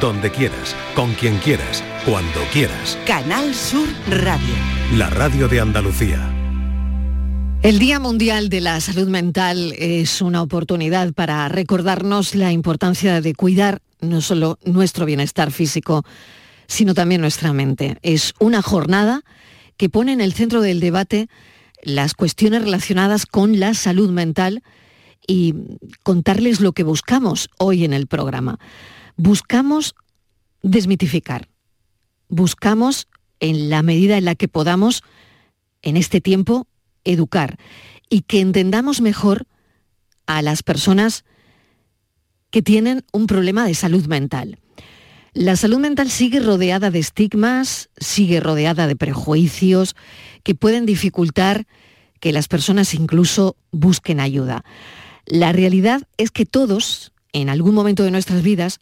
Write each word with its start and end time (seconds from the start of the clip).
donde 0.00 0.30
quieras, 0.30 0.76
con 0.94 1.12
quien 1.14 1.38
quieras, 1.38 1.82
cuando 2.04 2.40
quieras. 2.52 2.98
Canal 3.06 3.54
Sur 3.54 3.88
Radio. 4.08 4.54
La 4.94 5.08
radio 5.10 5.48
de 5.48 5.60
Andalucía. 5.60 6.32
El 7.62 7.78
Día 7.78 7.98
Mundial 7.98 8.48
de 8.48 8.60
la 8.60 8.80
Salud 8.80 9.08
Mental 9.08 9.74
es 9.78 10.20
una 10.20 10.42
oportunidad 10.42 11.12
para 11.14 11.48
recordarnos 11.48 12.34
la 12.34 12.52
importancia 12.52 13.20
de 13.20 13.34
cuidar 13.34 13.80
no 14.00 14.20
solo 14.20 14.58
nuestro 14.64 15.06
bienestar 15.06 15.50
físico, 15.50 16.04
sino 16.66 16.94
también 16.94 17.20
nuestra 17.20 17.52
mente. 17.52 17.96
Es 18.02 18.34
una 18.38 18.62
jornada 18.62 19.22
que 19.76 19.88
pone 19.88 20.12
en 20.12 20.20
el 20.20 20.32
centro 20.32 20.60
del 20.60 20.80
debate 20.80 21.28
las 21.82 22.14
cuestiones 22.14 22.62
relacionadas 22.62 23.26
con 23.26 23.58
la 23.58 23.74
salud 23.74 24.10
mental 24.10 24.62
y 25.26 25.54
contarles 26.02 26.60
lo 26.60 26.72
que 26.72 26.82
buscamos 26.82 27.48
hoy 27.58 27.84
en 27.84 27.92
el 27.92 28.06
programa. 28.06 28.58
Buscamos 29.16 29.94
desmitificar, 30.62 31.48
buscamos 32.28 33.08
en 33.40 33.70
la 33.70 33.82
medida 33.82 34.18
en 34.18 34.24
la 34.24 34.34
que 34.34 34.48
podamos, 34.48 35.02
en 35.82 35.96
este 35.96 36.20
tiempo, 36.20 36.66
educar 37.04 37.58
y 38.10 38.22
que 38.22 38.40
entendamos 38.40 39.00
mejor 39.00 39.46
a 40.26 40.42
las 40.42 40.62
personas 40.62 41.24
que 42.50 42.62
tienen 42.62 43.04
un 43.12 43.26
problema 43.26 43.66
de 43.66 43.74
salud 43.74 44.06
mental. 44.06 44.58
La 45.32 45.56
salud 45.56 45.78
mental 45.78 46.10
sigue 46.10 46.40
rodeada 46.40 46.90
de 46.90 46.98
estigmas, 46.98 47.90
sigue 47.98 48.40
rodeada 48.40 48.86
de 48.86 48.96
prejuicios 48.96 49.94
que 50.42 50.54
pueden 50.54 50.86
dificultar 50.86 51.66
que 52.20 52.32
las 52.32 52.48
personas 52.48 52.94
incluso 52.94 53.56
busquen 53.70 54.20
ayuda. 54.20 54.64
La 55.26 55.52
realidad 55.52 56.02
es 56.16 56.30
que 56.30 56.46
todos, 56.46 57.12
en 57.32 57.50
algún 57.50 57.74
momento 57.74 58.02
de 58.02 58.10
nuestras 58.10 58.42
vidas, 58.42 58.80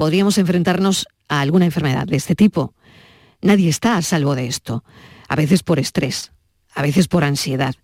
podríamos 0.00 0.38
enfrentarnos 0.38 1.06
a 1.28 1.42
alguna 1.42 1.66
enfermedad 1.66 2.06
de 2.06 2.16
este 2.16 2.34
tipo. 2.34 2.72
Nadie 3.42 3.68
está 3.68 3.98
a 3.98 4.02
salvo 4.02 4.34
de 4.34 4.46
esto, 4.46 4.82
a 5.28 5.36
veces 5.36 5.62
por 5.62 5.78
estrés, 5.78 6.32
a 6.74 6.80
veces 6.80 7.06
por 7.06 7.22
ansiedad, 7.22 7.74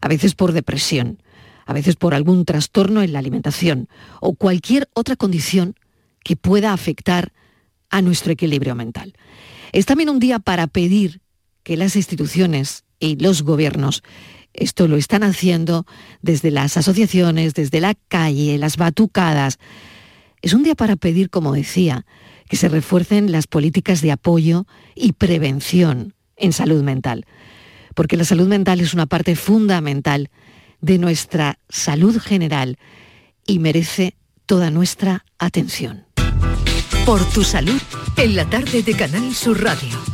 a 0.00 0.08
veces 0.08 0.34
por 0.34 0.52
depresión, 0.52 1.22
a 1.66 1.74
veces 1.74 1.96
por 1.96 2.14
algún 2.14 2.46
trastorno 2.46 3.02
en 3.02 3.12
la 3.12 3.18
alimentación 3.18 3.90
o 4.22 4.34
cualquier 4.34 4.88
otra 4.94 5.14
condición 5.14 5.74
que 6.24 6.36
pueda 6.36 6.72
afectar 6.72 7.34
a 7.90 8.00
nuestro 8.00 8.32
equilibrio 8.32 8.74
mental. 8.74 9.12
Es 9.72 9.84
también 9.84 10.08
un 10.08 10.20
día 10.20 10.38
para 10.38 10.68
pedir 10.68 11.20
que 11.64 11.76
las 11.76 11.96
instituciones 11.96 12.84
y 12.98 13.16
los 13.16 13.42
gobiernos 13.42 14.02
esto 14.54 14.88
lo 14.88 14.96
están 14.96 15.22
haciendo 15.22 15.84
desde 16.22 16.50
las 16.50 16.78
asociaciones, 16.78 17.52
desde 17.52 17.82
la 17.82 17.94
calle, 18.08 18.56
las 18.56 18.78
batucadas. 18.78 19.58
Es 20.42 20.52
un 20.52 20.62
día 20.62 20.74
para 20.74 20.96
pedir, 20.96 21.30
como 21.30 21.52
decía, 21.52 22.06
que 22.48 22.56
se 22.56 22.68
refuercen 22.68 23.32
las 23.32 23.46
políticas 23.46 24.00
de 24.00 24.12
apoyo 24.12 24.66
y 24.94 25.12
prevención 25.12 26.14
en 26.36 26.52
salud 26.52 26.82
mental, 26.82 27.26
porque 27.94 28.16
la 28.16 28.24
salud 28.24 28.48
mental 28.48 28.80
es 28.80 28.94
una 28.94 29.06
parte 29.06 29.36
fundamental 29.36 30.30
de 30.80 30.98
nuestra 30.98 31.58
salud 31.68 32.18
general 32.20 32.78
y 33.46 33.58
merece 33.58 34.16
toda 34.46 34.70
nuestra 34.70 35.24
atención. 35.38 36.04
Por 37.04 37.24
tu 37.30 37.42
salud, 37.42 37.80
en 38.16 38.36
la 38.36 38.48
tarde 38.48 38.82
de 38.82 38.94
Canal 38.94 39.34
Sur 39.34 39.62
Radio. 39.62 40.07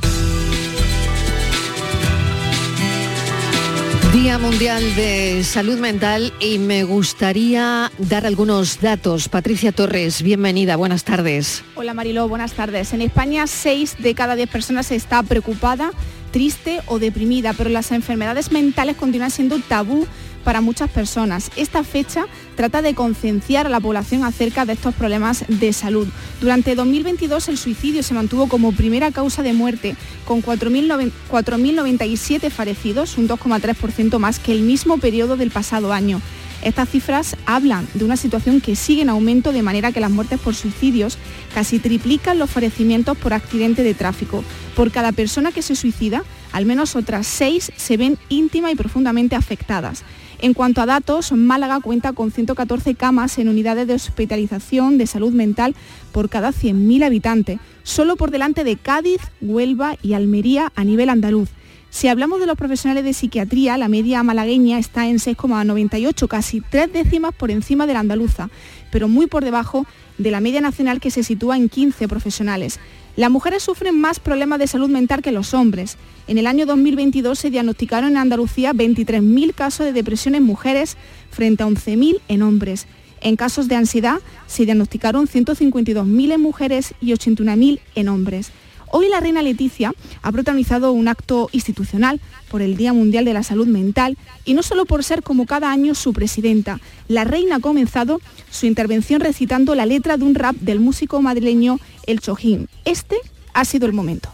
Día 4.24 4.38
Mundial 4.38 4.82
de 4.94 5.44
Salud 5.44 5.78
Mental 5.78 6.32
y 6.40 6.56
me 6.56 6.82
gustaría 6.84 7.92
dar 7.98 8.24
algunos 8.24 8.80
datos. 8.80 9.28
Patricia 9.28 9.70
Torres, 9.70 10.22
bienvenida, 10.22 10.76
buenas 10.76 11.04
tardes. 11.04 11.62
Hola 11.74 11.92
Mariló, 11.92 12.26
buenas 12.26 12.54
tardes. 12.54 12.94
En 12.94 13.02
España, 13.02 13.46
6 13.46 13.96
de 13.98 14.14
cada 14.14 14.34
10 14.34 14.48
personas 14.48 14.90
está 14.92 15.22
preocupada, 15.22 15.90
triste 16.30 16.80
o 16.86 16.98
deprimida, 16.98 17.52
pero 17.52 17.68
las 17.68 17.92
enfermedades 17.92 18.50
mentales 18.50 18.96
continúan 18.96 19.30
siendo 19.30 19.58
tabú 19.58 20.06
para 20.44 20.60
muchas 20.60 20.90
personas. 20.90 21.50
Esta 21.56 21.82
fecha 21.82 22.26
trata 22.54 22.82
de 22.82 22.94
concienciar 22.94 23.66
a 23.66 23.70
la 23.70 23.80
población 23.80 24.24
acerca 24.24 24.64
de 24.64 24.74
estos 24.74 24.94
problemas 24.94 25.44
de 25.48 25.72
salud. 25.72 26.06
Durante 26.40 26.74
2022 26.74 27.48
el 27.48 27.58
suicidio 27.58 28.02
se 28.02 28.14
mantuvo 28.14 28.48
como 28.48 28.72
primera 28.72 29.10
causa 29.10 29.42
de 29.42 29.52
muerte, 29.52 29.96
con 30.26 30.42
4.097 30.42 32.50
fallecidos, 32.50 33.18
un 33.18 33.28
2,3% 33.28 34.18
más 34.18 34.38
que 34.38 34.52
el 34.52 34.60
mismo 34.60 34.98
periodo 34.98 35.36
del 35.36 35.50
pasado 35.50 35.92
año. 35.92 36.20
Estas 36.64 36.88
cifras 36.88 37.36
hablan 37.44 37.86
de 37.92 38.06
una 38.06 38.16
situación 38.16 38.62
que 38.62 38.74
sigue 38.74 39.02
en 39.02 39.10
aumento 39.10 39.52
de 39.52 39.62
manera 39.62 39.92
que 39.92 40.00
las 40.00 40.10
muertes 40.10 40.40
por 40.40 40.54
suicidios 40.54 41.18
casi 41.54 41.78
triplican 41.78 42.38
los 42.38 42.50
fallecimientos 42.50 43.18
por 43.18 43.34
accidente 43.34 43.82
de 43.82 43.92
tráfico. 43.92 44.42
Por 44.74 44.90
cada 44.90 45.12
persona 45.12 45.52
que 45.52 45.60
se 45.60 45.76
suicida, 45.76 46.24
al 46.52 46.64
menos 46.64 46.96
otras 46.96 47.26
seis 47.26 47.70
se 47.76 47.98
ven 47.98 48.16
íntima 48.30 48.70
y 48.70 48.76
profundamente 48.76 49.36
afectadas. 49.36 50.04
En 50.40 50.54
cuanto 50.54 50.82
a 50.82 50.86
datos, 50.86 51.32
Málaga 51.32 51.80
cuenta 51.80 52.12
con 52.12 52.30
114 52.30 52.94
camas 52.94 53.38
en 53.38 53.48
unidades 53.48 53.86
de 53.86 53.94
hospitalización 53.94 54.98
de 54.98 55.06
salud 55.06 55.32
mental 55.32 55.74
por 56.12 56.28
cada 56.28 56.50
100.000 56.50 57.04
habitantes, 57.04 57.58
solo 57.82 58.16
por 58.16 58.30
delante 58.30 58.64
de 58.64 58.76
Cádiz, 58.76 59.20
Huelva 59.40 59.96
y 60.02 60.14
Almería 60.14 60.72
a 60.74 60.84
nivel 60.84 61.08
andaluz. 61.08 61.50
Si 61.94 62.08
hablamos 62.08 62.40
de 62.40 62.46
los 62.46 62.56
profesionales 62.56 63.04
de 63.04 63.12
psiquiatría, 63.12 63.78
la 63.78 63.86
media 63.86 64.22
malagueña 64.24 64.80
está 64.80 65.06
en 65.06 65.18
6,98, 65.18 66.26
casi 66.26 66.60
tres 66.60 66.92
décimas 66.92 67.32
por 67.32 67.52
encima 67.52 67.86
de 67.86 67.92
la 67.92 68.00
andaluza, 68.00 68.50
pero 68.90 69.06
muy 69.06 69.28
por 69.28 69.44
debajo 69.44 69.86
de 70.18 70.32
la 70.32 70.40
media 70.40 70.60
nacional 70.60 70.98
que 70.98 71.12
se 71.12 71.22
sitúa 71.22 71.56
en 71.56 71.68
15 71.68 72.08
profesionales. 72.08 72.80
Las 73.16 73.30
mujeres 73.30 73.62
sufren 73.62 74.00
más 74.00 74.18
problemas 74.18 74.58
de 74.58 74.66
salud 74.66 74.88
mental 74.88 75.22
que 75.22 75.30
los 75.30 75.54
hombres. 75.54 75.96
En 76.26 76.36
el 76.36 76.48
año 76.48 76.66
2022 76.66 77.38
se 77.38 77.50
diagnosticaron 77.50 78.10
en 78.10 78.16
Andalucía 78.16 78.72
23.000 78.72 79.54
casos 79.54 79.86
de 79.86 79.92
depresión 79.92 80.34
en 80.34 80.42
mujeres 80.42 80.96
frente 81.30 81.62
a 81.62 81.66
11.000 81.66 82.20
en 82.26 82.42
hombres. 82.42 82.86
En 83.20 83.36
casos 83.36 83.68
de 83.68 83.76
ansiedad 83.76 84.18
se 84.48 84.64
diagnosticaron 84.64 85.28
152.000 85.28 86.32
en 86.32 86.40
mujeres 86.40 86.94
y 87.00 87.12
81.000 87.12 87.78
en 87.94 88.08
hombres. 88.08 88.50
Hoy 88.90 89.08
la 89.08 89.20
reina 89.20 89.42
Leticia 89.42 89.92
ha 90.22 90.32
protagonizado 90.32 90.92
un 90.92 91.08
acto 91.08 91.48
institucional 91.52 92.20
por 92.50 92.62
el 92.62 92.76
Día 92.76 92.92
Mundial 92.92 93.24
de 93.24 93.32
la 93.32 93.42
Salud 93.42 93.66
Mental 93.66 94.16
y 94.44 94.54
no 94.54 94.62
solo 94.62 94.84
por 94.84 95.04
ser 95.04 95.22
como 95.22 95.46
cada 95.46 95.70
año 95.70 95.94
su 95.94 96.12
presidenta. 96.12 96.80
La 97.08 97.24
reina 97.24 97.56
ha 97.56 97.60
comenzado 97.60 98.20
su 98.50 98.66
intervención 98.66 99.20
recitando 99.20 99.74
la 99.74 99.86
letra 99.86 100.16
de 100.16 100.24
un 100.24 100.34
rap 100.34 100.56
del 100.56 100.80
músico 100.80 101.20
madrileño 101.22 101.80
El 102.06 102.20
Chojín. 102.20 102.68
Este 102.84 103.16
ha 103.52 103.64
sido 103.64 103.86
el 103.86 103.92
momento. 103.92 104.30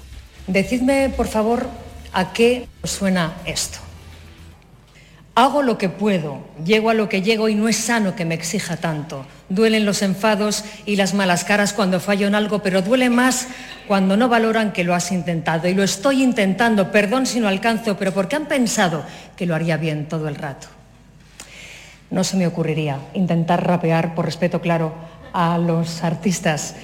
Decidme, 0.46 1.12
por 1.16 1.28
favor, 1.28 1.68
a 2.12 2.32
qué 2.32 2.66
suena 2.84 3.36
esto. 3.46 3.78
Hago 5.36 5.62
lo 5.62 5.78
que 5.78 5.88
puedo, 5.88 6.38
llego 6.64 6.90
a 6.90 6.94
lo 6.94 7.08
que 7.08 7.22
llego 7.22 7.48
y 7.48 7.54
no 7.54 7.68
es 7.68 7.76
sano 7.76 8.16
que 8.16 8.24
me 8.24 8.34
exija 8.34 8.76
tanto. 8.76 9.24
Duelen 9.48 9.86
los 9.86 10.02
enfados 10.02 10.64
y 10.86 10.96
las 10.96 11.14
malas 11.14 11.44
caras 11.44 11.72
cuando 11.72 12.00
fallo 12.00 12.26
en 12.26 12.34
algo, 12.34 12.62
pero 12.62 12.82
duele 12.82 13.10
más 13.10 13.46
cuando 13.86 14.16
no 14.16 14.28
valoran 14.28 14.72
que 14.72 14.82
lo 14.82 14.94
has 14.94 15.12
intentado. 15.12 15.68
Y 15.68 15.74
lo 15.74 15.84
estoy 15.84 16.22
intentando, 16.22 16.90
perdón 16.90 17.26
si 17.26 17.38
no 17.38 17.46
alcanzo, 17.46 17.96
pero 17.96 18.12
porque 18.12 18.36
han 18.36 18.46
pensado 18.46 19.04
que 19.36 19.46
lo 19.46 19.54
haría 19.54 19.76
bien 19.76 20.06
todo 20.08 20.28
el 20.28 20.34
rato. 20.34 20.66
No 22.10 22.24
se 22.24 22.36
me 22.36 22.48
ocurriría 22.48 22.98
intentar 23.14 23.64
rapear, 23.64 24.16
por 24.16 24.24
respeto 24.24 24.60
claro, 24.60 24.92
a 25.32 25.58
los 25.58 26.02
artistas 26.02 26.74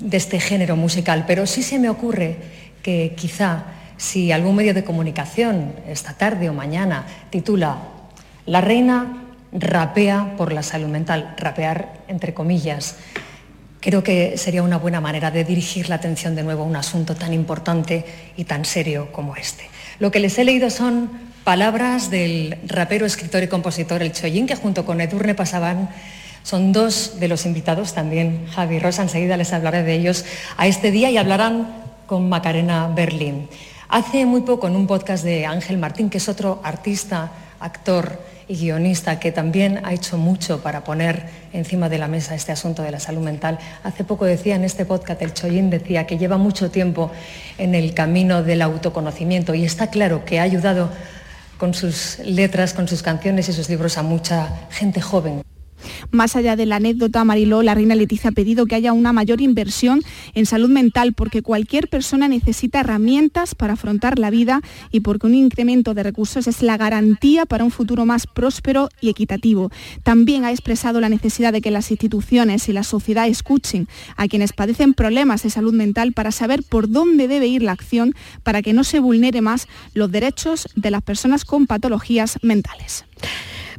de 0.00 0.16
este 0.16 0.40
género 0.40 0.74
musical, 0.74 1.24
pero 1.24 1.46
sí 1.46 1.62
se 1.62 1.78
me 1.78 1.88
ocurre 1.88 2.36
que 2.82 3.14
quizá 3.16 3.64
si 3.96 4.32
algún 4.32 4.56
medio 4.56 4.74
de 4.74 4.84
comunicación 4.84 5.74
esta 5.88 6.12
tarde 6.14 6.50
o 6.50 6.54
mañana 6.54 7.06
titula 7.30 7.78
La 8.46 8.60
reina 8.60 9.24
rapea 9.52 10.34
por 10.36 10.52
la 10.52 10.62
salud 10.62 10.88
mental, 10.88 11.34
rapear 11.38 12.04
entre 12.08 12.34
comillas, 12.34 12.96
creo 13.80 14.02
que 14.02 14.36
sería 14.36 14.62
una 14.62 14.78
buena 14.78 15.00
manera 15.00 15.30
de 15.30 15.44
dirigir 15.44 15.88
la 15.88 15.96
atención 15.96 16.34
de 16.34 16.42
nuevo 16.42 16.62
a 16.62 16.66
un 16.66 16.76
asunto 16.76 17.14
tan 17.14 17.32
importante 17.32 18.04
y 18.36 18.44
tan 18.44 18.64
serio 18.64 19.12
como 19.12 19.36
este. 19.36 19.64
Lo 19.98 20.10
que 20.10 20.20
les 20.20 20.38
he 20.38 20.44
leído 20.44 20.70
son 20.70 21.10
palabras 21.44 22.10
del 22.10 22.58
rapero, 22.66 23.06
escritor 23.06 23.42
y 23.44 23.48
compositor 23.48 24.02
El 24.02 24.12
Choyin, 24.12 24.46
que 24.46 24.56
junto 24.56 24.84
con 24.84 25.00
Edurne 25.00 25.34
Pasaban 25.34 25.88
son 26.42 26.72
dos 26.72 27.18
de 27.18 27.28
los 27.28 27.46
invitados, 27.46 27.94
también 27.94 28.46
Javi 28.48 28.78
Rosa, 28.78 29.02
enseguida 29.02 29.36
les 29.36 29.52
hablaré 29.52 29.82
de 29.82 29.94
ellos 29.94 30.24
a 30.56 30.66
este 30.66 30.90
día 30.90 31.10
y 31.10 31.16
hablarán 31.16 31.68
con 32.06 32.28
Macarena 32.28 32.88
Berlín. 32.88 33.48
Hace 33.88 34.26
muy 34.26 34.40
poco 34.40 34.66
en 34.66 34.74
un 34.74 34.88
podcast 34.88 35.22
de 35.22 35.46
Ángel 35.46 35.78
Martín, 35.78 36.10
que 36.10 36.18
es 36.18 36.28
otro 36.28 36.60
artista, 36.64 37.30
actor 37.60 38.18
y 38.48 38.56
guionista 38.56 39.20
que 39.20 39.30
también 39.30 39.80
ha 39.84 39.92
hecho 39.92 40.18
mucho 40.18 40.60
para 40.60 40.82
poner 40.82 41.28
encima 41.52 41.88
de 41.88 41.98
la 41.98 42.08
mesa 42.08 42.34
este 42.34 42.50
asunto 42.50 42.82
de 42.82 42.90
la 42.90 42.98
salud 42.98 43.22
mental. 43.22 43.60
Hace 43.84 44.02
poco 44.02 44.24
decía 44.24 44.56
en 44.56 44.64
este 44.64 44.84
podcast, 44.84 45.22
el 45.22 45.34
Choyin 45.34 45.70
decía 45.70 46.04
que 46.04 46.18
lleva 46.18 46.36
mucho 46.36 46.68
tiempo 46.68 47.12
en 47.58 47.76
el 47.76 47.94
camino 47.94 48.42
del 48.42 48.62
autoconocimiento 48.62 49.54
y 49.54 49.64
está 49.64 49.86
claro 49.88 50.24
que 50.24 50.40
ha 50.40 50.42
ayudado 50.42 50.90
con 51.56 51.72
sus 51.72 52.18
letras, 52.18 52.74
con 52.74 52.88
sus 52.88 53.02
canciones 53.02 53.48
y 53.48 53.52
sus 53.52 53.68
libros 53.68 53.98
a 53.98 54.02
mucha 54.02 54.48
gente 54.70 55.00
joven. 55.00 55.42
Más 56.10 56.36
allá 56.36 56.56
de 56.56 56.66
la 56.66 56.76
anécdota, 56.76 57.24
Mariló, 57.24 57.62
la 57.62 57.74
reina 57.74 57.94
Leticia 57.94 58.30
ha 58.30 58.32
pedido 58.32 58.66
que 58.66 58.74
haya 58.74 58.92
una 58.92 59.12
mayor 59.12 59.40
inversión 59.40 60.02
en 60.34 60.46
salud 60.46 60.68
mental 60.68 61.12
porque 61.12 61.42
cualquier 61.42 61.88
persona 61.88 62.28
necesita 62.28 62.80
herramientas 62.80 63.54
para 63.54 63.74
afrontar 63.74 64.18
la 64.18 64.30
vida 64.30 64.60
y 64.90 65.00
porque 65.00 65.26
un 65.26 65.34
incremento 65.34 65.94
de 65.94 66.02
recursos 66.02 66.46
es 66.46 66.62
la 66.62 66.76
garantía 66.76 67.46
para 67.46 67.64
un 67.64 67.70
futuro 67.70 68.06
más 68.06 68.26
próspero 68.26 68.88
y 69.00 69.10
equitativo. 69.10 69.70
También 70.02 70.44
ha 70.44 70.50
expresado 70.50 71.00
la 71.00 71.08
necesidad 71.08 71.52
de 71.52 71.60
que 71.60 71.70
las 71.70 71.90
instituciones 71.90 72.68
y 72.68 72.72
la 72.72 72.82
sociedad 72.82 73.28
escuchen 73.28 73.88
a 74.16 74.28
quienes 74.28 74.52
padecen 74.52 74.94
problemas 74.94 75.42
de 75.42 75.50
salud 75.50 75.74
mental 75.74 76.12
para 76.12 76.32
saber 76.32 76.62
por 76.62 76.90
dónde 76.90 77.28
debe 77.28 77.46
ir 77.46 77.62
la 77.62 77.72
acción 77.72 78.14
para 78.42 78.62
que 78.62 78.72
no 78.72 78.84
se 78.84 79.00
vulnere 79.00 79.40
más 79.40 79.68
los 79.94 80.10
derechos 80.10 80.68
de 80.74 80.90
las 80.90 81.02
personas 81.02 81.44
con 81.44 81.66
patologías 81.66 82.38
mentales. 82.42 83.04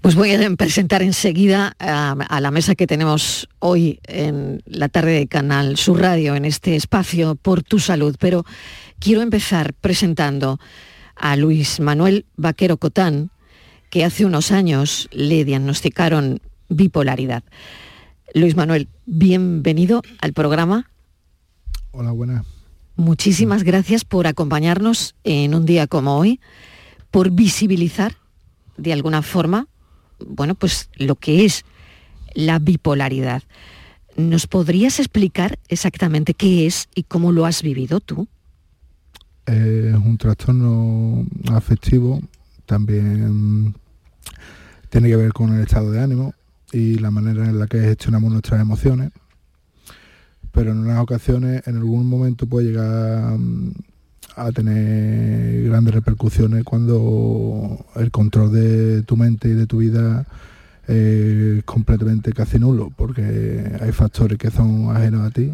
Pues 0.01 0.13
voy 0.13 0.31
a 0.31 0.55
presentar 0.55 1.01
enseguida 1.01 1.73
a, 1.79 2.39
la 2.39 2.51
mesa 2.51 2.75
que 2.75 2.85
tenemos 2.85 3.49
hoy 3.59 3.99
en 4.03 4.61
la 4.65 4.89
tarde 4.89 5.13
de 5.13 5.27
Canal 5.27 5.75
Sur 5.75 6.01
Radio, 6.01 6.35
en 6.35 6.45
este 6.45 6.75
espacio 6.75 7.35
por 7.35 7.63
tu 7.63 7.79
salud. 7.79 8.15
Pero 8.19 8.45
quiero 8.99 9.21
empezar 9.21 9.73
presentando 9.73 10.59
a 11.15 11.35
Luis 11.35 11.79
Manuel 11.79 12.27
Vaquero 12.35 12.77
Cotán, 12.77 13.31
que 13.89 14.05
hace 14.05 14.23
unos 14.25 14.51
años 14.51 15.09
le 15.11 15.43
diagnosticaron 15.45 16.41
bipolaridad. 16.69 17.43
Luis 18.35 18.55
Manuel, 18.55 18.89
bienvenido 19.07 20.03
al 20.21 20.33
programa. 20.33 20.91
Hola, 21.91 22.11
buenas. 22.11 22.45
Muchísimas 22.97 23.63
gracias 23.63 24.05
por 24.05 24.27
acompañarnos 24.27 25.15
en 25.23 25.55
un 25.55 25.65
día 25.65 25.87
como 25.87 26.19
hoy, 26.19 26.39
por 27.09 27.31
visibilizar 27.31 28.17
de 28.77 28.93
alguna 28.93 29.23
forma, 29.23 29.67
bueno, 30.25 30.55
pues 30.55 30.89
lo 30.95 31.15
que 31.15 31.45
es 31.45 31.65
la 32.33 32.59
bipolaridad. 32.59 33.43
¿Nos 34.15 34.47
podrías 34.47 34.99
explicar 34.99 35.59
exactamente 35.67 36.33
qué 36.33 36.65
es 36.65 36.89
y 36.95 37.03
cómo 37.03 37.31
lo 37.31 37.45
has 37.45 37.61
vivido 37.61 37.99
tú? 37.99 38.27
es 39.47 39.95
un 39.95 40.17
trastorno 40.17 41.25
afectivo, 41.51 42.21
también 42.65 43.73
tiene 44.89 45.07
que 45.07 45.15
ver 45.15 45.31
con 45.31 45.53
el 45.53 45.61
estado 45.61 45.91
de 45.91 46.01
ánimo 46.01 46.33
y 46.73 46.95
la 46.95 47.11
manera 47.11 47.45
en 47.45 47.57
la 47.57 47.67
que 47.67 47.79
gestionamos 47.79 48.31
nuestras 48.31 48.59
emociones, 48.59 49.11
pero 50.51 50.71
en 50.71 50.79
unas 50.79 50.99
ocasiones, 50.99 51.65
en 51.65 51.77
algún 51.77 52.07
momento 52.07 52.45
puede 52.45 52.67
llegar 52.67 53.37
mm, 53.37 53.73
a 54.37 54.51
tener 54.51 55.63
grandes 55.69 55.93
repercusiones 55.93 56.63
cuando 56.63 57.85
el 57.95 58.11
control 58.11 58.53
de 58.53 59.01
tu 59.03 59.17
mente 59.17 59.49
y 59.49 59.53
de 59.53 59.67
tu 59.67 59.79
vida 59.79 60.25
es 60.87 61.63
completamente 61.65 62.31
casi 62.31 62.59
nulo, 62.59 62.91
porque 62.95 63.77
hay 63.81 63.91
factores 63.91 64.37
que 64.37 64.51
son 64.51 64.95
ajenos 64.95 65.27
a 65.27 65.31
ti 65.31 65.53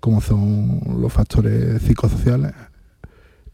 como 0.00 0.20
son 0.20 0.80
los 0.98 1.12
factores 1.12 1.82
psicosociales 1.82 2.54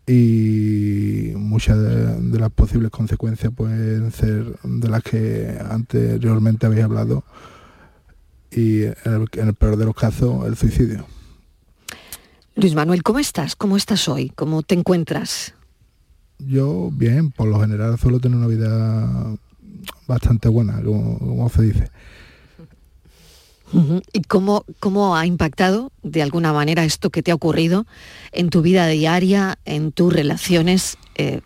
y 0.07 1.33
muchas 1.35 1.79
de, 1.83 2.39
las 2.39 2.53
posibles 2.53 2.91
consecuencias 2.91 3.53
pueden 3.53 4.13
ser 4.13 4.57
de 4.63 4.89
las 4.89 5.03
que 5.03 5.59
anteriormente 5.69 6.67
habéis 6.67 6.85
hablado 6.85 7.25
y 8.53 8.85
en 8.85 9.27
el, 9.35 9.55
peor 9.55 9.77
de 9.77 9.85
los 9.85 9.97
casos 9.97 10.47
el 10.47 10.57
suicidio. 10.57 11.05
Luis 12.57 12.75
Manuel, 12.75 13.03
¿cómo 13.03 13.19
estás? 13.19 13.55
¿Cómo 13.55 13.77
estás 13.77 14.09
hoy? 14.09 14.31
¿Cómo 14.35 14.63
te 14.63 14.75
encuentras? 14.75 15.53
Yo 16.39 16.91
bien, 16.91 17.31
por 17.31 17.49
lo 17.49 17.61
general 17.61 17.99
suelo 17.99 18.19
tener 18.19 18.39
una 18.39 18.47
vida 18.47 19.37
bastante 20.09 20.49
buena, 20.49 20.83
como 20.83 21.51
se 21.51 21.63
dice. 21.63 21.91
¿Y 24.15 24.23
cómo, 24.23 24.65
cómo 24.81 25.17
ha 25.17 25.27
impactado 25.27 25.93
de 26.03 26.23
alguna 26.23 26.55
manera 26.55 26.85
esto 26.85 27.11
que 27.11 27.23
te 27.23 27.31
ha 27.31 27.35
ocurrido 27.35 27.85
en 28.33 28.49
tu 28.49 28.63
vida 28.63 28.87
diaria, 28.87 29.59
en 29.67 29.93
tus 29.93 30.11
relaciones? 30.11 30.97
Eh, 31.17 31.43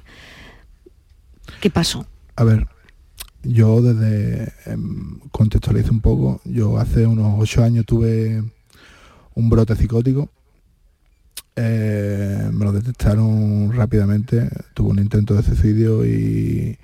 ¿Qué 1.61 1.71
pasó? 1.71 2.07
A 2.37 2.45
ver, 2.45 2.69
yo 3.43 3.83
desde, 3.83 4.53
em, 4.67 5.19
contextualizo 5.33 5.91
un 5.91 6.03
poco, 6.03 6.41
yo 6.45 6.79
hace 6.79 7.05
unos 7.05 7.35
ocho 7.37 7.65
años 7.65 7.85
tuve 7.85 8.45
un 9.35 9.51
brote 9.51 9.75
psicótico, 9.75 10.31
eh, 11.57 12.51
me 12.53 12.65
lo 12.65 12.73
detectaron 12.73 13.73
rápidamente, 13.73 14.49
tuve 14.75 14.91
un 14.91 14.99
intento 14.99 15.35
de 15.35 15.43
suicidio 15.43 16.07
y 16.07 16.79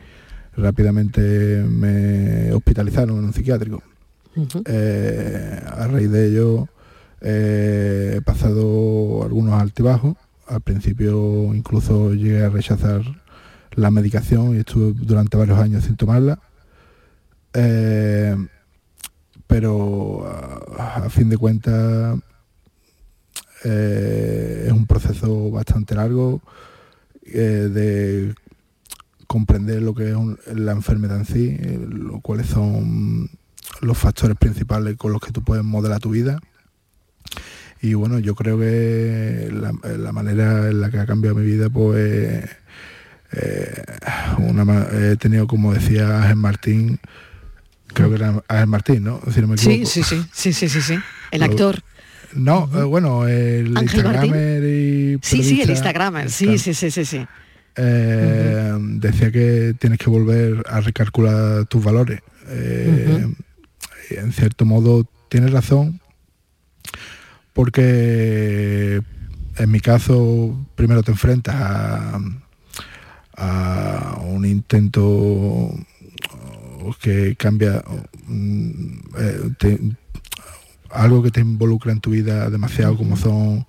rápidamente 0.56 1.20
me 1.68 2.52
hospitalizaron 2.52 3.18
en 3.18 3.24
un 3.24 3.32
psiquiátrico 3.32 3.82
eh, 4.66 5.60
a 5.66 5.86
raíz 5.86 6.10
de 6.10 6.28
ello 6.28 6.68
eh, 7.22 8.14
he 8.18 8.20
pasado 8.20 9.22
algunos 9.24 9.54
altibajos. 9.60 10.14
Al 10.46 10.60
principio 10.60 11.54
incluso 11.54 12.12
llegué 12.14 12.44
a 12.44 12.50
rechazar 12.50 13.02
la 13.72 13.90
medicación 13.90 14.54
y 14.54 14.58
estuve 14.58 14.92
durante 14.94 15.36
varios 15.36 15.58
años 15.58 15.84
sin 15.84 15.96
tomarla. 15.96 16.38
Pero 19.46 20.26
a, 20.78 21.08
fin 21.08 21.30
de 21.30 21.38
cuentas 21.38 22.18
es 23.64 24.72
un 24.72 24.86
proceso 24.86 25.50
bastante 25.50 25.94
largo 25.94 26.40
de 27.22 28.34
comprender 29.26 29.82
lo 29.82 29.94
que 29.94 30.10
es 30.10 30.56
la 30.56 30.72
enfermedad 30.72 31.18
en 31.18 31.26
sí, 31.26 31.58
lo 31.88 32.20
cuáles 32.20 32.46
son 32.46 33.30
los 33.80 33.98
factores 33.98 34.36
principales 34.36 34.96
con 34.96 35.12
los 35.12 35.20
que 35.20 35.32
tú 35.32 35.42
puedes 35.42 35.64
modelar 35.64 36.00
tu 36.00 36.10
vida. 36.10 36.38
Y 37.82 37.94
bueno, 37.94 38.18
yo 38.18 38.34
creo 38.34 38.58
que 38.58 39.50
la, 39.52 40.12
manera 40.12 40.68
en 40.70 40.80
la 40.80 40.90
que 40.90 40.98
ha 40.98 41.06
cambiado 41.06 41.36
mi 41.36 41.44
vida, 41.44 41.68
pues 41.68 42.48
eh, 43.32 43.84
he 44.92 45.16
tenido, 45.16 45.46
como 45.46 45.74
decía 45.74 46.22
Ángel 46.22 46.36
Martín, 46.36 46.98
creo 47.92 48.08
que 48.08 48.16
era 48.16 48.42
Ángel 48.48 48.66
Martín, 48.66 49.04
¿no? 49.04 49.20
sí, 49.56 49.84
sí, 49.84 50.02
sí, 50.02 50.24
sí, 50.32 50.52
sí, 50.52 50.68
sí, 50.68 50.80
sí, 50.80 50.98
el 51.30 51.42
actor. 51.42 51.82
No, 52.36 52.68
eh, 52.74 52.84
bueno, 52.84 53.26
el 53.26 53.68
Instagramer 53.68 54.62
y 54.64 55.18
Sí, 55.22 55.42
sí, 55.42 55.62
el 55.62 55.70
Instagramer, 55.70 56.30
sí, 56.30 56.58
sí, 56.58 56.74
sí, 56.74 56.90
sí, 56.90 57.04
sí. 57.04 57.26
Eh, 57.76 58.76
decía 58.80 59.30
que 59.30 59.74
tienes 59.78 59.98
que 59.98 60.08
volver 60.08 60.62
a 60.68 60.80
recalcular 60.80 61.66
tus 61.66 61.82
valores. 61.82 62.20
En 62.48 64.32
cierto 64.32 64.64
modo 64.64 65.06
tiene 65.28 65.48
razón, 65.48 66.00
porque 67.52 69.00
en 69.56 69.70
mi 69.70 69.80
caso 69.80 70.66
primero 70.74 71.02
te 71.02 71.10
enfrentas 71.10 71.54
a, 71.58 72.20
un 74.22 74.44
intento 74.44 75.74
que 77.00 77.34
cambia 77.36 77.82
mm, 78.26 78.98
eh, 79.18 79.50
algo 80.90 81.22
que 81.22 81.30
te 81.30 81.40
involucra 81.40 81.92
en 81.92 82.00
tu 82.00 82.10
vida 82.10 82.50
demasiado 82.50 82.96
como 82.96 83.16
son 83.16 83.66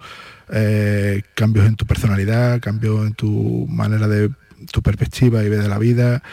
eh, 0.51 1.23
cambios 1.35 1.65
en 1.65 1.75
tu 1.75 1.85
personalidad, 1.85 2.61
cambios 2.61 3.05
en 3.05 3.13
tu 3.13 3.67
manera 3.69 4.07
de 4.07 4.31
tu 4.71 4.81
perspectiva 4.81 5.43
y 5.43 5.49
ver 5.49 5.61
de 5.61 5.69
la 5.69 5.77
vida 5.77 6.23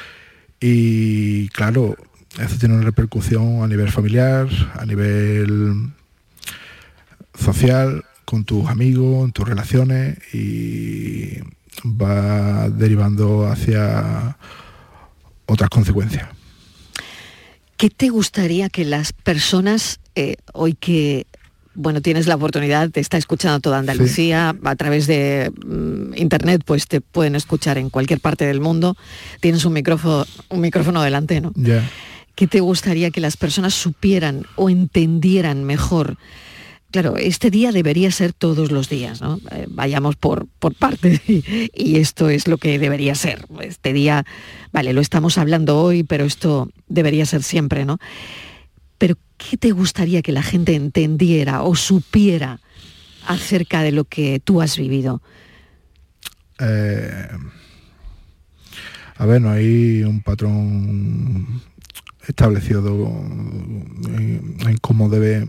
y 0.61 1.49
claro 1.49 1.97
eso 2.41 2.59
tiene 2.59 2.75
una 2.75 2.85
repercusión 2.85 3.63
a 3.63 3.67
nivel 3.69 3.91
familiar, 3.91 4.49
a 4.79 4.85
nivel 4.87 5.93
social, 7.39 8.05
con 8.25 8.45
tus 8.45 8.69
amigos, 8.69 9.25
en 9.25 9.33
tus 9.33 9.49
relaciones 9.49 10.19
y 10.35 11.39
va 11.85 12.69
derivando 12.71 13.47
hacia 13.47 14.37
otras 15.47 15.71
consecuencias. 15.71 16.29
¿Qué 17.77 17.91
te 17.91 18.09
gustaría 18.09 18.69
que 18.69 18.85
las 18.85 19.13
personas, 19.13 20.01
eh, 20.15 20.37
hoy 20.53 20.75
que 20.75 21.27
bueno, 21.75 22.01
tienes 22.01 22.27
la 22.27 22.37
oportunidad, 22.37 22.91
te 22.91 23.01
está 23.01 23.17
escuchando 23.17 23.59
toda 23.61 23.79
Andalucía, 23.79 24.55
a 24.63 24.77
través 24.77 25.07
de 25.07 25.53
mm, 25.67 26.15
internet, 26.17 26.63
pues 26.65 26.87
te 26.87 27.01
pueden 27.01 27.35
escuchar 27.35 27.79
en 27.79 27.91
cualquier 27.91 28.21
parte 28.21 28.47
del 28.47 28.61
mundo, 28.61 28.97
tienes 29.41 29.65
un 29.65 29.73
micrófono, 29.73 30.25
un 30.51 30.61
micrófono 30.61 31.03
delante, 31.03 31.41
¿no? 31.41 31.53
¿Qué 32.35 32.47
te 32.47 32.61
gustaría 32.61 33.11
que 33.11 33.21
las 33.21 33.37
personas 33.37 33.75
supieran 33.75 34.47
o 34.57 34.71
entendieran 34.71 35.65
mejor? 35.65 36.17
Claro, 36.95 37.17
este 37.17 37.51
día 37.51 37.73
debería 37.73 38.13
ser 38.13 38.33
todos 38.33 38.71
los 38.71 38.89
días, 38.89 39.21
¿no? 39.21 39.41
Eh, 39.51 39.67
vayamos 39.69 40.15
por, 40.15 40.47
por 40.61 40.77
partes 40.77 41.21
y, 41.27 41.97
esto 41.97 42.29
es 42.29 42.47
lo 42.47 42.57
que 42.57 42.79
debería 42.79 43.17
ser. 43.17 43.45
Este 43.63 43.93
día, 43.93 44.25
vale, 44.73 44.93
lo 44.93 45.01
estamos 45.01 45.37
hablando 45.37 45.83
hoy, 45.83 46.05
pero 46.05 46.25
esto 46.25 46.71
debería 46.87 47.27
ser 47.27 47.43
siempre, 47.43 47.85
¿no? 47.85 47.99
Pero 48.97 49.17
¿qué 49.39 49.57
te 49.57 49.73
gustaría 49.73 50.23
que 50.23 50.31
la 50.31 50.45
gente 50.45 50.77
entendiera 50.77 51.65
o 51.65 51.75
supiera 51.75 52.61
acerca 53.27 53.83
de 53.83 53.91
lo 53.91 54.05
que 54.05 54.39
tú 54.39 54.63
has 54.63 54.79
vivido? 54.79 55.21
Eh, 56.61 57.27
a 59.17 59.27
ver, 59.27 59.43
no 59.43 59.51
hay 59.51 60.05
un 60.05 60.23
patrón 60.23 61.61
establecido 62.29 62.87
en, 64.07 64.79
cómo 64.81 65.09
debe 65.09 65.49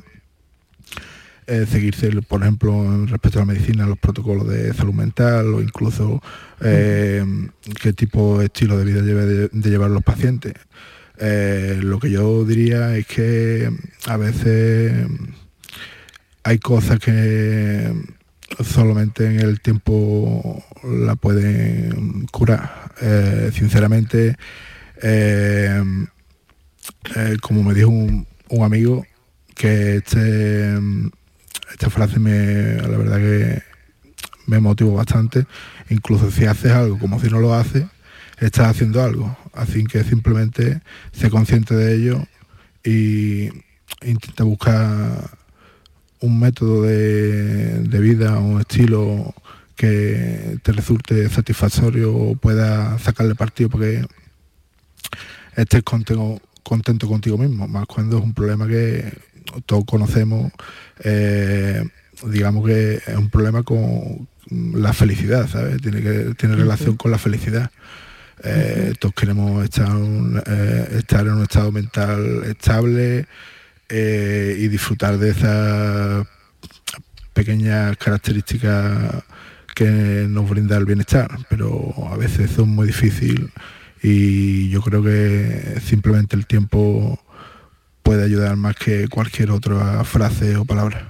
eh, 1.48 1.68
seguirse, 1.70 2.10
por 2.24 2.42
ejemplo, 2.42 3.06
respecto 3.06 3.38
a 3.38 3.44
la 3.44 3.54
medicina, 3.54 3.86
los 3.86 4.00
protocolos 4.00 4.48
de 4.48 4.74
salud 4.74 4.96
mental 4.96 5.54
o 5.54 5.62
incluso 5.62 6.20
eh, 6.60 7.24
qué 7.80 7.94
tipo 7.94 8.40
de 8.40 8.46
estilo 8.46 8.80
de 8.80 8.86
vida 8.86 9.04
debe 9.04 9.25
de, 9.25 9.70
llevar 9.70 9.92
los 9.92 10.02
pacientes. 10.02 10.54
Eh, 11.20 11.78
lo 11.84 12.00
que 12.00 12.10
yo 12.10 12.46
diría 12.46 12.98
es 12.98 13.06
que 13.06 13.70
a 14.08 14.18
veces 14.18 15.08
hay 16.42 16.58
cosas 16.58 17.00
que 17.00 17.94
solamente 18.64 19.28
en 19.28 19.40
el 19.40 19.62
tiempo 19.62 20.64
la 20.84 21.16
pueden 21.16 22.25
curar. 22.32 22.92
sinceramente, 23.54 24.36
como 27.42 27.62
me 27.62 27.74
dijo 27.75 27.90
un, 27.90 28.25
amigo, 28.64 29.06
que 29.54 29.98
este, 29.98 30.75
esta 31.75 31.89
frase 31.89 32.20
me, 32.20 32.77
la 32.77 32.98
verdad 32.98 33.17
que 33.17 33.62
me 34.48 34.62
motivó 34.62 34.94
bastante. 34.94 35.46
Incluso 35.89 36.32
si 36.32 36.46
haces 36.46 36.72
algo 36.72 36.98
como 36.98 37.20
si 37.20 37.27
no 37.27 37.41
lo 37.41 37.53
haces, 37.53 37.86
estás 38.39 38.67
haciendo 38.67 39.03
algo. 39.03 39.38
Así 39.53 39.84
que 39.84 40.05
simplemente 40.05 40.82
sé 41.12 41.29
consciente 41.29 41.75
de 41.75 41.96
ello 41.96 42.25
y 42.82 43.50
intenta 44.03 44.46
buscar 44.46 45.38
un 46.22 46.39
método 46.39 46.84
de, 46.84 47.82
de 47.82 48.00
vida, 48.00 48.39
un 48.39 48.62
estilo 48.62 49.36
que 49.75 50.58
te 50.63 50.72
resulte 50.72 51.27
satisfactorio 51.27 52.15
o 52.15 52.36
pueda 52.38 52.98
sacarle 53.00 53.36
partido 53.36 53.70
porque 53.70 54.05
estés 55.58 55.84
contento, 55.84 56.41
contento 56.63 57.05
contigo 57.10 57.38
mismo, 57.38 57.67
más 57.67 57.86
cuando 57.86 58.17
es 58.20 58.24
un 58.24 58.34
problema 58.34 58.65
que 58.65 59.12
todos 59.66 59.86
conocemos, 59.86 60.52
eh, 61.04 61.84
digamos 62.28 62.66
que 62.66 62.96
es 62.96 63.16
un 63.16 63.30
problema 63.30 63.64
con 63.64 64.28
la 64.50 64.94
felicidad, 64.94 65.48
¿sabes? 65.48 65.82
Tiene, 65.82 66.02
que, 66.02 66.34
tiene 66.38 66.56
relación 66.56 66.98
con 66.98 67.12
la 67.12 67.18
felicidad. 67.18 67.72
Eh, 68.44 68.94
todos 69.00 69.16
queremos 69.16 69.64
estar, 69.64 69.90
eh, 70.48 70.98
estar 70.98 71.25
en 71.25 71.34
un 71.34 71.44
estado 71.44 71.72
mental 71.72 72.44
estable 72.46 73.25
y 73.88 74.68
disfrutar 74.68 75.20
de 75.20 75.30
esas 75.30 76.28
pequeñas 77.34 77.96
características 77.98 79.24
que 79.75 80.25
nos 80.30 80.50
brinda 80.50 80.78
el 80.78 80.86
bienestar, 80.86 81.30
pero 81.50 81.94
a 82.12 82.18
veces 82.18 82.52
es 82.52 82.58
muy 82.60 82.88
difícil 82.88 83.52
y 84.02 84.70
yo 84.70 84.82
creo 84.82 85.04
que 85.04 85.80
simplemente 85.84 86.36
el 86.36 86.46
tiempo 86.46 87.20
puede 88.05 88.24
ayudar 88.24 88.55
más 88.55 88.75
que 88.75 89.07
cualquier 89.07 89.50
otra 89.50 90.03
frase 90.03 90.57
o 90.57 90.63
palabra. 90.63 91.09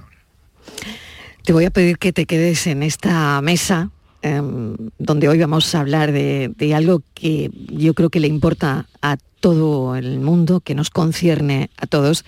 Te 1.44 1.52
voy 1.52 1.66
a 1.66 1.70
pedir 1.70 1.98
que 1.98 2.14
te 2.14 2.24
quedes 2.24 2.66
en 2.66 2.82
esta 2.82 3.38
mesa 3.42 3.90
em, 4.22 4.74
donde 4.98 5.28
hoy 5.28 5.38
vamos 5.38 5.74
a 5.74 5.80
hablar 5.80 6.10
de, 6.10 6.72
algo 6.74 7.02
que 7.12 7.50
yo 7.68 7.92
creo 7.92 8.08
que 8.08 8.18
le 8.18 8.28
importa 8.28 8.86
a 9.02 9.18
todo 9.40 9.94
el 9.94 10.20
mundo, 10.20 10.60
que 10.60 10.74
nos 10.74 10.88
concierne 10.88 11.68
a 11.76 11.86
todos. 11.86 12.24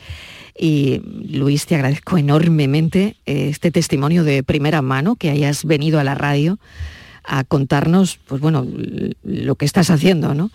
Y 0.56 1.00
Luis, 1.32 1.64
te 1.64 1.74
agradezco 1.74 2.18
enormemente 2.18 3.16
eh, 3.24 3.48
este 3.48 3.70
testimonio 3.70 4.22
de 4.22 4.42
primera 4.42 4.82
mano, 4.82 5.16
que 5.16 5.30
hayas 5.30 5.64
venido 5.64 5.98
a 5.98 6.04
la 6.04 6.14
radio 6.14 6.58
a 7.24 7.42
contarnos, 7.42 8.18
pues 8.26 8.42
bueno, 8.42 8.66
lo 9.24 9.54
que 9.54 9.64
estás 9.64 9.88
haciendo, 9.88 10.34
¿no? 10.34 10.50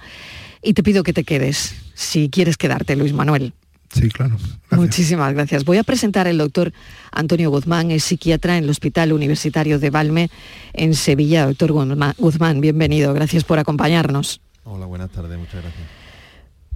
Y 0.61 0.73
te 0.75 0.83
pido 0.83 1.01
que 1.01 1.13
te 1.13 1.23
quedes, 1.23 1.75
si 1.95 2.29
quieres 2.29 2.57
quedarte, 2.57 2.95
Luis 2.95 3.13
Manuel. 3.13 3.53
Sí, 3.93 4.09
claro. 4.09 4.37
Muchísimas 4.71 5.33
gracias. 5.33 5.65
Voy 5.65 5.77
a 5.77 5.83
presentar 5.83 6.27
al 6.27 6.37
doctor 6.37 6.73
Antonio 7.11 7.51
Guzmán, 7.51 7.91
es 7.91 8.03
psiquiatra 8.03 8.57
en 8.57 8.63
el 8.63 8.69
Hospital 8.69 9.13
Universitario 9.13 9.77
de 9.77 9.89
Valme, 9.91 10.29
en 10.73 10.95
Sevilla. 10.95 11.45
Doctor 11.45 11.71
Guzmán, 12.17 12.59
bienvenido. 12.59 13.13
Gracias 13.13 13.43
por 13.43 13.59
acompañarnos. 13.59 14.41
Hola, 14.63 14.85
buenas 14.87 15.11
tardes. 15.11 15.37
Muchas 15.37 15.61
gracias. 15.61 15.87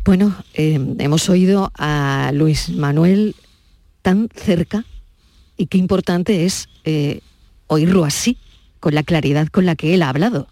Bueno, 0.06 0.36
eh, 0.54 0.80
hemos 1.00 1.28
oído 1.30 1.72
a 1.78 2.32
Luis 2.34 2.70
Manuel 2.70 3.36
tan 4.02 4.30
cerca 4.34 4.86
y 5.58 5.66
qué 5.68 5.78
importante 5.78 6.46
es 6.46 6.70
eh, 6.86 7.22
oírlo 7.66 8.06
así, 8.06 8.38
con 8.80 8.94
la 8.96 9.04
claridad 9.04 9.48
con 9.48 9.66
la 9.66 9.76
que 9.76 9.94
él 9.94 10.04
ha 10.04 10.10
hablado. 10.10 10.48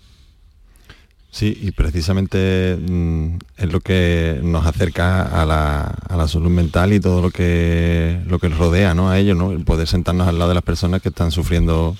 Sí, 1.35 1.57
y 1.63 1.71
precisamente 1.71 2.77
mm, 2.77 3.39
es 3.57 3.69
lo 3.69 3.81
que 3.81 4.39
nos 4.41 4.65
acerca 4.65 5.23
a 5.23 5.45
la, 5.45 6.27
salud 6.29 6.49
mental 6.49 6.93
y 6.93 7.01
todo 7.01 7.21
lo 7.21 7.29
que 7.29 8.21
lo 8.25 8.39
que 8.39 8.47
rodea 8.47 8.93
¿no? 8.93 9.09
a 9.09 9.19
ello, 9.19 9.35
¿no? 9.35 9.51
El 9.51 9.65
poder 9.65 9.85
sentarnos 9.85 10.29
al 10.29 10.39
lado 10.39 10.47
de 10.47 10.55
las 10.55 10.63
personas 10.63 11.01
que 11.01 11.09
están 11.09 11.31
sufriendo 11.31 11.97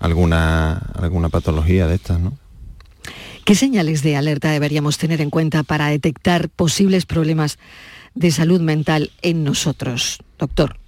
alguna, 0.00 0.78
alguna 0.94 1.28
patología 1.28 1.86
de 1.86 1.96
estas, 1.96 2.18
¿no? 2.18 2.38
¿Qué 3.44 3.54
señales 3.54 4.02
de 4.02 4.16
alerta 4.16 4.50
deberíamos 4.52 4.96
tener 4.96 5.20
en 5.20 5.28
cuenta 5.28 5.64
para 5.64 5.88
detectar 5.88 6.48
posibles 6.48 7.04
problemas 7.04 7.58
de 8.14 8.30
salud 8.30 8.62
mental 8.62 9.10
en 9.20 9.44
nosotros, 9.44 10.20
doctor? 10.38 10.78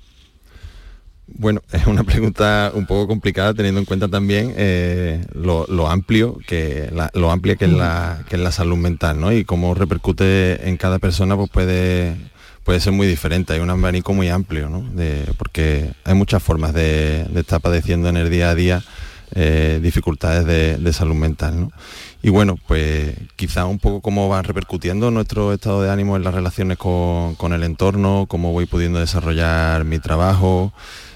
Bueno, 1.35 1.63
es 1.73 1.87
una 1.87 2.05
pregunta 2.05 2.73
un 2.75 2.87
poco 2.87 3.07
complicada 3.07 3.55
teniendo 3.55 3.81
en 3.81 3.87
cuenta 3.87 4.09
también 4.09 4.53
eh, 4.57 5.25
lo, 5.35 5.89
amplio 5.89 6.39
que 6.47 6.93
lo 7.15 7.31
amplia 7.31 7.57
que 7.57 7.67
es 7.67 7.73
la 7.73 8.25
que 8.29 8.37
es 8.37 8.43
la 8.43 8.53
salud 8.53 8.77
mental, 8.77 9.21
¿no? 9.21 9.33
Y 9.33 9.45
cómo 9.45 9.75
repercute 9.75 10.69
en 10.69 10.77
cada 10.77 10.99
persona, 10.99 11.37
pues 11.37 11.51
puede 11.51 12.17
puede 12.65 12.81
ser 12.81 12.93
muy 12.93 13.07
diferente. 13.07 13.53
Hay 13.53 13.61
un 13.61 13.71
abanico 13.71 14.13
muy 14.13 14.29
amplio, 14.29 14.69
¿no? 14.69 14.85
porque 15.39 15.93
hay 16.05 16.15
muchas 16.15 16.43
formas 16.43 16.73
de, 16.75 17.27
estar 17.35 17.61
padeciendo 17.61 18.09
en 18.09 18.17
el 18.17 18.31
día 18.31 18.51
a 18.51 18.55
día 18.55 18.83
eh, 19.35 19.81
dificultades 19.83 20.45
de, 20.47 20.93
salud 20.93 21.15
mental, 21.15 21.61
¿no? 21.61 21.73
Y 22.23 22.29
bueno, 22.29 22.59
pues 22.67 23.15
quizá 23.37 23.65
un 23.65 23.79
poco 23.79 24.03
cómo 24.03 24.29
va 24.29 24.43
repercutiendo 24.43 25.11
nuestro 25.11 25.55
estado 25.55 25.83
de 25.83 25.91
ánimo 25.91 26.17
en 26.17 26.25
las 26.25 26.35
relaciones 26.35 26.77
con, 26.77 27.35
con 27.37 27.55
el 27.55 27.63
entorno, 27.63 28.27
cómo 28.29 28.53
voy 28.53 28.67
pudiendo 28.67 28.99
desarrollar 28.99 29.85
mi 29.85 29.99
trabajo. 29.99 30.73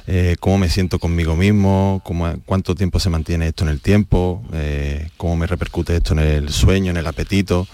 Eh, 0.07 0.37
cómo 0.39 0.59
me 0.59 0.69
siento 0.69 0.99
conmigo 0.99 1.35
mismo, 1.35 2.03
cuánto 2.45 2.75
tiempo 2.75 3.01
se 3.01 3.09
mantiene 3.09 3.49
esto 3.49 3.65
en 3.65 3.71
el 3.71 3.81
tiempo, 3.81 4.43
eh, 4.53 5.09
cómo 5.17 5.37
me 5.37 5.47
repercute 5.47 5.97
esto 5.97 6.13
en 6.13 6.19
el 6.19 6.51
sueño, 6.51 6.91
en 6.91 6.99
el 6.99 7.07
apetito, 7.07 7.67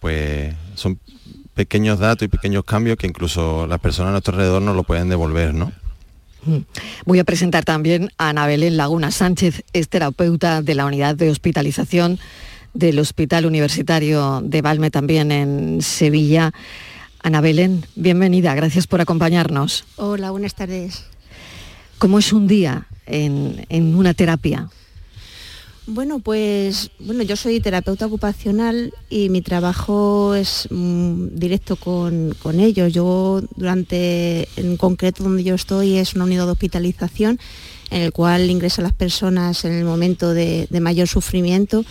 pues 0.00 0.52
son 0.74 0.98
pequeños 1.54 2.00
datos 2.00 2.26
y 2.26 2.28
pequeños 2.28 2.64
cambios 2.64 2.96
que 2.96 3.06
incluso 3.06 3.68
las 3.68 3.78
personas 3.78 4.08
a 4.08 4.12
nuestro 4.12 4.34
alrededor 4.34 4.62
nos 4.62 4.74
lo 4.74 4.82
pueden 4.82 5.08
devolver, 5.08 5.54
¿no? 5.54 5.70
Mm. 6.44 6.58
Voy 7.04 7.20
a 7.20 7.24
presentar 7.24 7.64
también 7.64 8.10
a 8.18 8.30
Ana 8.30 8.46
Belén 8.46 8.76
Laguna 8.76 9.12
Sánchez, 9.12 9.62
es 9.72 9.88
terapeuta 9.88 10.62
de 10.62 10.74
la 10.74 10.86
unidad 10.86 11.14
de 11.14 11.30
hospitalización 11.30 12.18
del 12.74 12.98
Hospital 12.98 13.46
Universitario 13.46 14.40
de 14.44 14.60
Valme, 14.60 14.90
también 14.90 15.30
en 15.30 15.82
Sevilla. 15.82 16.52
Ana 17.22 17.40
Belén, 17.40 17.84
bienvenida, 17.94 18.54
gracias 18.54 18.86
por 18.86 19.00
acompañarnos. 19.00 19.84
Hola, 19.96 20.30
buenas 20.30 20.54
tardes. 20.54 21.04
¿Cómo 21.98 22.18
es 22.18 22.32
un 22.32 22.46
día 22.46 22.86
en, 23.06 23.94
una 23.96 24.12
terapia? 24.12 24.68
Bueno, 25.86 26.18
pues 26.18 26.90
bueno, 26.98 27.22
yo 27.22 27.36
soy 27.36 27.60
terapeuta 27.60 28.06
ocupacional 28.06 28.92
y 29.08 29.28
mi 29.30 29.40
trabajo 29.40 30.34
es 30.34 30.68
mm, 30.70 31.28
directo 31.32 31.76
con, 31.76 32.34
ellos. 32.58 32.92
Yo 32.92 33.40
durante, 33.56 34.48
en 34.56 34.76
concreto 34.76 35.22
donde 35.22 35.44
yo 35.44 35.54
estoy, 35.54 35.96
es 35.96 36.14
una 36.14 36.24
unidad 36.24 36.46
de 36.46 36.52
hospitalización 36.52 37.38
en 37.90 38.02
el 38.02 38.12
cual 38.12 38.50
ingresan 38.50 38.82
las 38.82 38.92
personas 38.92 39.64
en 39.64 39.72
el 39.72 39.84
momento 39.84 40.34
de, 40.34 40.68
mayor 40.80 41.08
sufrimiento 41.08 41.84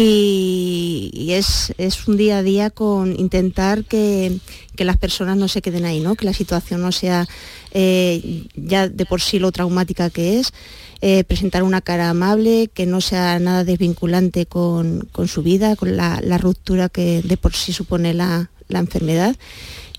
y, 0.00 1.32
es, 1.32 1.72
un 2.06 2.16
día 2.16 2.38
a 2.38 2.42
día 2.42 2.70
con 2.70 3.18
intentar 3.18 3.84
que, 3.84 4.38
que, 4.76 4.84
las 4.84 4.96
personas 4.96 5.36
no 5.36 5.48
se 5.48 5.60
queden 5.60 5.84
ahí, 5.84 6.00
¿no? 6.00 6.14
que 6.14 6.24
la 6.24 6.32
situación 6.32 6.82
no 6.82 6.92
sea 6.92 7.26
eh, 7.72 8.44
ya 8.54 8.88
de 8.88 9.06
por 9.06 9.20
sí 9.20 9.38
lo 9.38 9.50
traumática 9.50 10.08
que 10.08 10.38
es, 10.38 10.52
eh, 11.00 11.24
presentar 11.24 11.62
una 11.62 11.80
cara 11.80 12.10
amable, 12.10 12.70
que 12.72 12.86
no 12.86 13.00
sea 13.00 13.38
nada 13.38 13.64
desvinculante 13.64 14.46
con, 14.46 15.08
su 15.26 15.42
vida, 15.42 15.76
con 15.76 15.96
la, 15.96 16.38
ruptura 16.38 16.88
que 16.88 17.22
de 17.22 17.36
por 17.36 17.54
sí 17.54 17.72
supone 17.72 18.14
la, 18.14 18.50
enfermedad. 18.68 19.36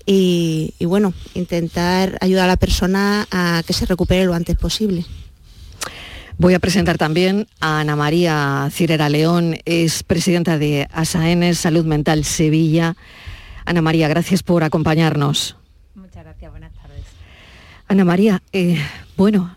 Y, 0.06 0.74
bueno, 0.80 1.12
intentar 1.34 2.18
ayudar 2.20 2.46
a 2.46 2.48
la 2.48 2.56
persona 2.56 3.28
a 3.30 3.62
que 3.66 3.74
se 3.74 3.86
recupere 3.86 4.24
lo 4.24 4.34
antes 4.34 4.56
posible. 4.56 5.04
Voy 6.40 6.54
a 6.54 6.58
presentar 6.58 6.96
también 6.96 7.48
a 7.60 7.80
Ana 7.80 7.96
María 7.96 8.66
Cirera 8.72 9.10
León, 9.10 9.58
es 9.66 10.02
presidenta 10.02 10.56
de 10.56 10.88
ASAENES 10.90 11.58
Salud 11.58 11.84
Mental 11.84 12.24
Sevilla. 12.24 12.96
Ana 13.66 13.82
María, 13.82 14.08
gracias 14.08 14.42
por 14.42 14.64
acompañarnos. 14.64 15.58
Ana 17.88 18.04
María, 18.06 18.42
eh, 18.54 18.78
bueno, 19.18 19.54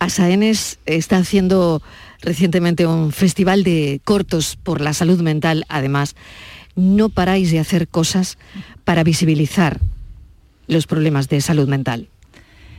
Asaenes 0.00 0.80
está 0.84 1.18
haciendo 1.18 1.80
recientemente 2.22 2.88
un 2.88 3.12
festival 3.12 3.62
de 3.62 4.00
cortos 4.02 4.56
por 4.60 4.80
la 4.80 4.94
salud 4.94 5.20
mental, 5.20 5.64
además, 5.68 6.16
no 6.74 7.08
paráis 7.08 7.52
de 7.52 7.60
hacer 7.60 7.86
cosas 7.86 8.36
para 8.82 9.04
visibilizar 9.04 9.78
los 10.66 10.88
problemas 10.88 11.28
de 11.28 11.40
salud 11.40 11.68
mental. 11.68 12.08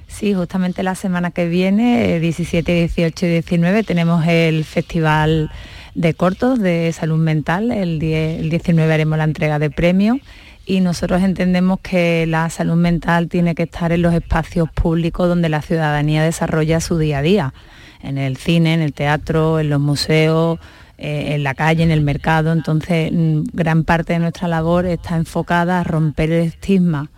Sí, 0.08 0.34
justamente 0.34 0.84
la 0.84 0.96
semana 0.96 1.32
que 1.32 1.48
viene, 1.48 2.20
17, 2.20 2.72
18 2.72 3.26
y 3.26 3.30
19, 3.30 3.84
tenemos 3.84 4.26
el 4.28 4.64
Festival 4.64 5.52
de 5.94 6.14
Cortos 6.14 6.60
de 6.60 6.92
Salud 6.94 7.18
Mental. 7.18 7.72
El, 7.72 8.02
el 8.02 8.50
19 8.50 8.94
haremos 8.94 9.18
la 9.18 9.26
entrega 9.26 9.60
de 9.60 9.70
premios 9.70 10.20
y 10.66 10.80
nosotros 10.80 11.22
entendemos 11.22 11.80
que 11.82 12.26
la 12.28 12.50
salud 12.50 12.76
mental 12.76 13.30
tiene 13.30 13.56
que 13.56 13.64
estar 13.64 13.92
en 13.92 14.02
los 14.02 14.14
espacios 14.14 14.70
públicos 14.72 15.28
donde 15.28 15.50
la 15.50 15.62
ciudadanía 15.62 16.24
desarrolla 16.24 16.80
su 16.80 16.98
día 16.98 17.20
a 17.20 17.22
día, 17.22 17.54
en 18.02 18.18
el 18.18 18.38
cine, 18.38 18.74
en 18.74 18.82
el 18.82 18.94
teatro, 18.94 19.60
en 19.60 19.70
los 19.70 19.80
museos, 19.80 20.60
eh, 20.98 21.36
en 21.36 21.44
la 21.44 21.54
calle, 21.54 21.84
en 21.84 21.92
el 21.92 22.02
mercado. 22.02 22.52
Entonces, 22.52 23.12
mm, 23.12 23.44
gran 23.54 23.84
parte 23.84 24.14
de 24.14 24.20
nuestra 24.20 24.48
labor 24.48 24.86
está 24.86 25.18
enfocada 25.18 25.82
a 25.82 25.84
romper 25.84 26.32
el 26.32 26.48
estigma 26.48 27.10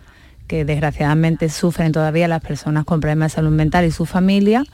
que 0.48 0.64
desgraciadamente 0.64 1.48
sufren 1.48 1.92
todavía 1.92 2.26
las 2.26 2.40
personas 2.40 2.84
con 2.84 3.00
problemas 3.00 3.32
de 3.32 3.36
salud 3.36 3.50
mental 3.50 3.84
y 3.84 3.92
su 3.92 4.06
familia 4.06 4.64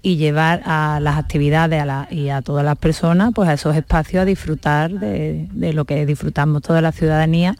y 0.00 0.16
llevar 0.16 0.62
a 0.64 1.00
las 1.00 1.18
actividades 1.18 1.82
y 2.10 2.28
a 2.28 2.42
todas 2.42 2.64
las 2.64 2.76
personas 2.76 3.32
pues 3.34 3.48
a 3.48 3.54
esos 3.54 3.74
espacios 3.76 4.22
a 4.22 4.24
disfrutar 4.24 4.90
de, 4.90 5.72
lo 5.72 5.84
que 5.84 6.06
disfrutamos 6.06 6.62
toda 6.62 6.80
la 6.80 6.92
ciudadanía 6.92 7.56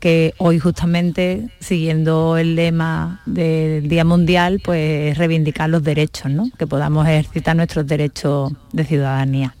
que 0.00 0.34
hoy 0.38 0.58
justamente 0.58 1.48
siguiendo 1.60 2.36
el 2.36 2.56
lema 2.56 3.22
del 3.26 3.88
Día 3.88 4.04
Mundial 4.04 4.60
pues 4.64 5.16
reivindicar 5.16 5.70
los 5.70 5.82
derechos, 5.82 6.30
que 6.58 6.66
podamos 6.66 7.06
ejercitar 7.06 7.56
nuestros 7.56 7.86
derechos 7.86 8.52
de 8.72 8.84
ciudadanía. 8.84 9.54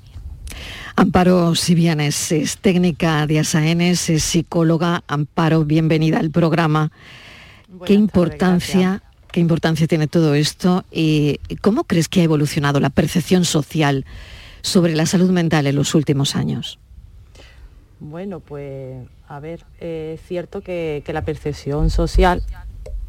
Amparo 0.96 1.56
Sivianes 1.56 2.30
es 2.30 2.58
técnica 2.58 3.26
de 3.26 3.40
ASAENES, 3.40 4.10
es 4.10 4.22
psicóloga. 4.22 5.02
Amparo, 5.08 5.64
bienvenida 5.64 6.20
al 6.20 6.30
programa. 6.30 6.92
¿Qué 7.84 7.94
importancia, 7.94 9.02
qué 9.30 9.40
importancia 9.40 9.86
tiene 9.86 10.06
todo 10.06 10.34
esto 10.34 10.84
y 10.90 11.38
cómo 11.60 11.84
crees 11.84 12.08
que 12.08 12.20
ha 12.20 12.24
evolucionado 12.24 12.80
la 12.80 12.90
percepción 12.90 13.44
social 13.44 14.04
sobre 14.62 14.94
la 14.94 15.06
salud 15.06 15.30
mental 15.30 15.66
en 15.66 15.76
los 15.76 15.94
últimos 15.94 16.36
años? 16.36 16.78
Bueno, 18.00 18.40
pues 18.40 19.06
a 19.28 19.40
ver, 19.40 19.64
es 19.78 20.20
cierto 20.22 20.60
que, 20.60 21.02
la 21.08 21.22
percepción 21.22 21.90
social 21.90 22.42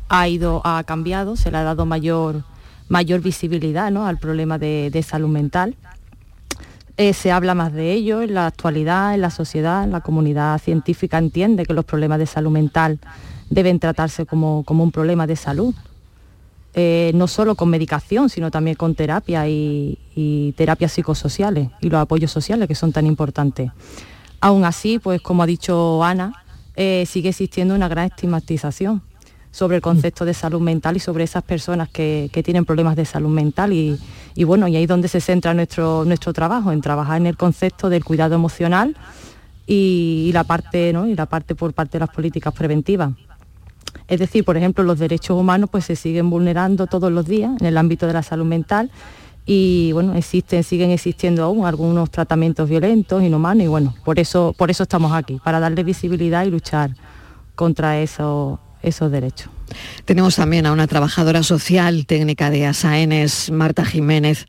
ha 0.10 0.28
ido, 0.28 0.62
ha 0.64 0.84
cambiado, 0.84 1.36
se 1.36 1.52
le 1.52 1.58
ha 1.58 1.64
dado 1.64 1.86
mayor, 1.86 2.44
mayor 2.88 3.22
visibilidad 3.22 3.92
¿no? 3.92 4.08
al 4.08 4.18
problema 4.18 4.58
de, 4.58 5.04
salud 5.06 5.30
mental. 5.30 5.76
Eh, 6.98 7.14
se 7.14 7.32
habla 7.32 7.56
más 7.56 7.74
de 7.74 7.92
ello 7.92 8.22
en 8.22 8.34
la 8.34 8.48
actualidad, 8.48 9.14
en 9.14 9.22
la 9.22 9.30
sociedad, 9.30 9.86
la 9.88 10.00
comunidad 10.00 10.60
científica 10.60 11.18
entiende 11.18 11.66
que 11.66 11.74
los 11.74 11.84
problemas 11.84 12.20
de 12.20 12.26
salud 12.26 12.52
mental 12.52 13.00
deben 13.50 13.80
tratarse 13.80 14.26
como, 14.26 14.64
un 14.68 14.92
problema 14.92 15.28
de 15.28 15.36
salud. 15.36 15.74
Eh, 16.78 17.12
no 17.16 17.28
solo 17.28 17.56
con 17.56 17.70
medicación, 17.70 18.30
sino 18.30 18.52
también 18.52 18.76
con 18.76 18.96
terapia 18.96 19.48
y, 19.48 20.54
terapias 20.58 20.92
psicosociales 20.92 21.70
y 21.80 21.90
los 21.90 22.02
apoyos 22.02 22.32
sociales 22.32 22.68
que 22.68 22.76
son 22.76 22.92
tan 22.92 23.06
importantes. 23.06 23.72
Aún 24.42 24.66
así, 24.66 25.00
pues 25.00 25.22
como 25.22 25.44
ha 25.44 25.46
dicho 25.46 26.04
Ana, 26.04 26.34
eh, 26.76 27.06
sigue 27.08 27.30
existiendo 27.30 27.76
una 27.76 27.88
gran 27.88 28.08
estigmatización 28.08 29.02
sobre 29.56 29.78
el 29.78 29.82
concepto 29.82 30.26
de 30.26 30.34
salud 30.34 30.60
mental 30.60 30.98
y 30.98 31.00
sobre 31.00 31.24
esas 31.24 31.42
personas 31.42 31.88
que, 31.88 32.30
tienen 32.44 32.66
problemas 32.66 32.98
de 32.98 33.06
salud 33.06 33.30
mental 33.30 33.72
y, 33.72 33.98
bueno, 34.44 34.68
y 34.68 34.76
ahí 34.76 34.84
es 34.84 34.90
donde 34.90 35.08
se 35.08 35.22
centra 35.22 35.54
nuestro, 35.54 36.04
nuestro 36.04 36.34
trabajo, 36.34 36.74
en 36.74 36.82
trabajar 36.82 37.22
en 37.22 37.26
el 37.26 37.38
concepto 37.38 37.88
del 37.88 38.04
cuidado 38.04 38.36
emocional 38.36 38.98
y, 39.66 40.30
la 40.34 40.44
parte, 40.44 40.92
¿no? 40.92 41.08
y 41.08 41.16
la 41.16 41.26
parte 41.26 41.56
por 41.56 41.72
parte 41.74 41.94
de 41.94 42.00
las 42.00 42.10
políticas 42.10 42.54
preventivas. 42.54 43.12
Es 44.08 44.20
decir, 44.20 44.44
por 44.44 44.58
ejemplo, 44.58 44.84
los 44.84 45.00
derechos 45.00 45.40
humanos 45.40 45.70
pues, 45.72 45.86
se 45.86 45.96
siguen 45.96 46.30
vulnerando 46.30 46.88
todos 46.88 47.12
los 47.12 47.26
días 47.26 47.52
en 47.60 47.68
el 47.68 47.78
ámbito 47.78 48.08
de 48.08 48.14
la 48.14 48.24
salud 48.24 48.46
mental 48.46 48.92
y 49.46 49.92
bueno, 49.92 50.16
existen, 50.16 50.64
siguen 50.64 50.90
existiendo 50.90 51.44
aún 51.44 51.66
algunos 51.66 52.10
tratamientos 52.10 52.68
violentos, 52.68 53.22
inhumanos 53.22 53.64
y 53.64 53.68
bueno, 53.68 53.96
por 54.04 54.20
eso, 54.20 54.56
por 54.58 54.72
eso 54.72 54.84
estamos 54.84 55.14
aquí, 55.14 55.40
para 55.44 55.60
darle 55.60 55.84
visibilidad 55.84 56.46
y 56.46 56.50
luchar 56.50 56.96
contra 57.54 58.00
eso, 58.00 58.60
esos 58.82 59.12
derechos. 59.12 59.50
Tenemos 60.06 60.36
también 60.36 60.66
a 60.66 60.72
una 60.72 60.88
trabajadora 60.88 61.44
social 61.44 62.06
técnica 62.06 62.50
de 62.50 62.66
ASAENES, 62.66 63.52
Marta 63.52 63.86
Jiménez. 63.86 64.48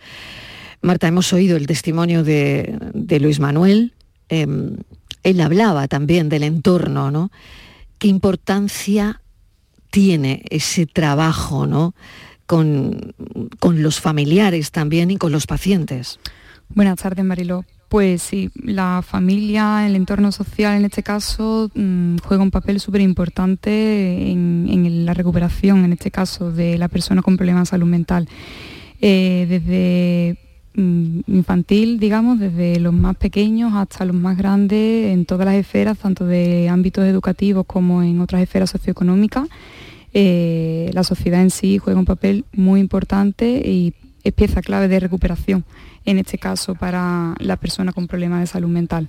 Marta, 0.81 1.09
hemos 1.09 1.33
oído 1.33 1.57
el 1.57 1.67
testimonio 1.67 2.25
de, 2.25 2.79
Luis 3.21 3.41
Manuel. 3.41 3.93
Em, 4.29 4.77
él 5.23 5.41
hablaba 5.41 5.89
también 5.89 6.29
del 6.29 6.43
entorno, 6.43 7.11
¿no? 7.11 7.31
¿Qué 7.99 8.09
importancia 8.09 9.21
tiene 9.97 10.43
ese 10.51 10.85
trabajo 10.85 11.67
¿no? 11.67 11.95
con, 12.45 13.15
los 13.63 13.99
familiares 13.99 14.71
también 14.71 15.11
y 15.11 15.17
con 15.17 15.33
los 15.33 15.47
pacientes. 15.47 16.21
Buenas 16.69 16.99
tardes, 16.99 17.25
Mariló. 17.25 17.65
Pues 17.89 18.21
sí, 18.21 18.51
la 18.63 19.03
familia, 19.03 19.87
el 19.87 19.97
entorno 19.97 20.33
social 20.33 20.77
en 20.77 20.85
este 20.85 21.03
caso 21.03 21.71
mm, 21.75 22.19
juega 22.19 22.43
un 22.43 22.51
papel 22.51 22.79
súper 22.79 23.01
importante 23.01 24.31
en, 24.31 25.07
la 25.07 25.15
recuperación, 25.15 25.87
en 25.87 25.95
este 25.95 26.11
caso, 26.11 26.53
de 26.53 26.77
la 26.77 26.89
persona 26.89 27.23
con 27.23 27.39
problemas 27.39 27.63
de 27.63 27.71
salud 27.71 27.87
mental. 27.87 28.29
Eh, 29.01 29.47
desde 29.49 30.37
mm, 30.75 31.21
infantil, 31.27 31.99
digamos, 31.99 32.39
desde 32.39 32.81
los 32.81 32.93
más 32.93 33.17
pequeños 33.17 33.73
hasta 33.73 34.05
los 34.05 34.15
más 34.15 34.37
grandes, 34.37 35.15
en 35.15 35.25
todas 35.25 35.47
las 35.47 35.55
esferas, 35.55 35.97
tanto 35.97 36.27
de 36.27 36.69
ámbitos 36.69 37.07
educativos 37.07 37.65
como 37.67 38.03
en 38.03 38.21
otras 38.21 38.43
esferas 38.43 38.69
socioeconómicas. 38.69 39.49
Eh, 40.13 40.91
la 40.93 41.05
sociedad 41.05 41.43
en 41.43 41.51
sí 41.51 41.79
juega 41.79 41.99
un 41.99 42.07
papel 42.07 42.45
muy 42.53 42.81
importante 42.81 43.63
y 43.65 43.95
es 44.25 44.33
pieza 44.33 44.63
clave 44.63 44.89
de 44.89 45.01
recuperación, 45.01 45.65
en 46.05 46.19
este 46.19 46.39
caso 46.39 46.75
para 46.75 47.35
la 47.39 47.57
persona 47.57 47.93
con 47.93 48.07
problemas 48.07 48.41
de 48.41 48.47
salud 48.47 48.69
mental. 48.69 49.09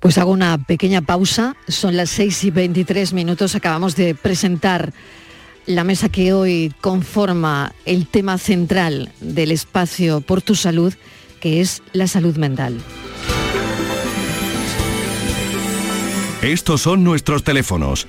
Pues 0.00 0.18
hago 0.18 0.32
una 0.32 0.58
pequeña 0.58 1.02
pausa, 1.02 1.54
son 1.68 1.96
las 1.96 2.10
6 2.10 2.44
y 2.44 2.50
23 2.50 3.12
minutos, 3.12 3.54
acabamos 3.54 3.94
de 3.94 4.14
presentar 4.16 4.92
la 5.66 5.84
mesa 5.84 6.08
que 6.08 6.32
hoy 6.32 6.74
conforma 6.80 7.72
el 7.84 8.08
tema 8.08 8.38
central 8.38 9.12
del 9.20 9.52
espacio 9.52 10.20
por 10.20 10.42
tu 10.42 10.56
salud, 10.56 10.92
que 11.40 11.60
es 11.60 11.82
la 11.92 12.08
salud 12.08 12.36
mental. 12.36 12.80
Estos 16.42 16.80
son 16.80 17.04
nuestros 17.04 17.44
teléfonos 17.44 18.08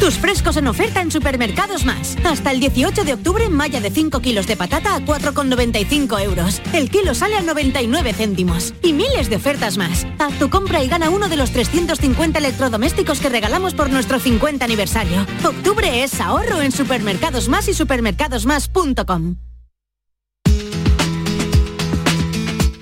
Tus 0.00 0.14
frescos 0.18 0.56
en 0.56 0.68
oferta 0.68 1.00
en 1.00 1.10
Supermercados 1.10 1.84
Más. 1.84 2.16
Hasta 2.24 2.52
el 2.52 2.60
18 2.60 3.04
de 3.04 3.14
octubre, 3.14 3.48
malla 3.48 3.80
de 3.80 3.90
5 3.90 4.20
kilos 4.20 4.46
de 4.46 4.56
patata 4.56 4.94
a 4.94 5.00
4,95 5.00 6.22
euros. 6.22 6.62
El 6.72 6.88
kilo 6.88 7.14
sale 7.14 7.36
a 7.36 7.42
99 7.42 8.12
céntimos. 8.12 8.74
Y 8.82 8.92
miles 8.92 9.28
de 9.28 9.36
ofertas 9.36 9.76
más. 9.76 10.06
Haz 10.18 10.38
tu 10.38 10.50
compra 10.50 10.82
y 10.82 10.88
gana 10.88 11.10
uno 11.10 11.28
de 11.28 11.36
los 11.36 11.50
350 11.50 12.38
electrodomésticos 12.38 13.20
que 13.20 13.28
regalamos 13.28 13.74
por 13.74 13.90
nuestro 13.90 14.18
50 14.20 14.64
aniversario. 14.64 15.26
Octubre 15.44 16.02
es 16.02 16.20
ahorro 16.20 16.62
en 16.62 16.72
Supermercados 16.72 17.48
Más 17.48 17.68
y 17.68 17.74
supermercadosmás.com. 17.74 19.36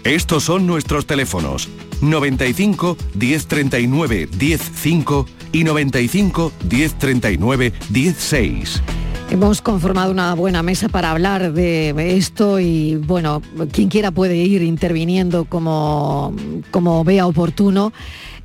Estos 0.07 0.45
son 0.45 0.69
nuestros 0.69 1.05
teléfonos 1.07 1.69
95 2.01 2.97
1039 3.15 4.29
105 4.39 5.27
y 5.53 5.65
95 5.65 6.53
1039 6.71 7.73
16. 7.91 8.83
Hemos 9.31 9.61
conformado 9.61 10.13
una 10.13 10.35
buena 10.35 10.63
mesa 10.63 10.89
para 10.89 11.11
hablar 11.11 11.53
de 11.53 12.17
esto 12.17 12.61
y 12.61 12.95
bueno, 12.95 13.43
quien 13.73 13.89
quiera 13.89 14.13
puede 14.13 14.37
ir 14.37 14.63
interviniendo 14.63 15.47
como, 15.47 16.33
como 16.71 17.03
vea 17.03 17.27
oportuno. 17.27 17.93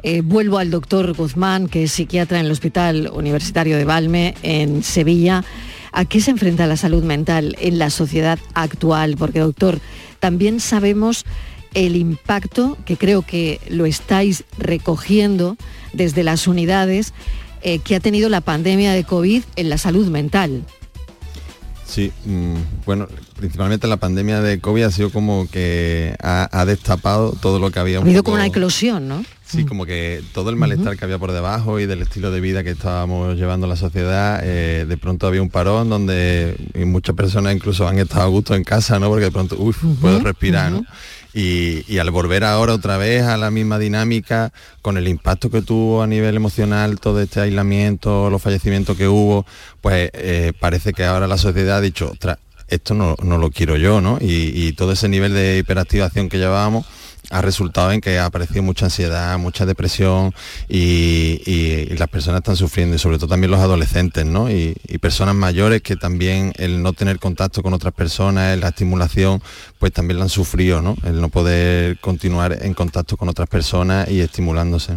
Eh, 0.04 0.22
vuelvo 0.22 0.58
al 0.58 0.72
doctor 0.72 1.14
Guzmán, 1.14 1.68
que 1.68 1.84
es 1.84 1.92
psiquiatra 1.92 2.40
en 2.40 2.48
el 2.48 2.52
Hospital 2.52 3.12
Universitario 3.14 3.78
de 3.78 3.86
Valme, 3.86 4.34
en 4.42 4.82
Sevilla. 4.82 5.44
¿A 5.92 6.06
qué 6.06 6.22
se 6.22 6.32
enfrenta 6.32 6.66
la 6.66 6.78
salud 6.78 7.04
mental 7.04 7.56
en 7.60 7.78
la 7.78 7.92
sociedad 7.92 8.40
actual? 8.56 9.16
Porque, 9.18 9.40
doctor, 9.40 9.80
también 10.20 10.60
sabemos 10.60 11.26
el 11.74 11.96
impacto, 11.96 12.78
que 12.86 12.98
creo 12.98 13.22
que 13.22 13.60
lo 13.70 13.86
estáis 13.86 14.44
recogiendo 14.58 15.58
desde 15.94 16.24
las 16.24 16.48
unidades, 16.48 17.14
eh, 17.62 17.80
que 17.80 17.96
ha 17.96 18.00
tenido 18.00 18.30
la 18.30 18.42
pandemia 18.42 18.92
de 18.92 19.04
COVID 19.04 19.44
en 19.56 19.70
la 19.70 19.78
salud 19.78 20.08
mental. 20.08 20.64
Sí, 21.86 22.12
mm, 22.26 22.86
bueno, 22.86 23.08
principalmente 23.36 23.86
la 23.86 23.98
pandemia 23.98 24.42
de 24.42 24.60
COVID 24.60 24.84
ha 24.84 24.92
sido 24.92 25.10
como 25.10 25.50
que 25.52 26.16
ha, 26.22 26.66
destapado 26.66 27.34
todo 27.34 27.60
lo 27.60 27.70
que 27.70 27.80
había. 27.80 27.98
Ha 27.98 28.02
habido 28.02 28.24
como 28.24 28.36
una 28.36 28.46
eclosión, 28.46 29.10
¿no? 29.10 29.26
Sí, 29.46 29.66
como 29.66 29.86
que 29.86 30.24
todo 30.34 30.50
el 30.50 30.56
malestar 30.56 30.96
que 30.96 31.04
había 31.04 31.20
por 31.20 31.34
debajo 31.34 31.82
y 31.82 31.86
del 31.86 32.02
estilo 32.02 32.32
de 32.32 32.40
vida 32.40 32.64
que 32.64 32.70
estábamos 32.70 33.36
llevando 33.36 33.68
la 33.68 33.76
sociedad, 33.76 34.40
eh, 34.42 34.86
de 34.88 34.98
pronto 34.98 35.28
había 35.28 35.42
un 35.42 35.50
parón 35.50 35.90
donde 35.90 36.56
muchas 36.86 37.14
personas 37.16 37.54
incluso 37.54 37.86
han 37.86 38.00
estado 38.00 38.24
a 38.24 38.28
gusto 38.28 38.56
en 38.56 38.64
casa, 38.64 38.98
¿no? 38.98 39.10
Porque 39.10 39.26
de 39.26 39.32
pronto, 39.32 39.58
uff, 39.60 39.84
puedo 40.00 40.22
respirar, 40.22 40.72
¿no? 40.72 40.86
Y, 41.34 41.98
al 41.98 42.12
volver 42.12 42.44
ahora 42.44 42.74
otra 42.74 42.98
vez 42.98 43.24
a 43.24 43.38
la 43.38 43.52
misma 43.52 43.80
dinámica, 43.80 44.52
con 44.82 44.98
el 44.98 45.08
impacto 45.08 45.50
que 45.50 45.62
tuvo 45.62 46.02
a 46.02 46.08
nivel 46.08 46.36
emocional 46.36 47.00
todo 47.00 47.22
este 47.22 47.40
aislamiento, 47.40 48.30
los 48.30 48.42
fallecimientos 48.42 48.98
que 48.98 49.08
hubo, 49.08 49.46
pues 49.80 50.10
eh, 50.14 50.52
parece 50.60 50.94
que 50.94 51.06
ahora 51.06 51.28
la 51.28 51.38
sociedad 51.38 51.78
ha 51.78 51.82
dicho, 51.82 52.12
esto 52.68 52.94
no, 52.94 53.16
lo 53.16 53.52
quiero 53.52 53.78
yo, 53.78 54.02
¿no? 54.02 54.18
y 54.20 54.74
todo 54.74 54.92
ese 54.92 55.08
nivel 55.08 55.34
de 55.34 55.60
hiperactivación 55.60 56.28
que 56.28 56.38
llevábamos, 56.38 56.86
ha 57.32 57.42
resultado 57.42 57.92
en 57.92 58.02
que 58.02 58.20
ha 58.20 58.26
aparecido 58.26 58.62
mucha 58.62 58.86
ansiedad, 58.86 59.38
mucha 59.40 59.66
depresión 59.66 60.34
y, 60.70 61.88
las 61.98 62.10
personas 62.10 62.40
están 62.40 62.56
sufriendo, 62.56 62.96
y 62.96 63.00
sobre 63.00 63.18
todo 63.18 63.30
también 63.30 63.52
los 63.52 63.60
adolescentes, 63.60 64.26
¿no? 64.26 64.50
Y, 64.50 64.76
personas 65.02 65.34
mayores 65.34 65.82
que 65.82 65.96
también 65.96 66.54
el 66.58 66.84
no 66.84 66.94
tener 66.94 67.18
contacto 67.18 67.64
con 67.64 67.74
otras 67.74 67.94
personas, 67.94 68.58
la 68.60 68.68
estimulación, 68.68 69.42
pues 69.80 69.92
también 69.92 70.18
lo 70.18 70.24
han 70.24 70.30
sufrido, 70.30 70.82
¿no? 70.82 70.96
El 71.04 71.20
no 71.22 71.30
poder 71.30 71.98
continuar 72.00 72.58
en 72.62 72.76
contacto 72.76 73.18
con 73.18 73.28
otras 73.28 73.50
personas 73.50 74.08
y 74.10 74.20
estimulándose. 74.20 74.94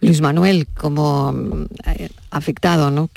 Luis 0.00 0.20
Manuel, 0.20 0.66
como 0.74 1.34
eh, 1.86 2.08
afectado, 2.30 2.90
¿no? 2.90 3.10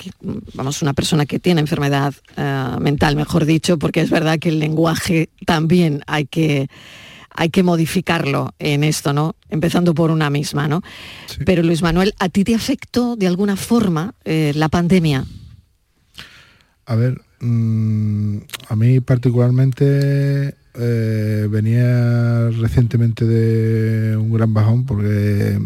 vamos, 0.54 0.82
una 0.82 0.92
persona 0.92 1.26
que 1.26 1.38
tiene 1.38 1.60
enfermedad 1.60 2.14
eh, 2.36 2.76
mental, 2.80 3.16
mejor 3.16 3.44
dicho, 3.44 3.78
porque 3.78 4.00
es 4.00 4.10
verdad 4.10 4.38
que 4.38 4.50
el 4.50 4.58
lenguaje 4.58 5.30
también 5.46 6.02
hay 6.06 6.26
que 6.26 6.68
hay 7.38 7.50
que 7.50 7.62
modificarlo 7.62 8.52
en 8.58 8.82
esto, 8.82 9.12
¿no? 9.12 9.36
Empezando 9.48 9.94
por 9.94 10.10
una 10.10 10.28
misma, 10.28 10.66
¿no? 10.66 10.82
Pero 11.46 11.62
Luis 11.62 11.82
Manuel, 11.82 12.12
¿a 12.18 12.28
ti 12.28 12.42
te 12.42 12.56
afectó 12.56 13.14
de 13.14 13.28
alguna 13.28 13.54
forma 13.54 14.14
eh, 14.24 14.50
la 14.56 14.68
pandemia? 14.68 15.24
A 16.86 16.96
ver, 16.96 17.20
mm, 17.38 18.38
a 18.70 18.74
mí 18.74 18.98
particularmente 18.98 20.56
eh, 20.74 21.46
venía 21.48 22.50
recientemente 22.50 23.24
de 23.24 24.16
un 24.16 24.32
gran 24.32 24.52
bajón 24.52 24.84
porque 24.84 25.60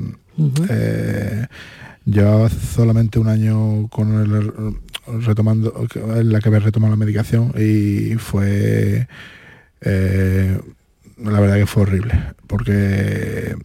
eh, 0.68 1.46
llevaba 2.04 2.50
solamente 2.50 3.18
un 3.18 3.28
año 3.28 3.88
con 3.88 4.12
el 4.20 5.24
retomando 5.24 5.86
en 6.16 6.32
la 6.32 6.40
que 6.40 6.50
me 6.50 6.58
retomado 6.58 6.92
la 6.92 6.96
medicación 6.98 7.54
y 7.58 8.16
fue 8.16 9.08
la 11.30 11.40
verdad 11.40 11.56
que 11.56 11.66
fue 11.66 11.82
horrible, 11.82 12.14
porque 12.46 13.56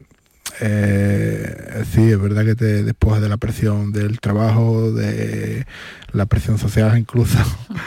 eh, 0.60 1.84
sí, 1.92 2.12
es 2.12 2.20
verdad 2.20 2.46
que 2.46 2.56
te 2.56 2.84
despoja 2.84 3.20
de 3.20 3.30
la 3.30 3.38
presión 3.38 3.92
del 3.92 4.20
trabajo, 4.20 4.92
de 4.92 5.66
la 6.12 6.26
presión 6.26 6.58
social 6.58 6.98
incluso, 6.98 7.38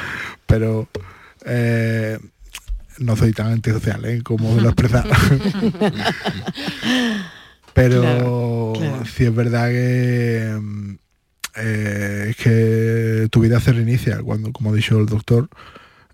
pero 0.47 0.89
eh, 1.45 2.19
no 2.99 3.17
soy 3.17 3.33
tan 3.33 3.53
antisocial 3.53 4.05
¿eh? 4.05 4.23
como 4.23 4.55
lo 4.61 4.69
expresaba. 4.69 5.11
pero 7.75 8.73
sí 9.15 9.25
es 9.25 9.35
verdad 9.35 9.69
que 9.69 10.61
eh, 11.57 12.27
es 12.31 12.37
que 12.37 13.29
tu 13.31 13.41
vida 13.41 13.61
se 13.61 13.73
reinicia 13.73 14.23
cuando, 14.23 14.53
como 14.53 14.71
ha 14.71 14.75
dicho 14.75 14.99
el 14.99 15.07
doctor, 15.07 15.49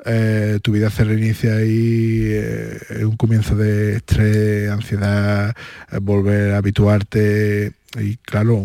eh, 0.04 0.59
tu 0.62 0.72
vida 0.72 0.90
se 0.90 1.04
reinicia 1.04 1.64
y 1.64 2.20
eh, 2.24 3.04
un 3.04 3.16
comienzo 3.16 3.56
de 3.56 3.96
estrés, 3.96 4.70
ansiedad, 4.70 5.56
eh, 5.90 5.98
volver 6.00 6.52
a 6.52 6.59
habituarte 6.59 7.72
y 7.98 8.16
claro, 8.16 8.62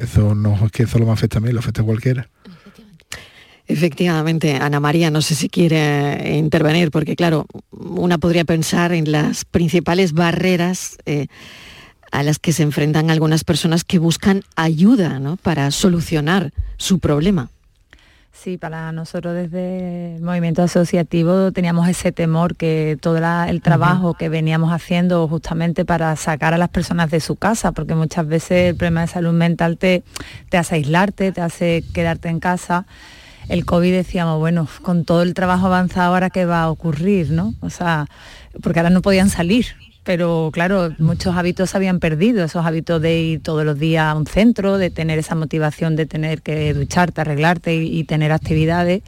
eso 0.00 0.34
no 0.34 0.66
es 0.66 0.72
que 0.72 0.86
solo 0.86 1.06
me 1.06 1.12
afecta 1.12 1.38
a 1.38 1.40
mí, 1.40 1.50
lo 1.52 1.60
afecta 1.60 1.82
a 1.82 1.84
cualquiera. 1.84 2.28
Efectivamente, 3.66 4.56
Ana 4.56 4.80
María, 4.80 5.10
no 5.10 5.22
sé 5.22 5.34
si 5.34 5.48
quiere 5.48 6.36
intervenir, 6.36 6.90
porque 6.90 7.16
claro, 7.16 7.46
una 7.70 8.18
podría 8.18 8.44
pensar 8.44 8.92
en 8.92 9.10
las 9.10 9.44
principales 9.44 10.12
barreras 10.12 10.98
a 12.10 12.22
las 12.22 12.38
que 12.38 12.52
se 12.52 12.62
enfrentan 12.62 13.10
algunas 13.10 13.44
personas 13.44 13.84
que 13.84 13.98
buscan 13.98 14.42
ayuda 14.56 15.20
para 15.42 15.70
solucionar 15.70 16.52
su 16.76 16.98
problema. 16.98 17.50
Sí, 18.32 18.56
para 18.56 18.90
nosotros 18.92 19.34
desde 19.34 20.16
el 20.16 20.22
movimiento 20.22 20.62
asociativo 20.62 21.52
teníamos 21.52 21.88
ese 21.88 22.10
temor 22.10 22.56
que 22.56 22.96
todo 23.00 23.18
el 23.18 23.60
trabajo 23.60 24.14
que 24.14 24.28
veníamos 24.28 24.72
haciendo 24.72 25.28
justamente 25.28 25.84
para 25.84 26.14
sacar 26.16 26.54
a 26.54 26.58
las 26.58 26.70
personas 26.70 27.10
de 27.10 27.20
su 27.20 27.36
casa, 27.36 27.72
porque 27.72 27.94
muchas 27.94 28.26
veces 28.26 28.70
el 28.70 28.76
problema 28.76 29.02
de 29.02 29.08
salud 29.08 29.32
mental 29.32 29.76
te, 29.76 30.04
te 30.48 30.56
hace 30.56 30.76
aislarte, 30.76 31.32
te 31.32 31.40
hace 31.42 31.84
quedarte 31.92 32.28
en 32.28 32.40
casa. 32.40 32.86
El 33.48 33.66
COVID 33.66 33.92
decíamos, 33.92 34.38
bueno, 34.38 34.68
con 34.82 35.04
todo 35.04 35.22
el 35.22 35.34
trabajo 35.34 35.66
avanzado 35.66 36.14
ahora 36.14 36.30
qué 36.30 36.46
va 36.46 36.62
a 36.62 36.70
ocurrir, 36.70 37.32
¿no? 37.32 37.54
O 37.60 37.68
sea, 37.68 38.06
porque 38.62 38.78
ahora 38.78 38.90
no 38.90 39.02
podían 39.02 39.28
salir, 39.28 39.66
pero 40.04 40.50
claro, 40.52 40.94
muchos 40.98 41.36
hábitos 41.36 41.70
se 41.70 41.76
habían 41.76 42.00
perdido, 42.00 42.44
esos 42.44 42.64
hábitos 42.64 43.02
de 43.02 43.20
ir 43.20 43.42
todos 43.42 43.64
los 43.64 43.78
días 43.78 44.06
a 44.06 44.14
un 44.14 44.26
centro, 44.26 44.78
de 44.78 44.90
tener 44.90 45.18
esa 45.18 45.34
motivación 45.34 45.94
de 45.94 46.06
tener 46.06 46.42
que 46.42 46.72
ducharte, 46.72 47.20
arreglarte 47.20 47.74
y, 47.74 48.04
tener 48.04 48.32
actividades, 48.32 49.02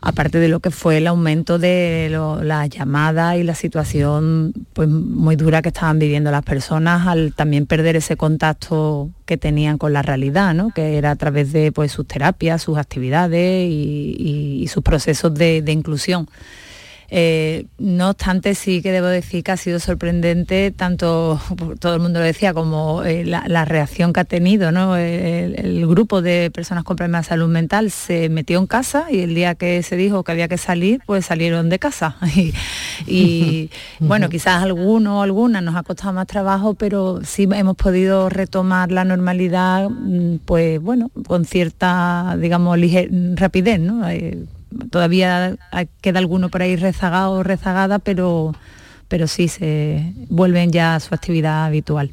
aparte 0.00 0.38
de 0.38 0.48
lo 0.48 0.58
que 0.60 0.70
fue 0.70 0.98
el 0.98 1.06
aumento 1.06 1.58
de 1.58 2.08
las 2.42 2.68
llamadas 2.68 3.36
y 3.36 3.44
la 3.44 3.54
situación 3.54 4.52
pues, 4.72 4.88
muy 4.88 5.36
dura 5.36 5.62
que 5.62 5.68
estaban 5.68 5.98
viviendo 5.98 6.30
las 6.30 6.42
personas 6.42 7.06
al 7.06 7.32
también 7.32 7.66
perder 7.66 7.96
ese 7.96 8.16
contacto 8.16 9.10
que 9.24 9.36
tenían 9.36 9.78
con 9.78 9.92
la 9.92 10.02
realidad, 10.02 10.52
¿no? 10.52 10.70
que 10.74 10.98
era 10.98 11.12
a 11.12 11.16
través 11.16 11.52
de 11.52 11.70
pues, 11.70 11.92
sus 11.92 12.06
terapias, 12.06 12.62
sus 12.62 12.76
actividades 12.76 13.68
y, 13.70 14.66
sus 14.68 14.82
procesos 14.82 15.32
de 15.32 15.62
inclusión. 15.72 16.28
Eh, 17.10 17.66
no 17.78 18.10
obstante, 18.10 18.54
sí 18.54 18.82
que 18.82 18.90
debo 18.90 19.06
decir 19.06 19.44
que 19.44 19.52
ha 19.52 19.56
sido 19.56 19.78
sorprendente, 19.78 20.72
tanto 20.72 21.40
todo 21.78 21.94
el 21.94 22.00
mundo 22.00 22.18
lo 22.18 22.24
decía, 22.24 22.52
como 22.52 23.04
eh, 23.04 23.24
la, 23.24 23.64
reacción 23.64 24.12
que 24.12 24.20
ha 24.20 24.24
tenido 24.24 24.68
el, 24.96 25.86
grupo 25.86 26.22
de 26.22 26.50
personas 26.52 26.84
con 26.84 26.96
problemas 26.96 27.26
de 27.26 27.28
salud 27.30 27.48
mental 27.48 27.90
se 27.90 28.28
metió 28.28 28.58
en 28.58 28.66
casa 28.66 29.06
y 29.10 29.20
el 29.20 29.34
día 29.34 29.54
que 29.54 29.82
se 29.82 29.96
dijo 29.96 30.24
que 30.24 30.32
había 30.32 30.48
que 30.48 30.58
salir, 30.58 31.00
pues 31.06 31.26
salieron 31.26 31.68
de 31.68 31.78
casa. 31.78 32.16
y, 33.06 33.70
bueno, 34.00 34.28
quizás 34.28 34.62
alguno 34.62 35.18
o 35.18 35.22
alguna 35.22 35.60
nos 35.60 35.76
ha 35.76 35.82
costado 35.82 36.12
más 36.12 36.26
trabajo, 36.26 36.74
pero 36.74 37.20
sí 37.24 37.48
hemos 37.52 37.76
podido 37.76 38.28
retomar 38.28 38.90
la 38.90 39.04
normalidad, 39.04 39.88
mm, 39.88 40.38
pues 40.44 40.80
bueno, 40.80 41.10
con 41.26 41.44
cierta, 41.44 42.36
digamos, 42.38 42.78
rapidez, 43.36 43.80
¿no? 43.80 44.08
Eh, 44.08 44.44
todavía 44.90 45.56
queda 46.00 46.18
alguno 46.18 46.48
por 46.48 46.62
ahí 46.62 46.76
rezagado 46.76 47.32
o 47.32 47.42
rezagada, 47.42 47.98
pero, 47.98 48.54
pero 49.08 49.26
sí 49.26 49.48
se 49.48 50.12
vuelven 50.28 50.70
ya 50.72 50.96
a 50.96 51.00
su 51.00 51.14
actividad 51.14 51.64
habitual. 51.64 52.10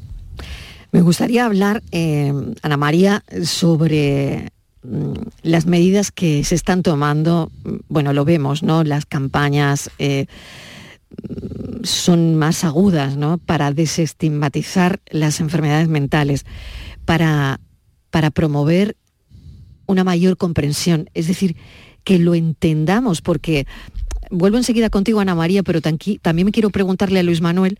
Me 0.92 1.02
gustaría 1.02 1.44
hablar, 1.44 1.82
eh, 1.90 2.32
Ana 2.62 2.76
María, 2.76 3.24
sobre 3.42 4.50
mm, 4.82 5.14
las 5.42 5.66
medidas 5.66 6.12
que 6.12 6.44
se 6.44 6.54
están 6.54 6.82
tomando, 6.82 7.50
bueno, 7.88 8.12
lo 8.12 8.24
vemos, 8.24 8.62
¿no? 8.62 8.84
Las 8.84 9.04
campañas 9.04 9.90
eh, 9.98 10.26
son 11.82 12.36
más 12.36 12.62
agudas, 12.62 13.16
¿no? 13.16 13.38
Para 13.38 13.72
desestigmatizar 13.72 15.00
las 15.10 15.40
enfermedades 15.40 15.88
mentales, 15.88 16.46
para, 17.04 17.60
para 18.10 18.30
promover 18.30 18.96
una 19.86 20.04
mayor 20.04 20.36
comprensión, 20.36 21.10
es 21.14 21.26
decir, 21.26 21.56
que 22.04 22.18
lo 22.18 22.34
entendamos, 22.34 23.20
porque 23.20 23.66
vuelvo 24.30 24.58
enseguida 24.58 24.90
contigo, 24.90 25.20
Ana 25.20 25.34
María, 25.34 25.62
pero 25.62 25.80
también 25.80 26.46
me 26.46 26.52
quiero 26.52 26.70
preguntarle 26.70 27.20
a 27.20 27.22
Luis 27.22 27.40
Manuel 27.40 27.78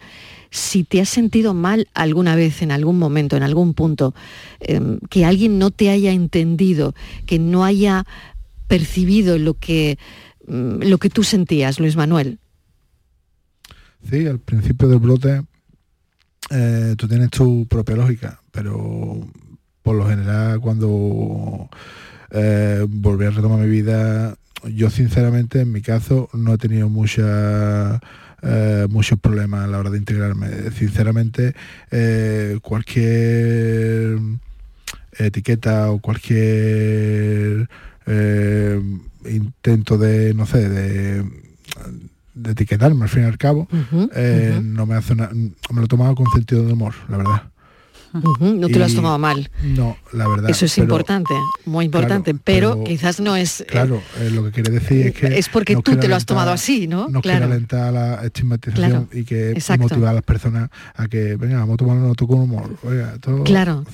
si 0.51 0.85
te 0.85 1.01
has 1.01 1.09
sentido 1.09 1.53
mal 1.53 1.89
alguna 1.95 2.37
vez, 2.37 2.63
en 2.63 2.71
algún 2.71 2.99
momento, 2.99 3.37
en 3.37 3.43
algún 3.43 3.75
punto, 3.75 4.15
em, 4.61 5.01
que 5.11 5.25
alguien 5.25 5.59
no 5.59 5.71
te 5.71 5.91
haya 5.91 6.13
entendido, 6.13 6.95
que 7.27 7.39
no 7.39 7.65
haya 7.65 8.07
percibido 8.69 9.37
lo 9.39 9.55
que, 9.55 9.99
mm, 10.47 10.83
lo 10.83 10.99
que 10.99 11.11
tú 11.11 11.25
sentías, 11.25 11.81
Luis 11.81 11.97
Manuel. 11.97 12.39
Sí, 14.09 14.27
al 14.27 14.39
principio 14.39 14.89
del 14.89 14.99
brote 14.99 15.43
eh, 16.51 16.95
tú 16.97 17.09
tienes 17.09 17.31
tu 17.31 17.67
propia 17.67 17.97
lógica, 17.97 18.41
pero 18.53 19.27
por 19.83 19.97
lo 19.97 20.07
general 20.07 20.61
cuando 20.61 21.69
eh, 22.31 22.87
volví 22.89 23.27
a 23.27 23.31
retomar 23.31 23.59
mi 23.61 23.69
vida, 23.69 24.37
yo 24.65 24.91
sinceramente 24.91 25.61
en 25.61 25.73
mi 25.73 25.83
caso 25.83 26.29
no 26.33 26.55
he 26.55 26.59
tenido 26.59 26.89
mucha 26.89 28.01
eh, 28.47 28.87
muchos 28.91 29.19
problemas 29.19 29.65
a 29.65 29.67
la 29.67 29.79
hora 29.79 29.89
de 29.89 29.97
integrarme. 29.97 30.71
Sinceramente, 30.73 31.55
eh, 31.91 32.59
cualquier 32.61 34.19
etiqueta 35.19 35.91
o 35.91 35.99
cualquier 35.99 37.71
eh, 38.07 38.83
intento 39.31 39.97
de, 39.97 40.35
no 40.35 40.45
sé, 40.45 40.69
de, 40.69 41.25
de, 42.35 42.51
etiquetarme 42.51 43.05
al 43.05 43.09
fin 43.09 43.23
y 43.23 43.27
al 43.27 43.39
cabo, 43.39 43.67
no 43.71 44.87
me 44.87 44.95
hace 44.95 45.15
me 45.15 45.53
lo 45.71 45.85
he 45.85 45.89
tomado 45.89 46.15
con 46.15 46.27
sentido 46.35 46.67
de 46.67 46.75
humor, 46.75 46.95
la 47.09 47.17
verdad. 47.17 47.43
No 48.15 48.69
te 48.69 48.79
lo 48.79 48.85
has 48.85 48.95
tomado 48.95 49.19
mal. 49.19 49.51
No, 49.63 49.97
la 50.13 50.29
verdad. 50.29 50.51
Eso 50.51 50.67
es 50.67 50.79
importante, 50.79 51.35
muy 51.65 51.87
importante, 51.87 52.35
pero, 52.35 52.85
quizás 52.85 53.21
no 53.21 53.35
es... 53.37 53.63
Eh, 53.63 53.67
claro, 53.67 54.01
eh, 54.21 54.31
lo 54.31 54.45
que 54.45 54.51
quiere 54.53 54.71
decir 54.71 55.09
es 55.09 55.15
que... 55.15 55.39
Es 55.39 55.49
porque 55.49 55.77
tú 55.77 55.97
te 55.97 56.09
lo 56.09 56.15
has 56.15 56.25
tomado 56.25 56.53
así, 56.53 56.87
¿no? 56.87 57.09
No 57.09 57.21
claro. 57.21 57.41
quiere 57.41 57.55
alentar 57.55 57.93
la 57.93 58.25
estigmatización 58.25 59.09
y 59.13 59.25
que 59.25 59.61
motiva 59.79 60.11
a 60.11 60.13
las 60.15 60.23
personas 60.23 60.71
a 60.95 61.09
que, 61.09 61.37
venga, 61.37 61.59
vamos 61.59 61.75
a 61.75 61.77
tomarlo 61.79 62.15
con 62.15 62.41
humor. 62.41 62.77
Oiga, 62.85 63.15
todo, 63.21 63.45
claro, 63.45 63.85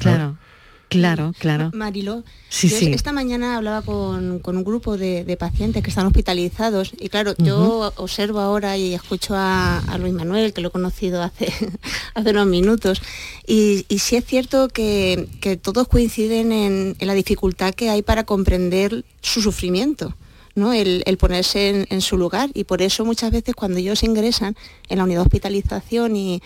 claro. 0.91 1.33
Claro. 1.39 1.71
Marilo, 1.73 2.25
sí, 2.51 2.69
sí. 2.69 2.93
esta 2.93 3.13
mañana 3.13 3.57
hablaba 3.57 3.81
con, 3.81 4.43
un 4.45 4.65
grupo 4.65 4.99
de, 4.99 5.37
pacientes 5.39 5.83
que 5.83 5.89
están 5.89 6.07
hospitalizados 6.07 6.93
y 6.99 7.09
claro, 7.09 7.35
yo 7.39 7.93
observo 7.97 8.41
ahora 8.41 8.77
y 8.77 8.93
escucho 8.93 9.35
a, 9.35 9.83
Luis 9.99 10.13
Manuel, 10.13 10.53
que 10.53 10.61
lo 10.61 10.69
he 10.69 10.71
conocido 10.71 11.23
hace, 11.23 11.53
hace 12.15 12.31
unos 12.31 12.47
minutos, 12.47 13.01
y, 13.47 13.87
sí 13.99 14.17
es 14.17 14.27
cierto 14.27 14.69
que, 14.69 15.29
todos 15.63 15.89
coinciden 15.89 16.53
en, 16.53 16.97
la 17.01 17.15
dificultad 17.15 17.73
que 17.73 17.89
hay 17.89 18.03
para 18.03 18.25
comprender 18.25 19.05
su 19.23 19.41
sufrimiento. 19.41 20.15
¿no? 20.57 20.73
El, 20.73 21.17
ponerse 21.17 21.71
en, 21.71 21.87
en, 21.91 22.01
su 22.01 22.19
lugar 22.19 22.51
y 22.53 22.65
por 22.65 22.83
eso 22.83 23.05
muchas 23.05 23.31
veces 23.31 23.55
cuando 23.55 23.79
ellos 23.79 24.03
ingresan 24.03 24.57
en 24.89 24.99
la 24.99 25.05
unidad 25.05 25.21
de 25.21 25.27
hospitalización 25.27 26.17
y 26.17 26.43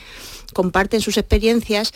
comparten 0.53 1.01
sus 1.01 1.17
experiencias, 1.17 1.93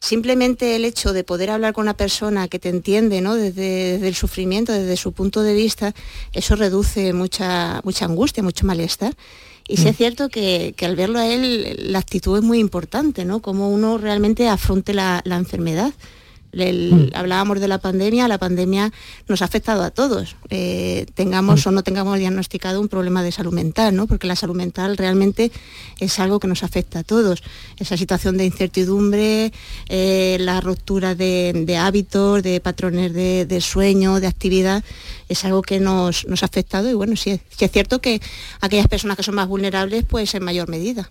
simplemente 0.00 0.76
el 0.76 0.84
hecho 0.84 1.12
de 1.12 1.24
poder 1.24 1.50
hablar 1.50 1.72
con 1.72 1.82
una 1.82 1.96
persona 1.96 2.48
que 2.48 2.58
te 2.58 2.68
entiende 2.68 3.20
¿no? 3.20 3.34
desde, 3.34 4.06
el 4.06 4.14
sufrimiento, 4.14 4.72
desde 4.72 4.96
su 4.96 5.12
punto 5.12 5.42
de 5.42 5.54
vista, 5.54 5.94
eso 6.32 6.56
reduce 6.56 7.12
mucha, 7.12 7.80
mucha 7.84 8.04
angustia, 8.04 8.42
mucho 8.42 8.66
malestar. 8.66 9.14
Y 9.66 9.76
sí 9.76 9.88
es 9.88 9.94
mm. 9.94 9.96
cierto 9.96 10.28
que, 10.30 10.74
al 10.80 10.96
verlo 10.96 11.18
a 11.18 11.26
él, 11.26 11.92
la 11.92 11.98
actitud 11.98 12.38
es 12.38 12.42
muy 12.42 12.58
importante, 12.58 13.26
¿no? 13.26 13.40
Cómo 13.40 13.68
uno 13.68 13.98
realmente 13.98 14.48
afronte 14.48 14.94
la 14.94 15.22
enfermedad. 15.24 15.92
Mm. 16.52 17.10
Hablábamos 17.14 17.60
de 17.60 17.68
la 17.68 17.78
pandemia, 17.78 18.26
la 18.26 18.38
pandemia 18.38 18.90
nos 19.28 19.42
ha 19.42 19.44
afectado 19.44 19.82
a 19.82 19.90
todos, 19.90 20.36
eh, 20.48 21.06
tengamos 21.14 21.64
mm. 21.64 21.68
o 21.68 21.72
no 21.72 21.82
tengamos 21.82 22.18
diagnosticado 22.18 22.80
un 22.80 22.88
problema 22.88 23.22
de 23.22 23.32
salud 23.32 23.52
mental, 23.52 23.94
¿no? 23.94 24.06
porque 24.06 24.26
la 24.26 24.34
salud 24.34 24.56
mental 24.56 24.96
realmente 24.96 25.52
es 25.98 26.18
algo 26.18 26.40
que 26.40 26.48
nos 26.48 26.62
afecta 26.62 27.00
a 27.00 27.04
todos. 27.04 27.42
Esa 27.78 27.96
situación 27.96 28.38
de 28.38 28.46
incertidumbre, 28.46 29.52
eh, 29.88 30.38
la 30.40 30.60
ruptura 30.60 31.14
de, 31.14 31.76
hábitos, 31.78 32.42
de 32.42 32.60
patrones 32.60 33.12
de, 33.12 33.60
sueño, 33.60 34.20
de 34.20 34.26
actividad, 34.26 34.82
es 35.28 35.44
algo 35.44 35.62
que 35.62 35.80
nos, 35.80 36.24
ha 36.24 36.46
afectado 36.46 36.90
y 36.90 36.94
bueno, 36.94 37.16
sí, 37.16 37.40
sí 37.50 37.64
es 37.64 37.70
cierto 37.70 38.00
que 38.00 38.20
aquellas 38.60 38.88
personas 38.88 39.16
que 39.16 39.22
son 39.22 39.34
más 39.34 39.48
vulnerables, 39.48 40.04
pues 40.08 40.34
en 40.34 40.44
mayor 40.44 40.68
medida. 40.68 41.10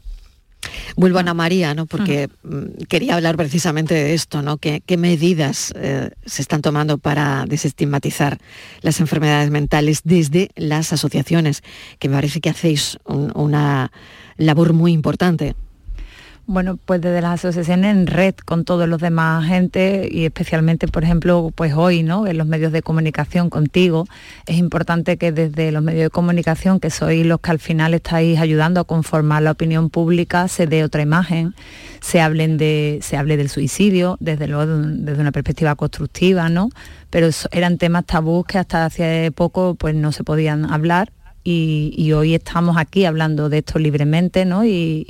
Vuelvo 0.96 1.20
a 1.20 1.22
Ana 1.22 1.34
María, 1.34 1.74
¿no? 1.76 1.86
porque 1.86 2.30
mm, 2.44 2.84
quería 2.90 3.16
hablar 3.16 3.38
precisamente 3.38 3.94
de 3.94 4.14
esto, 4.14 4.42
¿no? 4.42 4.58
¿Qué, 4.58 4.82
medidas 4.98 5.74
eh, 5.76 6.10
se 6.26 6.42
están 6.42 6.62
tomando 6.62 6.98
para 6.98 7.46
desestigmatizar 7.48 8.40
las 8.82 9.00
enfermedades 9.00 9.52
mentales 9.52 10.02
desde 10.04 10.50
las 10.56 10.94
asociaciones? 10.94 11.62
Que 12.00 12.10
me 12.10 12.16
parece 12.16 12.42
que 12.42 12.50
hacéis 12.50 12.98
una 13.06 13.92
labor 14.38 14.74
muy 14.74 14.92
importante. 14.92 15.56
Bueno, 16.50 16.78
pues 16.78 17.02
desde 17.02 17.20
las 17.22 17.44
asociaciones 17.44 17.94
en 17.94 18.08
red 18.08 18.34
con 18.34 18.64
todos 18.64 18.88
los 18.88 19.02
demás 19.02 19.44
agentes 19.44 20.08
y 20.10 20.24
especialmente, 20.24 20.88
por 20.88 21.04
ejemplo, 21.04 21.52
pues 21.54 21.74
hoy, 21.74 22.04
¿no? 22.04 22.26
En 22.26 22.38
los 22.38 22.48
medios 22.48 22.72
de 22.72 22.82
comunicación 22.82 23.50
contigo, 23.50 24.06
es 24.46 24.56
importante 24.56 25.18
que 25.18 25.34
desde 25.34 25.74
los 25.74 25.84
medios 25.84 26.04
de 26.04 26.10
comunicación, 26.10 26.80
que 26.80 26.90
sois 26.90 27.26
los 27.26 27.42
que 27.42 27.52
al 27.52 27.60
final 27.60 27.94
estáis 27.94 28.40
ayudando 28.40 28.80
a 28.80 28.86
conformar 28.86 29.44
la 29.44 29.52
opinión 29.52 29.90
pública, 29.90 30.48
se 30.48 30.68
dé 30.68 30.86
otra 30.86 31.02
imagen, 31.02 31.54
se 32.00 32.22
hablen 32.22 32.58
de, 32.58 33.00
se 33.02 33.18
hable 33.18 33.36
del 33.36 33.50
suicidio, 33.50 34.16
desde 34.22 34.48
luego 34.48 34.68
desde 34.68 35.20
una 35.20 35.34
perspectiva 35.34 35.76
constructiva, 35.76 36.48
¿no? 36.48 36.70
Pero 37.10 37.28
eran 37.52 37.78
temas 37.78 38.06
tabús 38.06 38.46
que 38.46 38.58
hasta 38.58 38.86
hace 38.86 39.34
poco 39.36 39.76
pues 39.76 39.96
no 39.96 40.14
se 40.14 40.24
podían 40.24 40.72
hablar 40.72 41.12
y, 41.50 42.12
hoy 42.12 42.36
estamos 42.36 42.76
aquí 42.78 43.06
hablando 43.06 43.48
de 43.48 43.60
esto 43.60 43.80
libremente, 43.80 44.44
¿no? 44.44 44.66
Y, 44.66 45.06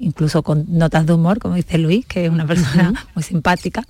incluso 0.00 0.44
con 0.44 0.64
notas 0.68 1.06
de 1.06 1.12
humor, 1.12 1.40
como 1.40 1.56
dice 1.56 1.78
Luis, 1.78 2.06
que 2.06 2.26
es 2.26 2.30
una 2.30 2.46
persona 2.46 2.92
muy 3.14 3.24
simpática. 3.24 3.84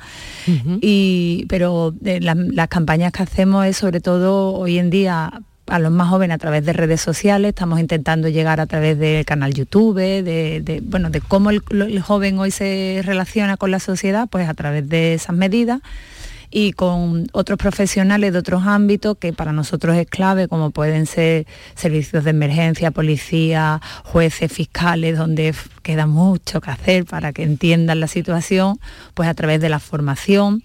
y, 0.81 1.45
pero 1.49 1.95
eh, 2.05 2.21
las 2.21 2.69
campañas 2.69 3.13
que 3.13 3.23
hacemos 3.23 3.67
es 3.67 3.77
sobre 3.77 4.01
todo 4.01 4.55
hoy 4.55 4.79
en 4.79 4.89
día 4.89 5.43
a 5.67 5.79
los 5.79 5.91
más 5.93 6.09
jóvenes 6.09 6.37
a 6.37 6.39
través 6.39 6.65
de 6.65 6.73
redes 6.73 7.01
sociales, 7.01 7.51
estamos 7.51 7.79
intentando 7.81 8.29
llegar 8.29 8.61
a 8.61 8.67
través 8.67 8.99
del 8.99 9.27
canal 9.27 9.53
YouTube, 9.53 9.97
de, 9.97 10.83
bueno, 10.85 11.11
de 11.11 11.21
cómo 11.21 11.51
el, 11.51 12.01
joven 12.01 12.39
hoy 12.39 12.53
se 12.53 13.03
relaciona 13.05 13.57
con 13.57 13.71
la 13.71 13.81
sociedad, 13.81 14.29
pues 14.31 14.49
a 14.49 14.55
través 14.55 14.89
de 14.89 15.15
esas 15.15 15.37
medidas 15.37 15.81
y 16.51 16.73
con 16.73 17.27
otros 17.33 17.59
profesionales 17.59 18.33
de 18.33 18.39
otros 18.39 18.65
ámbitos 18.67 19.19
que 19.19 19.33
para 19.33 19.53
nosotros 19.53 19.97
es 19.97 20.07
clave, 20.07 20.49
como 20.49 20.71
pueden 20.71 21.07
ser 21.07 21.47
servicios 21.75 22.25
de 22.25 22.31
emergencia, 22.31 22.91
policía, 22.91 23.81
jueces, 24.05 24.53
fiscales, 24.53 25.19
donde 25.19 25.55
queda 25.83 26.07
mucho 26.07 26.61
que 26.61 26.71
hacer 26.71 27.05
para 27.05 27.33
que 27.33 27.43
entiendan 27.43 28.01
la 28.01 28.09
situación, 28.09 28.79
pues 29.15 29.29
a 29.29 29.35
través 29.35 29.61
de 29.61 29.69
la 29.69 29.79
formación, 29.79 30.63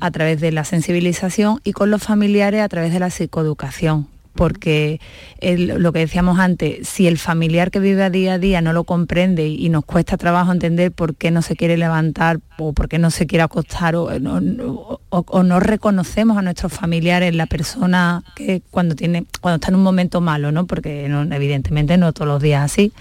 a 0.00 0.10
través 0.10 0.40
de 0.40 0.52
la 0.52 0.64
sensibilización 0.64 1.60
y 1.64 1.72
con 1.72 1.90
los 1.90 2.02
familiares 2.02 2.62
a 2.62 2.68
través 2.68 2.92
de 2.92 3.00
la 3.00 3.10
psicoeducación 3.10 4.13
porque 4.34 5.00
lo 5.46 5.92
que 5.92 6.00
decíamos 6.00 6.38
antes, 6.38 6.88
si 6.88 7.06
el 7.06 7.18
familiar 7.18 7.70
que 7.70 7.78
vive 7.78 8.02
a 8.02 8.10
día 8.10 8.34
a 8.34 8.38
día 8.38 8.60
no 8.60 8.72
lo 8.72 8.84
comprende 8.84 9.46
y, 9.46 9.68
nos 9.68 9.84
cuesta 9.84 10.16
trabajo 10.16 10.52
entender 10.52 10.92
por 10.92 11.14
qué 11.14 11.30
no 11.30 11.42
se 11.42 11.56
quiere 11.56 11.76
levantar 11.76 12.40
o 12.58 12.72
por 12.72 12.88
qué 12.88 12.98
no 12.98 13.10
se 13.10 13.26
quiere 13.26 13.42
acostar 13.42 13.96
o, 13.96 14.10
no 14.18 15.60
reconocemos 15.60 16.36
a 16.36 16.42
nuestros 16.42 16.72
familiares 16.72 17.34
la 17.34 17.46
persona 17.46 18.22
que 18.36 18.62
cuando 18.70 18.94
tiene 18.94 19.26
cuando 19.40 19.56
está 19.56 19.68
en 19.68 19.76
un 19.76 19.82
momento 19.82 20.20
malo, 20.20 20.52
¿no? 20.52 20.66
Porque 20.66 21.06
evidentemente 21.06 21.96
no 21.96 22.12
todos 22.12 22.28
los 22.28 22.42
días 22.42 22.64
así. 22.64 22.92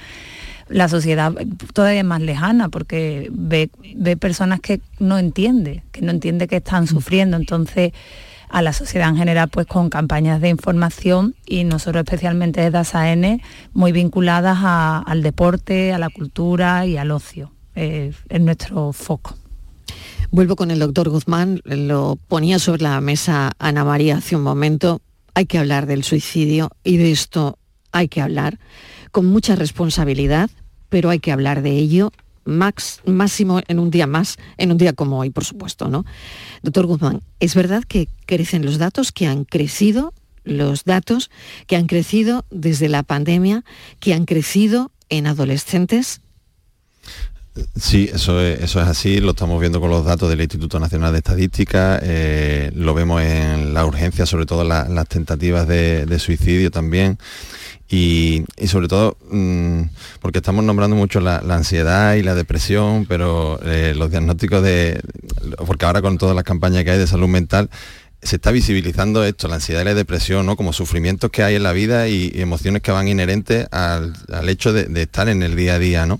La 0.69 0.87
sociedad 0.87 1.33
todavía 1.73 1.99
es 1.99 2.05
más 2.05 2.21
lejana 2.21 2.69
porque 2.69 3.29
ve, 3.31 3.69
ve 3.95 4.17
personas 4.17 4.59
que 4.61 4.79
no 4.99 5.17
entiende, 5.17 5.83
que 5.91 6.01
no 6.01 6.11
entiende 6.11 6.47
que 6.47 6.57
están 6.57 6.87
sufriendo. 6.87 7.37
Entonces, 7.37 7.91
a 8.53 8.61
la 8.61 8.71
sociedad 8.71 9.09
en 9.09 9.17
general 9.17 9.49
pues 9.49 9.65
con 9.65 9.89
campañas 9.89 10.39
de 10.39 10.47
información 10.47 11.35
y 11.47 11.63
nosotros 11.63 12.03
especialmente 12.05 12.61
desde 12.61 12.77
ASAN 12.77 13.41
muy 13.73 13.91
vinculadas 13.91 14.59
al 14.61 15.23
deporte, 15.23 15.91
a 15.91 15.97
la 15.97 16.09
cultura 16.09 16.85
y 16.85 16.97
al 16.97 17.09
ocio. 17.09 17.51
Eh, 17.73 18.13
es 18.29 18.41
nuestro 18.41 18.93
foco. 18.93 19.35
Vuelvo 20.29 20.55
con 20.55 20.69
el 20.69 20.77
doctor 20.77 21.09
Guzmán, 21.09 21.61
lo 21.63 22.19
ponía 22.27 22.59
sobre 22.59 22.83
la 22.83 23.01
mesa 23.01 23.53
Ana 23.57 23.83
María 23.83 24.17
hace 24.17 24.35
un 24.35 24.43
momento. 24.43 25.01
hay 25.33 25.47
que 25.47 25.57
hablar 25.57 25.87
del 25.87 26.03
suicidio 26.03 26.69
y 26.83 26.97
de 26.97 27.11
esto 27.11 27.57
hay 27.91 28.07
que 28.07 28.21
hablar 28.21 28.59
con 29.11 29.25
mucha 29.25 29.55
responsabilidad, 29.55 30.51
pero 30.89 31.09
hay 31.09 31.17
que 31.19 31.31
hablar 31.31 31.63
de 31.63 31.71
ello 31.71 32.11
max, 32.45 33.01
máximo 33.05 33.61
en 33.67 33.79
un 33.79 33.91
día 33.91 34.07
más, 34.07 34.37
en 34.57 34.71
un 34.71 34.77
día 34.77 34.93
como 34.93 35.19
hoy, 35.19 35.29
por 35.29 35.45
supuesto, 35.45 35.87
¿no? 35.87 36.05
Doctor 36.61 36.85
Guzmán, 36.85 37.21
¿es 37.39 37.55
verdad 37.55 37.83
que 37.83 38.07
crecen 38.25 38.65
los 38.65 38.77
datos, 38.77 39.11
que 39.11 39.27
han 39.27 39.45
crecido 39.45 40.13
los 40.43 40.83
datos, 40.83 41.31
que 41.67 41.75
han 41.75 41.87
crecido 41.87 42.45
desde 42.51 42.89
la 42.89 43.03
pandemia, 43.03 43.63
que 43.99 44.13
han 44.13 44.25
crecido 44.25 44.91
en 45.09 45.27
adolescentes? 45.27 46.21
Sí, 47.79 48.09
eso 48.11 48.41
es, 48.41 48.61
eso 48.61 48.81
es 48.81 48.87
así, 48.87 49.19
lo 49.19 49.31
estamos 49.31 49.59
viendo 49.59 49.79
con 49.79 49.91
los 49.91 50.03
datos 50.03 50.27
del 50.27 50.41
Instituto 50.41 50.79
Nacional 50.79 51.11
de 51.11 51.19
Estadística, 51.19 51.99
eh, 52.01 52.71
lo 52.73 52.95
vemos 52.95 53.21
en 53.21 53.75
la 53.75 53.85
urgencia, 53.85 54.25
sobre 54.25 54.47
todo 54.47 54.63
las 54.63 55.07
tentativas 55.07 55.67
de, 55.67 56.17
suicidio 56.19 56.71
también. 56.71 57.19
Y, 57.95 58.43
sobre 58.65 58.87
todo 58.87 59.17
mm, 59.29 59.83
porque 60.19 60.39
estamos 60.39 60.63
nombrando 60.63 60.95
mucho 60.95 61.19
la, 61.19 61.37
ansiedad 61.37 62.15
y 62.15 62.23
la 62.23 62.33
depresión, 62.33 63.05
pero 63.05 63.59
eh, 63.63 63.93
los 63.95 64.09
diagnósticos 64.09 64.63
de, 64.63 64.99
porque 65.67 65.85
ahora 65.85 66.01
con 66.01 66.17
todas 66.17 66.35
las 66.35 66.43
campañas 66.43 66.83
que 66.83 66.89
hay 66.89 66.97
de 66.97 67.05
salud 67.05 67.27
mental, 67.27 67.69
se 68.19 68.37
está 68.37 68.49
visibilizando 68.49 69.23
esto, 69.23 69.47
la 69.47 69.55
ansiedad 69.55 69.81
y 69.81 69.85
la 69.85 69.93
depresión, 69.93 70.47
¿no? 70.47 70.55
como 70.55 70.73
sufrimientos 70.73 71.29
que 71.29 71.43
hay 71.43 71.53
en 71.53 71.61
la 71.61 71.71
vida 71.71 72.07
y, 72.07 72.31
emociones 72.33 72.81
que 72.81 72.91
van 72.91 73.07
inherentes 73.07 73.67
al, 73.69 74.15
hecho 74.49 74.73
de, 74.73 74.85
de, 74.85 75.03
estar 75.03 75.29
en 75.29 75.43
el 75.43 75.55
día 75.55 75.75
a 75.75 75.79
día. 75.79 76.07
¿no? 76.07 76.19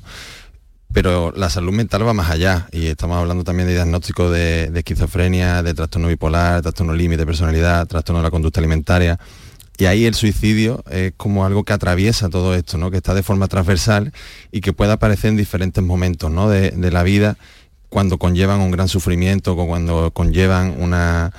pero 0.94 1.34
la 1.36 1.50
salud 1.50 1.74
mental 1.74 2.08
va 2.08 2.14
más 2.14 2.30
allá 2.30 2.68
y 2.72 2.86
estamos 2.86 3.18
hablando 3.18 3.44
también 3.44 3.68
de 3.68 3.74
diagnóstico 3.74 4.30
de, 4.30 4.72
esquizofrenia, 4.76 5.64
de 5.64 5.74
trastorno 5.74 6.08
bipolar, 6.08 6.62
trastorno 6.62 6.94
límite 6.94 7.22
de 7.22 7.26
personalidad, 7.26 7.88
trastorno 7.88 8.20
de 8.20 8.24
la 8.24 8.32
conducta 8.32 8.60
alimentaria. 8.60 9.20
Y 9.78 9.86
ahí 9.86 10.06
el 10.06 10.14
suicidio 10.14 10.84
es 10.90 11.14
como 11.18 11.46
algo 11.46 11.64
que 11.64 11.74
atraviesa 11.74 12.30
todo 12.30 12.54
esto, 12.54 12.78
¿no? 12.78 12.92
que 12.92 12.98
está 12.98 13.14
de 13.14 13.24
forma 13.24 13.48
transversal 13.48 14.14
y 14.52 14.62
que 14.62 14.74
puede 14.74 14.92
aparecer 14.92 15.30
en 15.30 15.38
diferentes 15.38 15.84
momentos 15.84 16.30
¿no? 16.30 16.50
de, 16.50 16.72
la 16.92 17.04
vida 17.04 17.38
cuando 17.90 18.18
conllevan 18.18 18.60
un 18.60 18.72
gran 18.72 18.88
sufrimiento, 18.88 19.56
cuando 19.56 20.12
conllevan 20.12 20.76
una, 20.80 21.32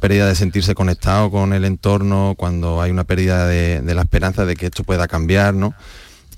pérdida 0.00 0.26
de 0.26 0.34
sentirse 0.34 0.74
conectado 0.74 1.30
con 1.30 1.52
el 1.52 1.64
entorno, 1.64 2.34
cuando 2.36 2.80
hay 2.80 2.90
una 2.90 3.04
pérdida 3.04 3.46
de, 3.46 3.80
de 3.80 3.94
la 3.94 4.02
esperanza 4.02 4.44
de 4.44 4.56
que 4.56 4.66
esto 4.66 4.84
pueda 4.84 5.06
cambiar, 5.08 5.54
¿no? 5.54 5.74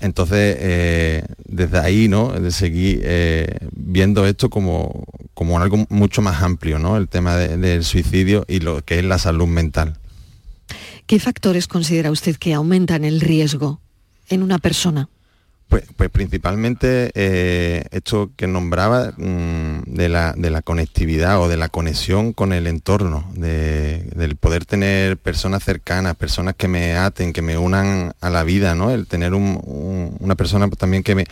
Entonces, 0.01 0.57
eh, 0.59 1.23
desde 1.45 1.79
ahí, 1.79 2.07
¿no? 2.07 2.29
De 2.29 2.51
seguir 2.51 3.01
eh, 3.03 3.57
viendo 3.71 4.25
esto 4.25 4.49
como, 4.49 5.05
como 5.33 5.59
algo 5.59 5.85
mucho 5.89 6.21
más 6.21 6.41
amplio, 6.41 6.79
¿no? 6.79 6.97
El 6.97 7.07
tema 7.07 7.35
del 7.37 7.83
suicidio 7.83 8.45
y 8.47 8.59
lo 8.59 8.83
que 8.83 8.99
es 8.99 9.05
la 9.05 9.17
salud 9.17 9.47
mental. 9.47 9.97
¿Qué 11.07 11.19
factores 11.19 11.67
considera 11.67 12.09
usted 12.09 12.35
que 12.35 12.55
aumentan 12.55 13.05
el 13.05 13.21
riesgo 13.21 13.79
en 14.27 14.41
una 14.41 14.57
persona? 14.57 15.07
Pues, 15.67 15.83
pues, 15.97 16.11
principalmente 16.11 17.11
eh, 17.15 17.85
esto 17.91 18.31
que 18.35 18.45
nombraba 18.45 19.13
mm, 19.17 19.81
de, 19.87 20.09
la, 20.09 20.61
conectividad 20.63 21.41
o 21.41 21.47
de 21.47 21.57
la 21.57 21.69
conexión 21.69 22.33
con 22.33 22.53
el 22.53 22.67
entorno, 22.67 23.27
del 23.35 24.35
poder 24.35 24.65
tener 24.65 25.17
personas 25.17 25.63
cercanas, 25.63 26.15
personas 26.15 26.55
que 26.55 26.67
me 26.67 26.95
aten, 26.95 27.33
que 27.33 27.41
me 27.41 27.57
unan 27.57 28.13
a 28.21 28.29
la 28.29 28.43
vida, 28.43 28.75
¿no? 28.75 28.91
El 28.91 29.07
tener 29.07 29.33
una 29.33 30.35
persona 30.35 30.69
también 30.69 31.01
que 31.03 31.15
me 31.15 31.25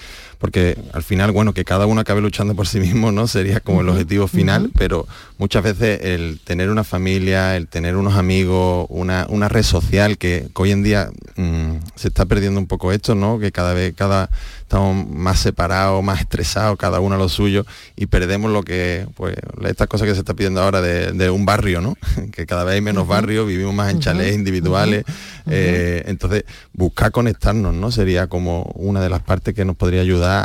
porque 0.43 0.77
al 0.91 1.03
final, 1.03 1.31
bueno, 1.31 1.53
que 1.53 1.63
cada 1.63 1.85
uno 1.85 2.01
acabe 2.01 2.19
luchando 2.19 2.53
por 2.53 2.67
sí 2.67 2.81
mismo, 2.81 3.13
¿no? 3.13 3.27
Sería 3.27 3.61
como 3.61 3.79
el 3.79 3.87
objetivo 3.87 4.27
final, 4.27 4.71
pero 4.77 5.07
muchas 5.37 5.63
veces 5.63 6.01
el 6.03 6.41
tener 6.43 6.69
una 6.69 6.83
familia, 6.83 7.55
el 7.55 7.69
tener 7.69 7.95
unos 7.95 8.15
amigos, 8.15 8.87
una, 8.89 9.25
red 9.47 9.63
social, 9.63 10.17
que, 10.17 10.49
hoy 10.55 10.71
en 10.71 10.83
día 10.83 11.09
mm, 11.37 11.75
se 11.95 12.09
está 12.09 12.25
perdiendo 12.25 12.59
un 12.59 12.67
poco 12.67 12.91
esto, 12.91 13.15
¿no? 13.15 13.39
Que 13.39 13.53
cada 13.53 13.73
vez, 13.73 13.93
cada, 13.95 14.22
estamos 14.61 15.07
más 15.07 15.39
separados, 15.39 16.03
más 16.03 16.21
estresados, 16.21 16.77
cada 16.77 16.99
uno 16.99 17.15
a 17.15 17.17
lo 17.17 17.29
suyo, 17.29 17.65
y 17.95 18.07
perdemos 18.07 18.51
lo 18.51 18.63
que, 18.63 19.07
pues, 19.15 19.35
estas 19.65 19.87
cosas 19.87 20.07
que 20.07 20.13
se 20.13 20.21
está 20.21 20.33
pidiendo 20.33 20.61
ahora 20.61 20.81
de, 20.81 21.29
un 21.29 21.45
barrio, 21.45 21.81
¿no? 21.81 21.95
que 22.31 22.45
cada 22.45 22.63
vez 22.63 22.75
hay 22.75 22.81
menos 22.81 23.07
barrios, 23.07 23.47
vivimos 23.47 23.73
más 23.73 23.91
en 23.91 23.99
chalés 23.99 24.35
individuales, 24.35 25.05
eh, 25.47 26.03
entonces 26.07 26.45
buscar 26.73 27.11
conectarnos, 27.11 27.73
¿no? 27.73 27.91
Sería 27.91 28.27
como 28.27 28.63
una 28.75 29.01
de 29.01 29.09
las 29.09 29.21
partes 29.21 29.53
que 29.53 29.65
nos 29.65 29.75
podría 29.75 30.01
ayudar 30.01 30.43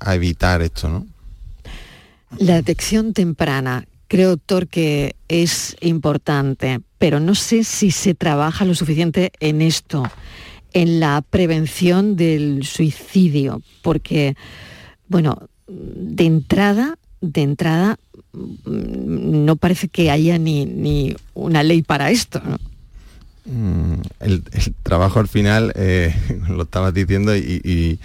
a, 0.00 0.14
evitar 0.14 0.62
esto, 0.62 0.88
¿no? 0.88 1.06
La 2.38 2.54
detección 2.54 3.12
temprana, 3.12 3.86
creo, 4.06 4.30
doctor, 4.30 4.68
que 4.68 5.16
es 5.28 5.76
importante, 5.80 6.80
pero 6.98 7.20
no 7.20 7.34
sé 7.34 7.64
si 7.64 7.90
se 7.90 8.14
trabaja 8.14 8.64
lo 8.64 8.74
suficiente 8.74 9.32
en 9.40 9.62
esto 9.62 10.04
en 10.72 11.00
la 11.00 11.22
prevención 11.22 12.16
del 12.16 12.64
suicidio, 12.64 13.62
porque, 13.82 14.36
bueno, 15.08 15.48
de 15.66 16.24
entrada, 16.24 16.98
de 17.20 17.42
entrada, 17.42 17.98
mm, 18.32 19.44
no 19.44 19.56
parece 19.56 19.88
que 19.88 20.10
haya 20.10 20.38
ni, 20.38 21.16
una 21.34 21.62
ley 21.62 21.82
para 21.82 22.10
esto, 22.10 22.40
mm, 23.44 23.94
El, 24.20 24.42
trabajo 24.82 25.20
al 25.20 25.28
final, 25.28 25.72
eh, 25.74 26.14
lo 26.48 26.62
estabas 26.64 26.94
diciendo, 26.94 27.36
y, 27.36 27.98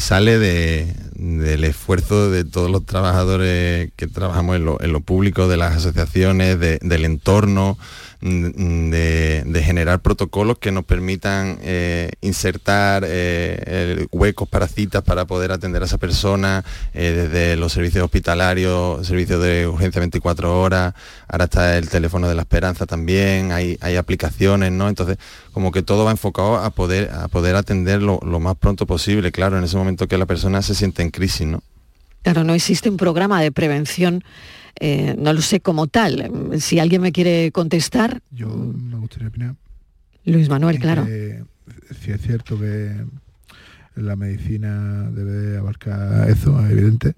sale 0.00 0.38
del 0.38 1.64
esfuerzo 1.64 2.30
de 2.30 2.44
todos 2.44 2.70
los 2.70 2.84
trabajadores 2.84 3.90
que 3.96 4.06
trabajamos 4.06 4.56
en 4.56 4.92
lo, 4.92 5.00
público, 5.00 5.48
de 5.48 5.56
las 5.56 5.76
asociaciones, 5.76 6.58
del 6.58 7.04
entorno, 7.04 7.78
de, 8.20 9.62
generar 9.64 10.00
protocolos 10.00 10.58
que 10.58 10.70
nos 10.70 10.84
permitan 10.84 11.58
eh, 11.62 12.10
insertar 12.20 13.04
eh, 13.06 14.06
huecos 14.12 14.48
para 14.48 14.68
citas 14.68 15.02
para 15.02 15.26
poder 15.26 15.52
atender 15.52 15.82
a 15.82 15.86
esa 15.86 15.98
persona, 15.98 16.64
eh, 16.94 17.12
desde 17.12 17.56
los 17.56 17.72
servicios 17.72 18.04
hospitalarios, 18.04 19.06
servicios 19.06 19.42
de 19.42 19.66
urgencia 19.66 20.00
24 20.00 20.60
horas, 20.60 20.94
ahora 21.28 21.44
está 21.44 21.76
el 21.76 21.88
teléfono 21.88 22.28
de 22.28 22.34
la 22.34 22.42
esperanza 22.42 22.86
también, 22.86 23.52
hay, 23.52 23.76
aplicaciones, 23.96 24.72
¿no? 24.72 24.88
Entonces, 24.88 25.16
como 25.52 25.72
que 25.72 25.82
todo 25.82 26.04
va 26.04 26.10
enfocado 26.10 26.56
a 26.56 26.70
poder, 26.70 27.10
a 27.12 27.28
poder 27.28 27.56
atender 27.56 28.02
lo 28.02 28.40
más 28.40 28.56
pronto 28.56 28.86
posible, 28.86 29.32
claro, 29.36 29.58
en 29.58 29.64
ese 29.64 29.76
momento 29.76 30.08
que 30.08 30.18
la 30.18 30.26
persona 30.26 30.62
se 30.62 30.74
siente 30.74 31.02
en 31.02 31.10
crisis, 31.10 31.46
¿no? 31.46 31.62
Claro, 32.22 32.42
no 32.42 32.54
existe 32.54 32.90
un 32.90 32.96
programa 32.96 33.40
de 33.40 33.52
prevención 33.52 34.24
eh, 34.78 35.14
no 35.18 35.32
lo 35.32 35.40
sé 35.40 35.60
como 35.60 35.86
tal. 35.86 36.30
Si 36.58 36.78
alguien 36.78 37.02
me 37.02 37.12
quiere 37.12 37.50
contestar. 37.52 38.20
Yo 38.30 38.48
me 38.48 38.96
gustaría 38.98 39.28
opinar. 39.28 39.54
Luis 40.24 40.48
Manuel, 40.48 40.78
claro. 40.78 41.06
Si 41.06 42.10
es 42.10 42.20
cierto 42.20 42.58
que 42.58 43.04
la 43.94 44.16
medicina 44.16 45.08
debe 45.10 45.56
abarcar 45.56 46.28
eso, 46.28 46.60
es 46.64 46.72
evidente, 46.72 47.14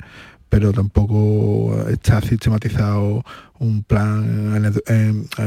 pero 0.49 0.73
tampoco 0.73 1.89
está 1.89 2.21
sistematizado 2.21 3.25
un 3.59 3.83
plan, 3.83 4.73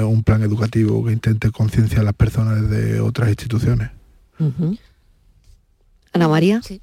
un 0.04 0.24
plan 0.24 0.42
educativo 0.42 1.06
que 1.06 1.14
intente 1.14 1.52
concienciar 1.52 2.02
a 2.02 2.06
las 2.06 2.16
personas 2.16 2.70
de 2.70 3.00
otras 3.00 3.30
instituciones. 3.30 3.92
Ana 6.14 6.28
María. 6.28 6.62
Sí. 6.62 6.82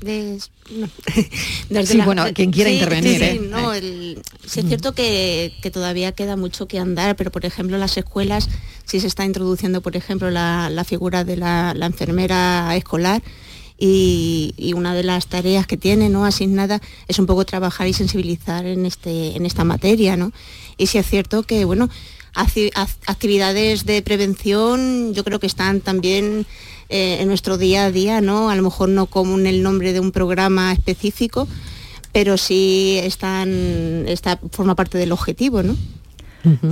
sí, 1.84 2.00
bueno, 2.04 2.24
quien 2.34 2.50
quiera 2.50 2.70
intervenir. 2.70 3.18
Sí, 3.18 3.22
¿eh? 3.22 3.40
no, 3.42 3.72
es 3.72 4.18
cierto 4.44 4.92
que, 4.92 5.52
todavía 5.72 6.12
queda 6.12 6.36
mucho 6.36 6.66
que 6.66 6.78
andar, 6.78 7.16
pero 7.16 7.30
por 7.30 7.44
ejemplo 7.44 7.76
las 7.76 7.96
escuelas 7.96 8.48
sí 8.86 9.00
se 9.00 9.06
está 9.06 9.24
introduciendo, 9.24 9.82
por 9.82 9.96
ejemplo, 9.96 10.30
la, 10.30 10.84
figura 10.86 11.24
de 11.24 11.36
la, 11.36 11.74
enfermera 11.82 12.74
escolar 12.76 13.22
y, 13.78 14.72
una 14.74 14.94
de 14.94 15.02
las 15.02 15.26
tareas 15.26 15.66
que 15.66 15.76
tiene 15.76 16.08
¿no? 16.08 16.24
asignada 16.24 16.80
es 17.06 17.18
un 17.18 17.26
poco 17.26 17.44
trabajar 17.44 17.86
y 17.86 17.92
sensibilizar 17.92 18.64
en, 18.64 18.86
este, 18.86 19.36
en 19.36 19.44
esta 19.44 19.64
materia. 19.64 20.16
¿no? 20.16 20.32
Y 20.78 20.86
sí 20.86 20.96
es 20.96 21.06
cierto 21.06 21.42
que, 21.42 21.66
bueno, 21.66 21.90
actividades 22.34 23.84
de 23.84 24.00
prevención 24.02 25.12
yo 25.12 25.24
creo 25.24 25.40
que 25.40 25.46
están 25.46 25.80
también 25.80 26.46
eh, 26.90 27.18
en 27.20 27.28
nuestro 27.28 27.56
día 27.56 27.84
a 27.84 27.92
día, 27.92 28.20
¿no? 28.20 28.50
A 28.50 28.56
lo 28.56 28.62
mejor 28.62 28.88
no 28.88 29.06
como 29.06 29.38
en 29.38 29.46
el 29.46 29.62
nombre 29.62 29.92
de 29.92 30.00
un 30.00 30.10
programa 30.10 30.72
específico, 30.72 31.46
pero 32.12 32.36
sí 32.36 32.98
están, 33.02 34.04
está, 34.08 34.40
forma 34.50 34.74
parte 34.74 34.98
del 34.98 35.12
objetivo, 35.12 35.62
¿no? 35.62 35.76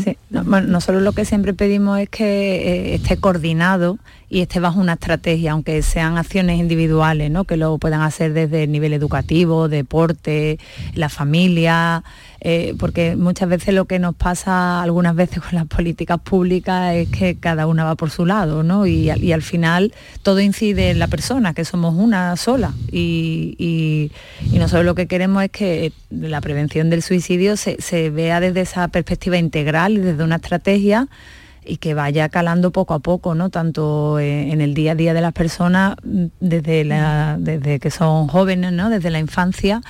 Sí. 0.03 0.17
nosotros 0.31 1.03
lo 1.03 1.13
que 1.13 1.27
siempre 1.27 1.53
pedimos 1.53 2.01
es 2.01 2.09
que 2.09 2.25
eh, 2.25 2.95
esté 2.95 3.19
coordinado 3.19 3.99
y 4.31 4.41
esté 4.41 4.61
bajo 4.61 4.81
una 4.81 4.95
estrategia, 4.95 5.53
aunque 5.53 5.83
sean 5.83 6.19
acciones 6.19 6.59
individuales, 6.59 7.31
¿no? 7.31 7.45
que 7.45 7.57
lo 7.57 7.79
puedan 7.79 8.03
hacer 8.03 8.33
desde 8.33 8.65
el 8.65 8.73
nivel 8.73 8.93
educativo, 8.93 9.69
deporte, 9.69 10.59
la 10.95 11.09
familia, 11.09 12.05
eh, 12.41 12.75
porque 12.79 13.17
muchas 13.17 13.49
veces 13.49 13.75
lo 13.75 13.87
que 13.87 13.99
nos 13.99 14.15
pasa 14.15 14.81
algunas 14.81 15.17
veces 15.17 15.43
con 15.43 15.55
las 15.55 15.67
políticas 15.67 16.21
públicas 16.21 16.95
es 16.95 17.09
que 17.09 17.37
cada 17.37 17.67
una 17.67 17.85
va 17.85 17.97
por 17.97 18.11
su 18.11 18.27
lado, 18.27 18.63
¿no? 18.63 18.87
Y, 18.87 19.11
al 19.11 19.43
final 19.43 19.93
todo 20.23 20.41
incide 20.41 20.91
en 20.91 20.99
la 20.99 21.09
persona, 21.09 21.53
que 21.53 21.65
somos 21.65 21.95
una 21.95 22.37
sola. 22.37 22.73
Y, 22.93 23.57
y, 23.59 24.13
nosotros 24.57 24.85
lo 24.85 24.95
que 24.95 25.07
queremos 25.07 25.43
es 25.45 25.51
que 25.51 25.93
la 26.11 26.41
prevención 26.41 26.91
del 26.91 27.03
suicidio 27.03 27.57
se, 27.57 28.11
vea 28.11 28.41
desde 28.41 28.61
esa 28.61 28.89
perspectiva 28.89 29.37
integral 29.39 29.95
y 29.95 30.01
desde 30.01 30.25
una 30.25 30.37
estrategia 30.37 31.09
y 31.69 31.77
que 31.77 31.95
vaya 31.95 32.29
calando 32.29 32.73
poco 32.73 32.95
a 32.95 32.99
poco, 33.01 33.35
¿no? 33.35 33.51
Tanto 33.51 34.19
en 34.19 34.61
el 34.61 34.75
día 34.75 34.93
a 34.93 34.95
día 34.95 35.15
de 35.15 35.21
las 35.21 35.33
personas 35.33 35.97
desde, 36.03 36.85
desde 37.39 37.79
que 37.79 37.91
son 37.91 38.29
jóvenes, 38.29 38.73
¿no? 38.73 38.91
Desde 38.91 39.11
la 39.11 39.19
infancia 39.19 39.83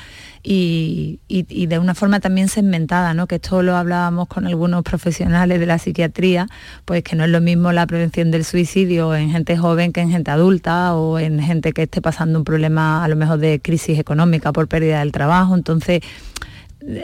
y, 0.42 1.66
de 1.66 1.78
una 1.78 1.94
forma 1.94 2.20
también 2.20 2.48
segmentada, 2.48 3.14
¿no? 3.14 3.26
que 3.26 3.36
esto 3.36 3.62
lo 3.62 3.76
hablábamos 3.76 4.28
con 4.28 4.46
algunos 4.46 4.82
profesionales 4.82 5.60
de 5.60 5.66
la 5.66 5.78
psiquiatría, 5.78 6.48
pues 6.84 7.02
que 7.02 7.16
no 7.16 7.24
es 7.24 7.30
lo 7.30 7.40
mismo 7.40 7.72
la 7.72 7.86
prevención 7.86 8.30
del 8.30 8.44
suicidio 8.44 9.14
en 9.14 9.30
gente 9.30 9.56
joven 9.56 9.92
que 9.92 10.00
en 10.00 10.10
gente 10.10 10.30
adulta 10.30 10.94
o 10.94 11.18
en 11.18 11.40
gente 11.40 11.72
que 11.72 11.82
esté 11.82 12.00
pasando 12.00 12.38
un 12.38 12.44
problema 12.44 13.04
a 13.04 13.08
lo 13.08 13.16
mejor 13.16 13.38
de 13.38 13.60
crisis 13.60 13.98
económica 13.98 14.52
por 14.52 14.68
pérdida 14.68 15.00
del 15.00 15.12
trabajo. 15.12 15.54
Entonces, 15.54 16.00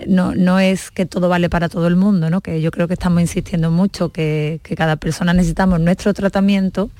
no, 0.07 0.35
no, 0.35 0.61
es 0.61 0.91
que 0.91 1.07
todo 1.07 1.29
vale 1.29 1.51
para 1.51 1.69
todo 1.69 1.87
el 1.87 1.97
mundo, 1.97 2.31
¿no? 2.31 2.41
que 2.41 2.61
yo 2.61 2.71
creo 2.71 2.89
que 2.89 2.95
estamos 2.95 3.21
insistiendo 3.21 3.71
mucho 3.71 4.11
que, 4.11 4.61
que 4.63 4.77
cada 4.77 4.97
persona 4.97 5.35
necesitamos 5.35 5.81
nuestro 5.81 6.15
tratamiento, 6.15 6.91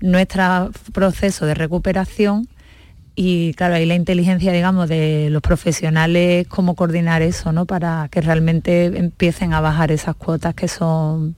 nuestro 0.00 0.70
proceso 0.92 1.46
de 1.46 1.54
recuperación 1.54 2.48
y 3.16 3.54
claro, 3.54 3.76
ahí 3.76 3.86
la 3.86 3.94
inteligencia, 3.94 4.52
digamos, 4.52 4.88
de 4.88 5.28
los 5.30 5.40
profesionales, 5.40 6.48
cómo 6.48 6.74
coordinar 6.74 7.22
eso, 7.22 7.52
¿no? 7.52 7.64
Para 7.64 8.08
que 8.10 8.20
realmente 8.20 8.86
empiecen 8.86 9.52
a 9.52 9.60
bajar 9.60 9.92
esas 9.92 10.16
cuotas 10.16 10.54
que 10.54 10.66
son 10.66 11.36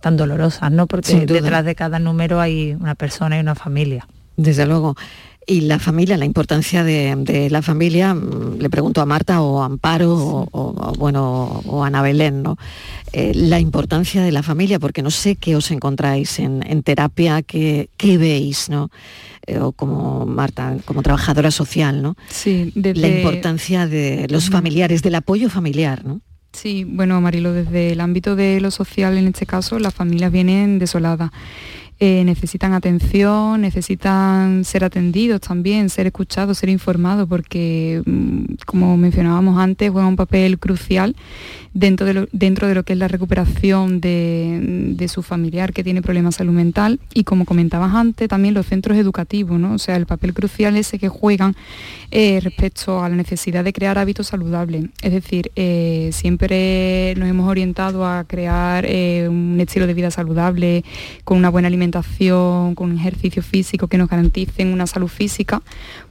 tan 0.00 0.16
dolorosas, 0.16 0.72
¿no? 0.72 0.86
Porque 0.86 1.26
detrás 1.26 1.64
de 1.66 1.74
cada 1.74 1.98
número 1.98 2.40
hay 2.40 2.72
una 2.72 2.94
persona 2.94 3.36
y 3.36 3.40
una 3.40 3.54
familia. 3.54 4.06
Desde 4.36 4.64
luego. 4.64 4.96
Y 5.46 5.62
la 5.62 5.78
familia, 5.78 6.16
la 6.16 6.24
importancia 6.24 6.84
de, 6.84 7.48
la 7.50 7.62
familia, 7.62 8.14
mm, 8.14 8.58
le 8.60 8.70
pregunto 8.70 9.00
a 9.00 9.06
Marta 9.06 9.42
o 9.42 9.62
a 9.62 9.66
Amparo 9.66 10.48
o, 10.52 10.94
bueno, 10.98 11.62
o 11.66 11.82
a 11.82 11.88
Ana 11.88 12.02
Belén, 12.02 12.42
¿no? 12.42 12.56
Eh, 13.12 13.32
la 13.34 13.58
importancia 13.58 14.22
de 14.22 14.30
la 14.30 14.42
familia, 14.42 14.78
porque 14.78 15.02
no 15.02 15.10
sé 15.10 15.36
qué 15.36 15.56
os 15.56 15.70
encontráis 15.70 16.38
en, 16.38 16.82
terapia, 16.82 17.42
qué, 17.42 17.90
qué 17.96 18.18
veis, 18.18 18.68
¿no? 18.68 18.90
Eh, 19.46 19.58
o 19.58 19.72
como 19.72 20.24
Marta, 20.26 20.76
como 20.84 21.02
trabajadora 21.02 21.50
social, 21.50 22.02
¿no? 22.02 22.16
Sí, 22.28 22.72
La 22.76 23.08
importancia 23.08 23.88
de 23.88 24.28
los 24.30 24.48
familiares, 24.48 25.02
del 25.02 25.16
apoyo 25.16 25.50
familiar, 25.50 26.04
¿no? 26.04 26.20
Sí, 26.52 26.84
bueno, 26.84 27.20
Marilo, 27.20 27.52
desde 27.52 27.92
el 27.92 28.00
ámbito 28.00 28.36
de 28.36 28.60
lo 28.60 28.70
social, 28.70 29.16
en 29.16 29.26
este 29.26 29.46
caso, 29.46 29.78
las 29.78 29.94
familias 29.94 30.30
vienen 30.30 30.78
desoladas. 30.78 31.30
Eh, 31.98 32.24
necesitan 32.24 32.72
atención, 32.72 33.60
necesitan 33.60 34.64
ser 34.64 34.82
atendidos 34.84 35.40
también, 35.40 35.88
ser 35.88 36.06
escuchados, 36.06 36.58
ser 36.58 36.68
informados, 36.68 37.28
porque, 37.28 38.02
mm, 38.04 38.54
como 38.66 38.96
mencionábamos 38.96 39.56
antes, 39.58 39.90
juega 39.90 40.08
un 40.08 40.16
papel 40.16 40.58
crucial 40.58 41.14
dentro 41.74 42.06
de 42.06 42.14
lo, 42.14 42.28
dentro 42.32 42.68
de 42.68 42.74
lo 42.74 42.82
que 42.82 42.92
es 42.92 42.98
la 42.98 43.08
recuperación 43.08 44.00
de, 44.00 45.08
su 45.12 45.22
familiar 45.22 45.72
que 45.72 45.82
tiene 45.82 46.00
problemas 46.00 46.34
de 46.34 46.38
salud 46.38 46.52
mental 46.52 47.00
y 47.12 47.24
como 47.24 47.44
comentabas 47.44 47.92
antes, 47.92 48.28
también 48.28 48.54
los 48.54 48.66
centros 48.66 48.96
educativos, 48.96 49.58
¿no? 49.58 49.74
o 49.74 49.78
sea, 49.78 49.96
el 49.96 50.06
papel 50.06 50.32
crucial 50.32 50.76
ese 50.76 50.98
que 50.98 51.08
juegan 51.08 51.56
eh, 52.12 52.40
respecto 52.40 53.02
a 53.02 53.08
la 53.08 53.16
necesidad 53.16 53.64
de 53.64 53.72
crear 53.72 53.98
hábitos 53.98 54.28
saludables. 54.28 54.84
Es 55.02 55.12
decir, 55.12 55.50
eh, 55.56 56.10
siempre 56.12 57.14
nos 57.16 57.28
hemos 57.28 57.48
orientado 57.48 58.06
a 58.06 58.24
crear 58.24 58.84
eh, 58.86 59.26
un 59.28 59.58
estilo 59.60 59.86
de 59.86 59.94
vida 59.94 60.10
saludable, 60.10 60.84
con 61.24 61.36
una 61.36 61.50
buena 61.50 61.68
alimentación, 61.68 62.74
con 62.74 62.92
un 62.92 62.98
ejercicio 62.98 63.42
físico 63.42 63.88
que 63.88 63.98
nos 63.98 64.08
garanticen 64.08 64.72
una 64.72 64.86
salud 64.86 65.08
física, 65.08 65.62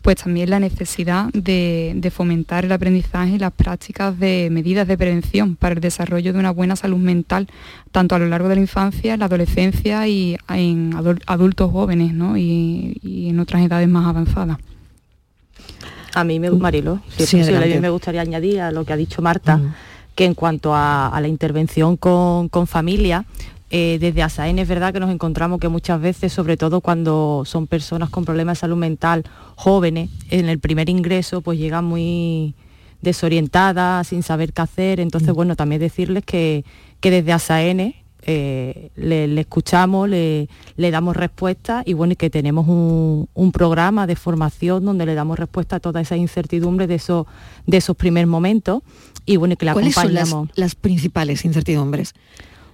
pues 0.01 0.17
también 0.17 0.49
la 0.49 0.59
necesidad 0.59 1.29
de, 1.33 1.93
de 1.95 2.11
fomentar 2.11 2.65
el 2.65 2.71
aprendizaje 2.71 3.35
y 3.35 3.39
las 3.39 3.53
prácticas 3.53 4.19
de 4.19 4.49
medidas 4.51 4.87
de 4.87 4.97
prevención 4.97 5.50
para 5.55 5.75
el 5.75 5.81
desarrollo 5.81 6.33
de 6.33 6.39
una 6.39 6.51
buena 6.51 6.75
salud 6.75 6.97
mental, 6.97 7.47
tanto 7.91 8.15
a 8.15 8.19
lo 8.19 8.27
largo 8.27 8.47
de 8.49 8.55
la 8.55 8.61
infancia, 8.61 9.17
la 9.17 9.25
adolescencia 9.25 10.07
y 10.07 10.37
en 10.49 10.95
adultos 11.25 11.71
jóvenes 11.71 12.13
y, 12.37 13.27
en 13.29 13.39
otras 13.39 13.61
edades 13.63 13.87
más 13.87 14.07
avanzadas. 14.07 14.57
A 16.13 16.23
mí, 16.23 16.39
me, 16.39 16.49
Marilo, 16.51 16.99
si 17.17 17.37
me 17.37 17.89
gustaría 17.89 18.21
añadir 18.21 18.61
a 18.61 18.71
lo 18.71 18.83
que 18.83 18.93
ha 18.93 18.97
dicho 18.97 19.21
Marta, 19.21 19.59
que 20.15 20.25
en 20.25 20.33
cuanto 20.33 20.75
a, 20.75 21.17
la 21.21 21.27
intervención 21.27 21.97
con, 21.97 22.49
familia, 22.67 23.25
eh, 23.69 23.97
desde 24.01 24.21
ASAEN 24.21 24.59
es 24.59 24.67
verdad 24.67 24.91
que 24.91 24.99
nos 24.99 25.09
encontramos 25.09 25.59
que 25.59 25.69
muchas 25.69 26.01
veces, 26.01 26.33
sobre 26.33 26.57
todo 26.57 26.81
cuando 26.81 27.43
son 27.45 27.67
personas 27.67 28.09
con 28.09 28.25
problemas 28.25 28.57
de 28.57 28.61
salud 28.61 28.75
mental 28.75 29.23
jóvenes, 29.55 30.09
en 30.29 30.49
el 30.49 30.59
primer 30.59 30.89
ingreso 30.89 31.41
pues 31.41 31.57
llegan 31.57 31.85
muy, 31.85 32.53
desorientada, 33.01 34.03
sin 34.03 34.23
saber 34.23 34.53
qué 34.53 34.61
hacer. 34.61 34.99
Entonces, 34.99 35.31
mm. 35.31 35.35
bueno, 35.35 35.55
también 35.55 35.81
decirles 35.81 36.23
que, 36.23 36.63
desde 37.01 37.33
ASAN 37.33 37.95
eh, 38.23 38.91
le, 38.95 39.39
escuchamos, 39.39 40.07
le, 40.07 40.47
damos 40.77 41.15
respuesta 41.15 41.81
y 41.85 41.93
bueno, 41.93 42.13
y 42.13 42.15
que 42.15 42.29
tenemos 42.29 42.67
un, 42.67 43.51
programa 43.51 44.07
de 44.07 44.15
formación 44.15 44.85
donde 44.85 45.05
le 45.05 45.15
damos 45.15 45.39
respuesta 45.39 45.77
a 45.77 45.79
toda 45.79 46.01
esa 46.01 46.15
incertidumbre 46.15 46.87
de 46.87 46.95
esos, 46.95 47.25
de 47.65 47.77
esos 47.77 47.97
primeros 47.97 48.29
momentos 48.29 48.83
y 49.25 49.37
bueno, 49.37 49.55
que 49.55 49.65
le 49.65 49.71
acompañamos. 49.71 50.29
Son 50.29 50.47
las, 50.47 50.57
las 50.57 50.75
principales 50.75 51.43
incertidumbres? 51.45 52.13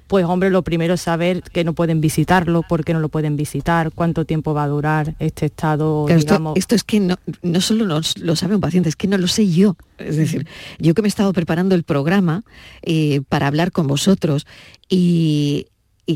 Pues 0.08 0.26
hombre, 0.26 0.50
lo 0.50 0.64
primero 0.64 0.94
es 0.94 1.02
saber 1.02 1.44
que 1.44 1.64
no 1.64 1.74
pueden 1.74 2.02
visitarlo, 2.02 2.64
por 2.64 2.84
qué 2.84 2.94
no 2.94 3.00
lo 3.00 3.10
pueden 3.10 3.36
visitar, 3.36 3.92
cuánto 3.92 4.26
tiempo 4.26 4.54
va 4.54 4.64
a 4.64 4.68
durar 4.68 5.16
este 5.20 5.48
estado, 5.48 6.08
digamos... 6.08 6.58
esto, 6.58 6.76
es 6.76 6.84
que 6.84 7.00
no, 7.00 7.62
solo 7.62 7.86
lo 7.86 8.36
sabe 8.36 8.56
un 8.56 8.62
paciente, 8.62 8.90
es 8.90 8.96
que 8.96 9.08
no 9.08 9.18
lo 9.18 9.28
sé 9.28 9.50
yo. 9.50 9.76
Es 9.98 10.16
decir, 10.16 10.48
yo 10.80 10.94
que 10.94 11.02
me 11.02 11.08
he 11.08 11.10
estado 11.10 11.34
preparando 11.34 11.76
el 11.76 11.84
programa 11.84 12.44
eh, 12.82 13.22
para 13.28 13.48
hablar 13.48 13.72
con 13.72 13.88
vosotros 13.88 14.48
y, 14.90 15.68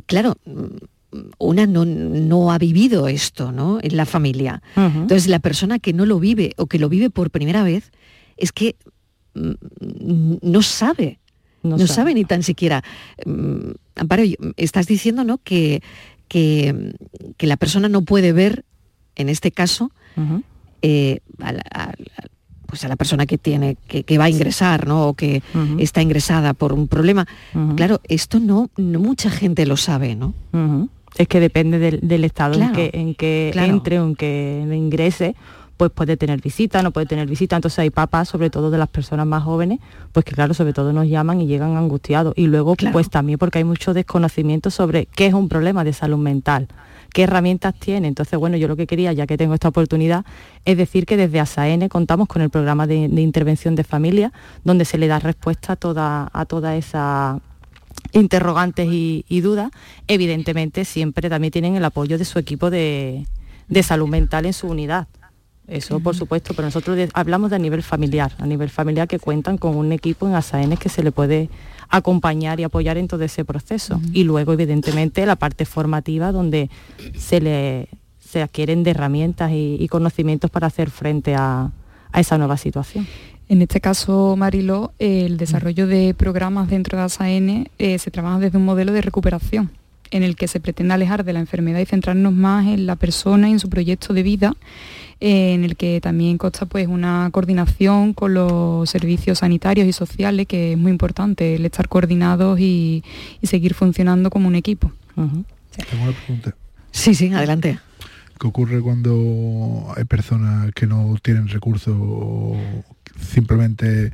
claro, 0.05 0.37
una 1.37 1.67
no, 1.67 2.51
ha 2.51 2.57
vivido 2.57 3.07
esto 3.07 3.51
¿no? 3.51 3.79
en 3.81 3.97
la 3.97 4.05
familia. 4.05 4.61
Entonces, 4.75 5.27
la 5.27 5.39
persona 5.39 5.79
que 5.79 5.93
no 5.93 6.05
lo 6.05 6.19
vive 6.19 6.53
o 6.57 6.67
que 6.67 6.79
lo 6.79 6.87
vive 6.87 7.09
por 7.09 7.31
primera 7.31 7.63
vez, 7.63 7.91
es 8.37 8.51
que 8.51 8.75
mm, 9.33 10.35
no 10.41 10.61
sabe 10.61 11.19
no, 11.63 11.77
sabe. 11.87 12.13
ni 12.13 12.25
tan 12.25 12.43
siquiera. 12.43 12.83
Mm, 13.25 13.71
Amparo, 13.95 14.23
estás 14.57 14.87
diciendo 14.87 15.23
¿no? 15.23 15.37
que, 15.37 15.81
que, 16.27 16.93
la 17.39 17.57
persona 17.57 17.89
no 17.89 18.01
puede 18.03 18.33
ver, 18.33 18.65
en 19.15 19.29
este 19.29 19.51
caso, 19.51 19.91
eh, 20.81 21.19
a, 21.39 21.51
la, 21.51 21.63
pues 22.65 22.85
a 22.85 22.87
la 22.87 22.95
persona 22.95 23.25
que 23.25 23.37
tiene, 23.37 23.77
que, 23.87 24.17
va 24.17 24.25
a 24.25 24.29
ingresar, 24.29 24.87
¿no? 24.87 25.07
O 25.07 25.13
que 25.13 25.43
está 25.77 26.01
ingresada 26.01 26.53
por 26.53 26.73
un 26.73 26.87
problema. 26.87 27.27
Claro, 27.75 28.01
esto 28.07 28.39
no, 28.39 28.69
no, 28.77 28.99
mucha 28.99 29.29
gente 29.29 29.65
lo 29.65 29.77
sabe, 29.77 30.15
¿no? 30.15 30.33
Es 31.17 31.27
que 31.27 31.41
depende 31.41 31.79
del, 31.79 32.23
estado 32.23 32.59
en 32.59 32.71
que, 32.71 32.91
en 32.93 33.15
que 33.15 33.51
entre 33.55 33.99
o 33.99 34.07
en 34.07 34.15
que 34.15 34.65
ingrese 34.71 35.35
pues 35.81 35.89
puede 35.89 36.15
tener 36.15 36.39
visita, 36.39 36.83
no 36.83 36.91
puede 36.91 37.07
tener 37.07 37.27
visita. 37.27 37.55
Entonces 37.55 37.79
hay 37.79 37.89
papás, 37.89 38.29
sobre 38.29 38.51
todo 38.51 38.69
de 38.69 38.77
las 38.77 38.87
personas 38.87 39.25
más 39.25 39.43
jóvenes, 39.43 39.79
pues 40.11 40.23
que 40.23 40.35
claro, 40.35 40.53
sobre 40.53 40.73
todo 40.73 40.93
nos 40.93 41.07
llaman 41.07 41.41
y 41.41 41.47
llegan 41.47 41.75
angustiados. 41.75 42.35
Y 42.37 42.45
luego 42.45 42.75
pues 42.91 43.09
también 43.09 43.39
porque 43.39 43.57
hay 43.57 43.63
mucho 43.63 43.95
desconocimiento 43.95 44.69
sobre 44.69 45.07
qué 45.07 45.25
es 45.25 45.33
un 45.33 45.49
problema 45.49 45.83
de 45.83 45.93
salud 45.93 46.19
mental 46.19 46.67
qué 47.11 47.23
herramientas 47.23 47.73
tiene. 47.73 48.07
Entonces, 48.07 48.37
bueno, 48.37 48.57
yo 48.57 48.67
lo 48.67 48.75
que 48.75 48.85
quería, 48.85 49.11
ya 49.11 49.25
que 49.25 49.37
tengo 49.37 49.55
esta 49.55 49.69
oportunidad, 49.69 50.23
es 50.65 50.77
decir 50.77 51.07
que 51.07 51.17
desde 51.17 51.39
ASAN 51.39 51.89
contamos 51.89 52.27
con 52.27 52.43
el 52.43 52.51
programa 52.51 52.85
de, 52.85 52.95
intervención 52.95 53.73
de 53.73 53.83
familia, 53.83 54.31
donde 54.63 54.85
se 54.85 54.99
le 54.99 55.07
da 55.07 55.17
respuesta 55.17 55.73
a 55.73 55.75
toda, 55.77 56.29
a 56.31 56.45
toda 56.45 56.75
esa 56.75 57.39
interrogantes 58.11 58.87
y, 58.87 59.41
dudas. 59.41 59.71
Evidentemente, 60.07 60.85
siempre 60.85 61.27
también 61.27 61.51
tienen 61.51 61.75
el 61.75 61.83
apoyo 61.83 62.19
de 62.19 62.23
su 62.23 62.37
equipo 62.37 62.69
de 62.69 63.25
salud 63.81 64.07
mental 64.07 64.45
en 64.45 64.53
su 64.53 64.67
unidad. 64.67 65.07
Eso 65.71 66.01
por 66.01 66.17
supuesto, 66.17 66.53
pero 66.53 66.67
nosotros 66.67 66.99
hablamos 67.13 67.49
de 67.49 67.55
a 67.55 67.59
nivel 67.59 67.81
familiar, 67.81 68.33
a 68.39 68.45
nivel 68.45 68.69
familiar 68.69 69.07
que 69.07 69.19
cuentan 69.19 69.57
con 69.57 69.77
un 69.77 69.93
equipo 69.93 70.27
en 70.27 70.35
ASAN 70.35 70.75
que 70.75 70.89
se 70.89 71.01
le 71.01 71.13
puede 71.13 71.49
acompañar 71.87 72.59
y 72.59 72.63
apoyar 72.63 72.97
en 72.97 73.07
todo 73.07 73.23
ese 73.23 73.45
proceso. 73.45 74.01
Y 74.11 74.25
luego, 74.25 74.51
evidentemente, 74.51 75.25
la 75.25 75.37
parte 75.37 75.63
formativa 75.63 76.33
donde 76.33 76.69
se 77.17 77.39
le 77.39 77.87
se 78.19 78.41
adquieren 78.41 78.83
de 78.83 78.91
herramientas 78.91 79.51
y, 79.53 79.87
conocimientos 79.89 80.49
para 80.49 80.67
hacer 80.67 80.89
frente 80.89 81.35
a, 81.35 81.71
esa 82.13 82.37
nueva 82.37 82.57
situación. 82.57 83.07
En 83.47 83.61
este 83.61 83.79
caso, 83.79 84.35
Marilo, 84.37 84.93
el 84.99 85.37
desarrollo 85.37 85.87
de 85.87 86.13
programas 86.13 86.69
dentro 86.69 86.97
de 86.97 87.05
ASAN 87.05 87.69
eh, 87.77 87.97
se 87.97 88.11
trabaja 88.11 88.39
desde 88.39 88.57
un 88.57 88.65
modelo 88.65 88.91
de 88.91 89.01
recuperación 89.01 89.71
en 90.11 90.23
el 90.23 90.35
que 90.35 90.47
se 90.47 90.59
pretende 90.59 90.93
alejar 90.93 91.23
de 91.23 91.33
la 91.33 91.39
enfermedad 91.39 91.79
y 91.79 91.85
centrarnos 91.85 92.33
más 92.33 92.67
en 92.67 92.85
la 92.85 92.97
persona 92.97 93.49
y 93.49 93.53
en 93.53 93.59
su 93.59 93.69
proyecto 93.69 94.13
de 94.13 94.23
vida 94.23 94.53
en 95.21 95.63
el 95.63 95.77
que 95.77 96.01
también 96.01 96.37
consta 96.37 96.65
pues 96.65 96.87
una 96.87 97.29
coordinación 97.31 98.13
con 98.13 98.33
los 98.33 98.89
servicios 98.89 99.39
sanitarios 99.39 99.87
y 99.87 99.93
sociales, 99.93 100.47
que 100.47 100.73
es 100.73 100.77
muy 100.77 100.91
importante, 100.91 101.55
el 101.55 101.65
estar 101.65 101.87
coordinados 101.87 102.59
y, 102.59 103.03
seguir 103.43 103.73
funcionando 103.73 104.29
como 104.29 104.47
un 104.47 104.55
equipo. 104.55 104.91
Tengo 105.15 106.03
una 106.03 106.11
pregunta. 106.11 106.55
Sí, 106.91 107.15
sí, 107.15 107.31
adelante. 107.31 107.79
¿Qué 108.39 108.47
ocurre 108.47 108.81
cuando 108.81 109.93
hay 109.95 110.03
personas 110.05 110.71
que 110.73 110.87
no 110.87 111.15
tienen 111.21 111.47
recursos 111.47 111.95
o 111.95 112.57
simplemente 113.19 114.11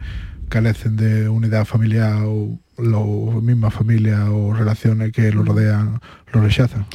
carecen 0.50 0.96
de 0.96 1.30
unidad 1.30 1.66
familiar 1.66 2.24
o 2.26 2.60
las 2.78 3.42
mismas 3.44 3.74
familias 3.74 4.28
o 4.30 4.54
relaciones 4.54 5.12
que 5.12 5.32
lo 5.32 5.44
rodean 5.44 6.00
lo 6.34 6.42
rechazan. 6.42 6.86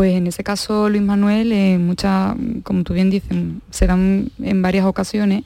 Pues 0.00 0.14
en 0.14 0.26
ese 0.26 0.42
caso, 0.42 0.88
Luis 0.88 1.02
Manuel, 1.02 1.78
muchas, 1.78 2.34
como 2.62 2.84
tú 2.84 2.94
bien 2.94 3.10
dices, 3.10 3.36
se 3.68 3.86
dan 3.86 4.30
en 4.42 4.62
varias 4.62 4.86
ocasiones 4.86 5.44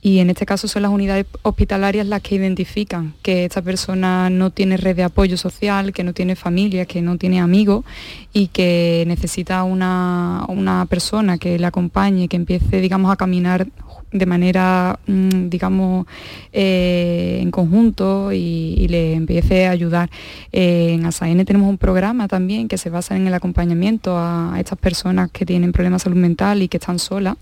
y 0.00 0.18
en 0.18 0.28
este 0.28 0.44
caso 0.44 0.66
son 0.66 0.82
las 0.82 0.90
unidades 0.90 1.26
hospitalarias 1.42 2.08
las 2.08 2.20
que 2.20 2.34
identifican 2.34 3.14
que 3.22 3.44
esta 3.44 3.62
persona 3.62 4.28
no 4.28 4.50
tiene 4.50 4.76
red 4.76 4.96
de 4.96 5.04
apoyo 5.04 5.36
social, 5.36 5.92
que 5.92 6.02
no 6.02 6.14
tiene 6.14 6.34
familia, 6.34 6.84
que 6.84 7.00
no 7.00 7.16
tiene 7.16 7.40
amigos 7.40 7.84
y 8.32 8.48
que 8.48 9.04
necesita 9.06 9.62
una, 9.62 10.46
una 10.48 10.84
persona 10.86 11.38
que 11.38 11.56
le 11.56 11.66
acompañe, 11.66 12.26
que 12.26 12.34
empiece, 12.34 12.80
digamos, 12.80 13.12
a 13.12 13.16
caminar 13.16 13.68
de 14.12 14.26
manera, 14.26 14.98
mm, 15.06 15.48
digamos, 15.48 16.06
eh, 16.52 17.38
en 17.40 17.50
conjunto 17.50 18.32
y, 18.32 18.86
le 18.92 19.14
empiece 19.14 19.66
a 19.66 19.70
ayudar. 19.70 20.10
Eh, 20.52 20.94
en 20.94 21.06
ASAN 21.06 21.44
tenemos 21.44 21.68
un 21.68 21.78
programa 21.78 22.28
también 22.28 22.68
que 22.68 22.76
se 22.76 22.90
basa 22.90 23.16
en 23.16 23.26
el 23.26 23.32
acompañamiento 23.32 24.18
a, 24.18 24.54
estas 24.58 24.78
personas 24.78 25.30
que 25.30 25.46
tienen 25.46 25.72
problemas 25.72 26.02
de 26.02 26.04
salud 26.04 26.20
mental 26.20 26.60
y 26.62 26.68
que 26.68 26.76
están 26.76 26.98
solas 26.98 27.36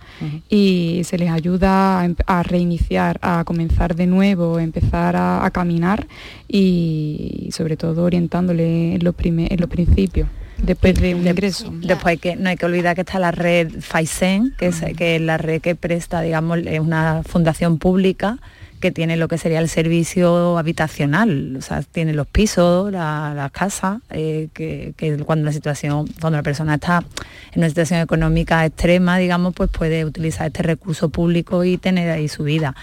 y 0.48 1.02
se 1.04 1.18
les 1.18 1.30
ayuda 1.30 2.06
a, 2.26 2.42
reiniciar, 2.42 3.18
a 3.22 3.42
comenzar 3.44 3.96
de 3.96 4.06
nuevo, 4.06 4.58
empezar 4.60 5.16
a, 5.16 5.50
caminar 5.52 6.06
y, 6.46 7.48
sobre 7.52 7.76
todo 7.76 8.04
orientándole 8.04 8.94
en 8.94 9.02
los, 9.02 9.14
en 9.18 9.60
los 9.60 9.68
principios 9.68 10.28
después 10.62 10.94
de 11.00 11.14
un 11.14 11.26
ingreso. 11.26 11.72
Después 11.72 12.20
que 12.20 12.36
no 12.36 12.48
hay 12.48 12.56
que 12.56 12.66
olvidar 12.66 12.94
que 12.94 13.02
está 13.02 13.18
la 13.18 13.30
red 13.30 13.80
FAISEN, 13.80 14.54
que 14.58 14.66
es, 14.68 14.82
que 14.96 15.18
la 15.20 15.38
red 15.38 15.60
que 15.60 15.74
presta, 15.74 16.20
digamos, 16.20 16.58
es 16.58 16.80
una 16.80 17.22
fundación 17.24 17.78
pública 17.78 18.38
que 18.80 18.90
tiene 18.90 19.16
lo 19.16 19.28
que 19.28 19.36
sería 19.36 19.60
el 19.60 19.68
servicio 19.68 20.58
habitacional, 20.58 21.54
o 21.56 21.60
sea, 21.60 21.82
tiene 21.82 22.14
los 22.14 22.26
pisos, 22.26 22.90
las 22.90 23.52
casas, 23.52 23.98
eh, 24.08 24.48
que, 24.54 24.94
cuando 25.26 25.44
la 25.44 25.52
situación, 25.52 26.06
cuando 26.18 26.38
la 26.38 26.42
persona 26.42 26.76
está 26.76 27.04
en 27.52 27.58
una 27.58 27.68
situación 27.68 28.00
económica 28.00 28.64
extrema, 28.64 29.18
digamos, 29.18 29.54
pues 29.54 29.68
puede 29.70 30.04
utilizar 30.04 30.46
este 30.46 30.62
recurso 30.62 31.10
público 31.10 31.62
y 31.62 31.76
tener 31.76 32.10
ahí 32.10 32.28
su 32.28 32.42
vida. 32.42 32.74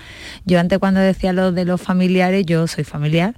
Yo 0.46 0.60
antes 0.60 0.78
cuando 0.78 1.00
decía 1.00 1.34
lo 1.34 1.52
de 1.52 1.66
los 1.66 1.82
familiares, 1.82 2.46
yo 2.46 2.68
soy 2.68 2.84
familiar, 2.84 3.34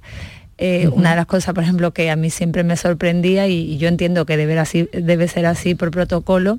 eh, 0.62 0.88
una 0.88 1.10
de 1.10 1.16
las 1.16 1.24
cosas, 1.24 1.54
por 1.54 1.64
ejemplo, 1.64 1.92
que 1.92 2.10
a 2.10 2.16
mí 2.16 2.28
siempre 2.28 2.64
me 2.64 2.76
sorprendía 2.76 3.48
y, 3.48 3.78
yo 3.78 3.88
entiendo 3.88 4.26
que 4.26 4.36
debe, 4.36 4.58
así, 4.58 4.90
debe 4.92 5.26
ser 5.26 5.46
así 5.46 5.74
por 5.74 5.90
protocolo, 5.90 6.58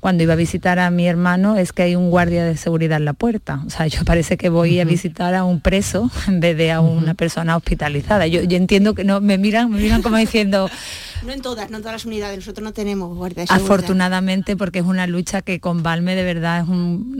cuando 0.00 0.24
iba 0.24 0.32
a 0.32 0.36
visitar 0.36 0.80
a 0.80 0.90
mi 0.90 1.06
hermano 1.06 1.56
es 1.56 1.72
que 1.72 1.82
hay 1.82 1.94
un 1.94 2.10
guardia 2.10 2.44
de 2.44 2.56
seguridad 2.56 2.98
en 2.98 3.04
la 3.04 3.12
puerta. 3.12 3.62
O 3.64 3.70
sea, 3.70 3.86
yo 3.86 4.04
parece 4.04 4.36
que 4.36 4.48
voy 4.48 4.80
a 4.80 4.84
visitar 4.84 5.36
a 5.36 5.44
un 5.44 5.60
preso 5.60 6.10
en 6.26 6.40
vez 6.40 6.56
de 6.56 6.72
a 6.72 6.80
una 6.80 7.14
persona 7.14 7.56
hospitalizada. 7.56 8.26
Yo, 8.26 8.40
entiendo 8.40 8.94
que 8.96 9.04
no, 9.04 9.20
me 9.20 9.38
miran, 9.38 9.70
me 9.70 9.80
miran 9.80 10.02
como 10.02 10.16
diciendo. 10.16 10.68
No 11.26 11.32
en 11.32 11.42
todas, 11.42 11.68
no 11.68 11.78
en 11.78 11.82
todas 11.82 11.94
las 11.94 12.04
unidades, 12.06 12.38
nosotros 12.38 12.62
no 12.62 12.72
tenemos 12.72 13.14
guardia 13.16 13.42
de 13.42 13.48
seguridad. 13.48 13.66
Afortunadamente, 13.66 14.56
porque 14.56 14.78
es 14.78 14.84
una 14.84 15.08
lucha 15.08 15.42
que 15.42 15.58
con 15.58 15.82
Valme 15.82 16.14
de 16.14 16.22
verdad 16.22 16.62
es 16.62 16.68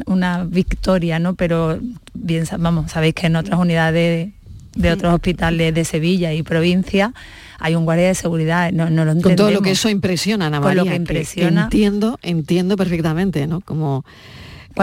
una 0.06 0.44
victoria, 0.44 1.18
¿no? 1.18 1.34
Pero 1.34 1.80
bien, 2.14 2.44
vamos, 2.60 2.92
sabéis 2.92 3.14
que 3.14 3.26
en 3.26 3.34
otras 3.34 3.58
unidades 3.58 4.30
de 4.78 4.92
otros 4.92 5.12
hospitales 5.12 5.74
de 5.74 5.84
Sevilla 5.84 6.32
y 6.32 6.42
provincia, 6.42 7.12
hay 7.58 7.74
un 7.74 7.84
guardia 7.84 8.06
de 8.06 8.14
seguridad, 8.14 8.72
no, 8.72 8.88
no 8.88 9.04
lo 9.04 9.12
entendemos. 9.12 9.22
Con 9.22 9.36
todo 9.36 9.50
lo 9.50 9.60
que 9.60 9.72
eso 9.72 9.88
impresiona, 9.88 10.46
Ana 10.46 10.60
María. 10.60 10.80
Con 10.80 10.86
lo 10.86 10.90
que 10.92 10.96
impresiona. 10.96 11.64
entiendo, 11.64 12.18
entiendo 12.22 12.76
perfectamente, 12.76 13.46
¿no? 13.46 13.60
Como 13.60 14.04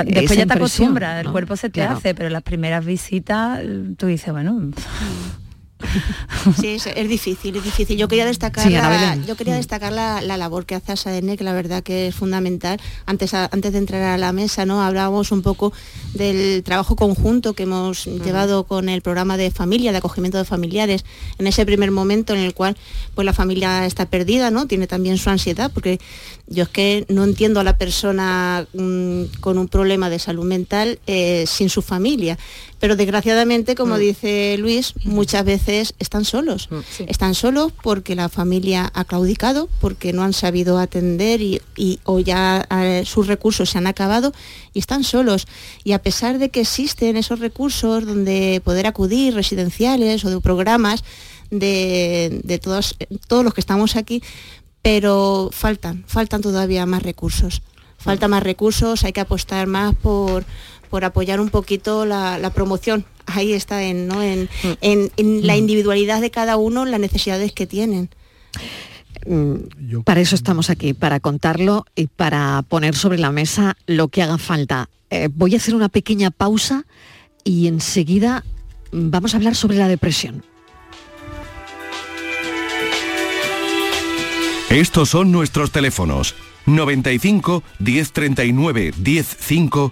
Después 0.04 0.38
ya 0.38 0.46
te 0.46 0.54
acostumbras, 0.54 1.26
el 1.26 1.32
cuerpo 1.32 1.56
se 1.56 1.70
te 1.70 1.82
hace, 1.82 2.14
pero 2.14 2.30
las 2.30 2.44
primeras 2.44 2.86
visitas 2.86 3.62
tú 3.98 4.08
dices, 4.08 4.32
bueno... 4.32 4.72
Sí, 6.62 6.78
es, 6.96 7.10
difícil, 7.10 7.56
es 7.56 7.64
difícil. 7.64 7.98
Yo 7.98 8.08
quería 8.08 8.26
destacar, 8.26 8.72
la, 8.72 9.16
yo 9.28 9.36
quería 9.36 9.56
mm. 9.56 9.58
destacar 9.58 9.92
la, 9.92 10.22
labor 10.22 10.66
que 10.66 10.76
hace 10.76 10.92
ASADN, 10.92 11.38
que 11.38 11.44
la 11.44 11.54
verdad 11.54 11.82
que 11.82 12.08
es 12.08 12.16
fundamental. 12.16 12.80
Antes, 13.06 13.34
antes 13.34 13.72
de 13.72 13.80
entrar 13.80 14.02
a 14.04 14.18
la 14.18 14.32
mesa, 14.32 14.66
¿no? 14.66 14.82
Hablábamos 14.84 15.32
un 15.32 15.42
poco 15.42 15.74
del 16.14 16.64
trabajo 16.64 16.96
conjunto 16.96 17.54
que 17.54 17.64
hemos 17.64 18.06
mm. 18.06 18.22
llevado 18.22 18.66
con 18.66 18.90
el 18.90 19.02
programa 19.02 19.38
de 19.38 19.52
familia, 19.52 19.92
de 19.92 19.98
acogimiento 19.98 20.38
de 20.38 20.46
familiares, 20.46 21.04
en 21.40 21.48
ese 21.48 21.66
primer 21.66 21.92
momento 21.92 22.34
en 22.34 22.40
el 22.40 22.54
cual 22.54 22.78
pues 23.16 23.26
la 23.26 23.34
familia 23.34 23.86
está 23.86 24.06
perdida, 24.06 24.52
¿no? 24.52 24.68
Tiene 24.68 24.88
también 24.88 25.18
su 25.18 25.30
ansiedad, 25.30 25.72
porque 25.74 26.00
yo 26.48 26.64
es 26.64 26.70
que 26.70 27.06
no 27.10 27.24
entiendo 27.24 27.60
a 27.60 27.64
la 27.64 27.78
persona 27.78 28.68
mm, 28.74 29.24
con 29.40 29.58
un 29.58 29.68
problema 29.68 30.10
de 30.10 30.20
salud 30.20 30.46
mental 30.46 31.00
eh, 31.08 31.46
sin 31.48 31.70
su 31.70 31.82
familia. 31.82 32.38
Pero 32.80 32.96
desgraciadamente, 32.96 33.74
como 33.74 33.96
mm. 33.96 34.00
dice 34.00 34.58
Luis, 34.60 34.94
muchas 35.06 35.44
veces 35.44 35.96
están 35.98 36.24
solos. 36.24 36.70
Mm, 36.70 37.04
están 37.08 37.34
solos 37.34 37.72
porque 37.82 38.16
la 38.16 38.30
familia 38.30 38.92
ha 38.94 39.06
claudicado, 39.06 39.70
porque 39.82 40.14
no 40.14 40.24
han 40.24 40.34
sabido 40.34 40.78
atender 40.78 41.42
y, 41.42 41.62
o 42.04 42.20
ya 42.20 42.68
eh, 42.70 43.04
sus 43.06 43.26
recursos 43.26 43.72
se 43.72 43.80
han 43.80 43.88
acabado 43.88 44.32
y 44.74 44.80
están 44.80 45.04
solos. 45.04 45.48
Y 45.84 45.94
a 45.94 46.00
pesar 46.00 46.38
de 46.38 46.50
que 46.50 46.62
existen 46.62 47.18
esos 47.18 47.40
recursos 47.40 48.06
donde 48.06 48.62
poder 48.64 48.86
acudir, 48.86 49.34
residenciales 49.34 50.24
o 50.26 50.30
de 50.30 50.40
programas 50.42 51.04
de, 51.50 52.42
de 52.44 52.60
todos, 52.60 52.98
todos 53.28 53.44
los 53.44 53.54
que 53.54 53.62
estamos 53.62 53.96
aquí, 53.96 54.22
pero 54.86 55.50
faltan, 55.52 56.04
faltan 56.06 56.42
todavía 56.42 56.86
más 56.86 57.02
recursos. 57.02 57.64
Falta 57.98 58.28
más 58.28 58.44
recursos, 58.44 59.04
hay 59.04 59.14
que 59.14 59.20
apostar 59.20 59.66
más 59.66 59.96
por, 59.96 60.46
por 60.92 61.04
apoyar 61.04 61.40
un 61.40 61.50
poquito 61.50 62.06
la, 62.06 62.52
promoción. 62.54 63.04
Ahí 63.26 63.54
está, 63.54 63.82
en, 63.82 64.08
¿no? 64.08 64.22
en, 64.22 64.48
la 65.18 65.58
individualidad 65.58 66.22
de 66.22 66.30
cada 66.30 66.58
uno, 66.58 66.86
las 66.86 67.00
necesidades 67.00 67.52
que 67.52 67.66
tienen. 67.66 68.12
Mm, 69.26 70.02
para 70.04 70.22
eso 70.22 70.36
estamos 70.36 70.70
aquí, 70.70 70.94
para 70.94 71.20
contarlo 71.20 71.88
y 71.96 72.06
para 72.06 72.64
poner 72.70 72.94
sobre 72.94 73.18
la 73.18 73.32
mesa 73.32 73.78
lo 73.88 74.10
que 74.10 74.22
haga 74.22 74.38
falta. 74.38 74.92
Eh, 75.10 75.30
voy 75.34 75.56
a 75.56 75.58
hacer 75.58 75.74
una 75.74 75.90
pequeña 75.90 76.30
pausa 76.30 76.86
y 77.44 77.66
enseguida 77.66 78.46
vamos 78.92 79.34
a 79.34 79.38
hablar 79.38 79.56
sobre 79.56 79.78
la 79.78 79.88
depresión. 79.88 80.44
Estos 84.70 85.10
son 85.10 85.32
nuestros 85.32 85.72
teléfonos. 85.72 86.36
95 86.66 87.64
1039 87.80 88.94
105 88.94 89.92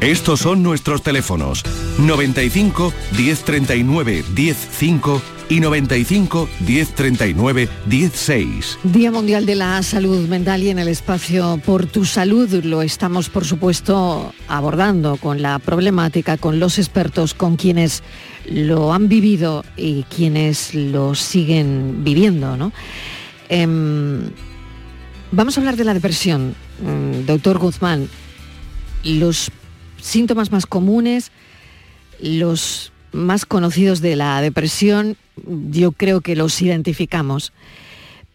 Estos 0.00 0.40
son 0.40 0.62
nuestros 0.62 1.02
teléfonos 1.02 1.62
95 1.98 2.90
1039 3.18 4.24
105 4.34 5.22
y 5.50 5.60
95 5.60 6.48
1039 6.66 7.68
16. 7.84 8.78
Día 8.84 9.10
Mundial 9.10 9.44
de 9.44 9.56
la 9.56 9.82
Salud 9.82 10.26
Mental 10.26 10.62
y 10.62 10.70
en 10.70 10.78
el 10.78 10.88
espacio 10.88 11.60
Por 11.66 11.84
tu 11.84 12.06
Salud 12.06 12.48
lo 12.64 12.80
estamos, 12.80 13.28
por 13.28 13.44
supuesto, 13.44 14.32
abordando 14.48 15.18
con 15.18 15.42
la 15.42 15.58
problemática, 15.58 16.38
con 16.38 16.60
los 16.60 16.78
expertos, 16.78 17.34
con 17.34 17.56
quienes 17.56 18.02
lo 18.46 18.94
han 18.94 19.06
vivido 19.08 19.66
y 19.76 20.04
quienes 20.04 20.74
lo 20.74 21.14
siguen 21.14 22.04
viviendo. 22.04 22.56
¿no? 22.56 22.72
Em, 23.50 24.30
vamos 25.30 25.58
a 25.58 25.60
hablar 25.60 25.76
de 25.76 25.84
la 25.84 25.92
depresión, 25.92 26.54
mm, 26.82 27.26
doctor 27.26 27.58
Guzmán. 27.58 28.08
Los 29.02 29.50
síntomas 30.00 30.50
más 30.52 30.66
comunes, 30.66 31.30
los 32.20 32.92
más 33.12 33.44
conocidos 33.44 34.00
de 34.00 34.16
la 34.16 34.40
depresión, 34.40 35.16
yo 35.70 35.92
creo 35.92 36.20
que 36.20 36.36
los 36.36 36.60
identificamos. 36.62 37.52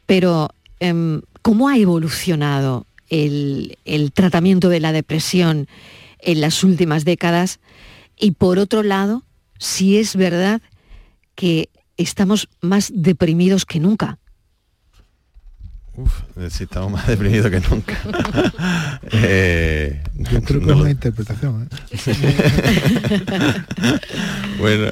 Pero, 0.05 0.49
em, 0.79 1.21
¿cómo 1.41 1.69
ha 1.69 1.77
evolucionado 1.77 2.85
el, 3.09 3.77
el 3.85 4.11
tratamiento 4.11 4.69
de 4.69 4.79
la 4.79 4.91
depresión 4.91 5.67
en 6.19 6.41
las 6.41 6.63
últimas 6.63 7.05
décadas? 7.05 7.59
Y 8.17 8.31
por 8.31 8.59
otro 8.59 8.83
lado, 8.83 9.23
si 9.59 9.97
es 9.97 10.15
verdad 10.15 10.61
que 11.35 11.69
estamos 11.97 12.49
más 12.61 12.91
deprimidos 12.93 13.65
que 13.65 13.79
nunca. 13.79 14.17
Uf, 15.97 16.11
si 16.49 16.65
estamos 16.65 16.91
más 16.91 17.07
deprimidos 17.07 17.49
que 17.49 17.61
nunca. 17.61 17.97
eh, 19.13 20.03
Yo 20.17 20.41
creo 20.41 20.59
que 20.59 20.65
no 20.65 20.73
es 20.73 20.79
una 20.81 20.91
interpretación. 20.91 21.69
¿eh? 21.71 21.95
bueno, 24.59 24.91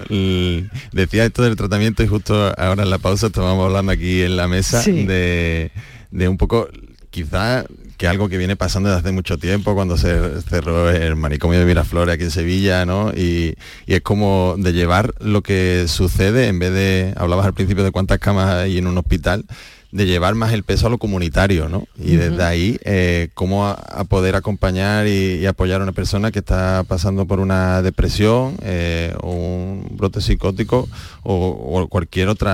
decía 0.93 1.25
esto 1.25 1.43
del 1.43 1.57
tratamiento 1.57 2.03
y 2.03 2.07
justo 2.07 2.53
ahora 2.57 2.83
en 2.83 2.89
la 2.89 2.99
pausa 2.99 3.27
estábamos 3.27 3.65
hablando 3.65 3.91
aquí 3.91 4.21
en 4.21 4.37
la 4.37 4.47
mesa 4.47 4.81
sí. 4.81 5.05
de, 5.05 5.71
de 6.11 6.27
un 6.29 6.37
poco, 6.37 6.69
quizá 7.09 7.65
que 7.97 8.07
algo 8.07 8.29
que 8.29 8.37
viene 8.37 8.55
pasando 8.55 8.87
desde 8.89 9.01
hace 9.01 9.11
mucho 9.11 9.37
tiempo, 9.37 9.75
cuando 9.75 9.97
se 9.97 10.41
cerró 10.41 10.89
el 10.89 11.17
manicomio 11.17 11.59
de 11.59 11.65
Miraflores 11.65 12.15
aquí 12.15 12.23
en 12.23 12.31
Sevilla, 12.31 12.85
¿no? 12.85 13.11
Y, 13.11 13.55
y, 13.85 13.93
es 13.93 14.01
como 14.01 14.55
de 14.57 14.71
llevar 14.71 15.13
lo 15.19 15.41
que 15.41 15.85
sucede, 15.87 16.47
en 16.47 16.59
vez 16.59 16.71
de, 16.73 17.13
hablabas 17.17 17.45
al 17.45 17.53
principio 17.53 17.83
de 17.83 17.91
cuántas 17.91 18.19
camas 18.19 18.53
hay 18.53 18.77
en 18.77 18.87
un 18.87 18.97
hospital, 18.97 19.45
de 19.93 20.07
llevar 20.07 20.33
más 20.33 20.53
el 20.53 20.63
peso 20.63 20.87
a 20.87 20.89
lo 20.89 20.97
comunitario, 20.97 21.69
¿no? 21.69 21.87
Y 21.99 22.15
desde 22.15 22.35
uh 22.35 22.39
-huh. 22.39 22.47
ahí, 22.47 22.79
eh, 22.83 23.29
cómo 23.35 23.67
a, 23.67 23.73
a, 23.73 24.03
poder 24.05 24.35
acompañar 24.35 25.05
y, 25.05 25.35
y, 25.35 25.45
apoyar 25.45 25.81
a 25.81 25.83
una 25.83 25.91
persona 25.91 26.31
que 26.31 26.39
está 26.39 26.83
pasando 26.87 27.27
por 27.27 27.39
una 27.39 27.83
depresión 27.83 28.57
eh, 28.63 29.13
o 29.21 29.31
un 29.31 29.87
brote 29.95 30.19
psicótico 30.19 30.89
o, 31.21 31.35
o 31.35 31.87
cualquier 31.89 32.29
otro 32.29 32.49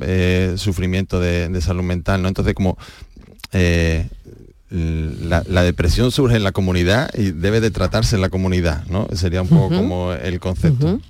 eh, 0.00 0.54
sufrimiento 0.56 1.20
de, 1.20 1.50
de, 1.50 1.60
salud 1.60 1.82
mental, 1.82 2.22
¿no? 2.22 2.28
Entonces, 2.28 2.54
como 2.54 2.78
la, 4.70 5.44
la, 5.46 5.62
depresión 5.62 6.10
surge 6.10 6.36
en 6.36 6.44
la 6.44 6.52
comunidad 6.52 7.10
y 7.12 7.32
debe 7.32 7.60
de 7.60 7.70
tratarse 7.70 8.16
en 8.16 8.22
la 8.22 8.30
comunidad, 8.30 8.86
¿no? 8.86 9.06
Sería 9.14 9.42
un 9.42 9.48
poco 9.48 9.66
uh 9.66 9.70
-huh. 9.70 9.76
como 9.76 10.12
el 10.14 10.40
concepto. 10.40 10.86
Uh 10.86 10.90
-huh. 10.92 11.00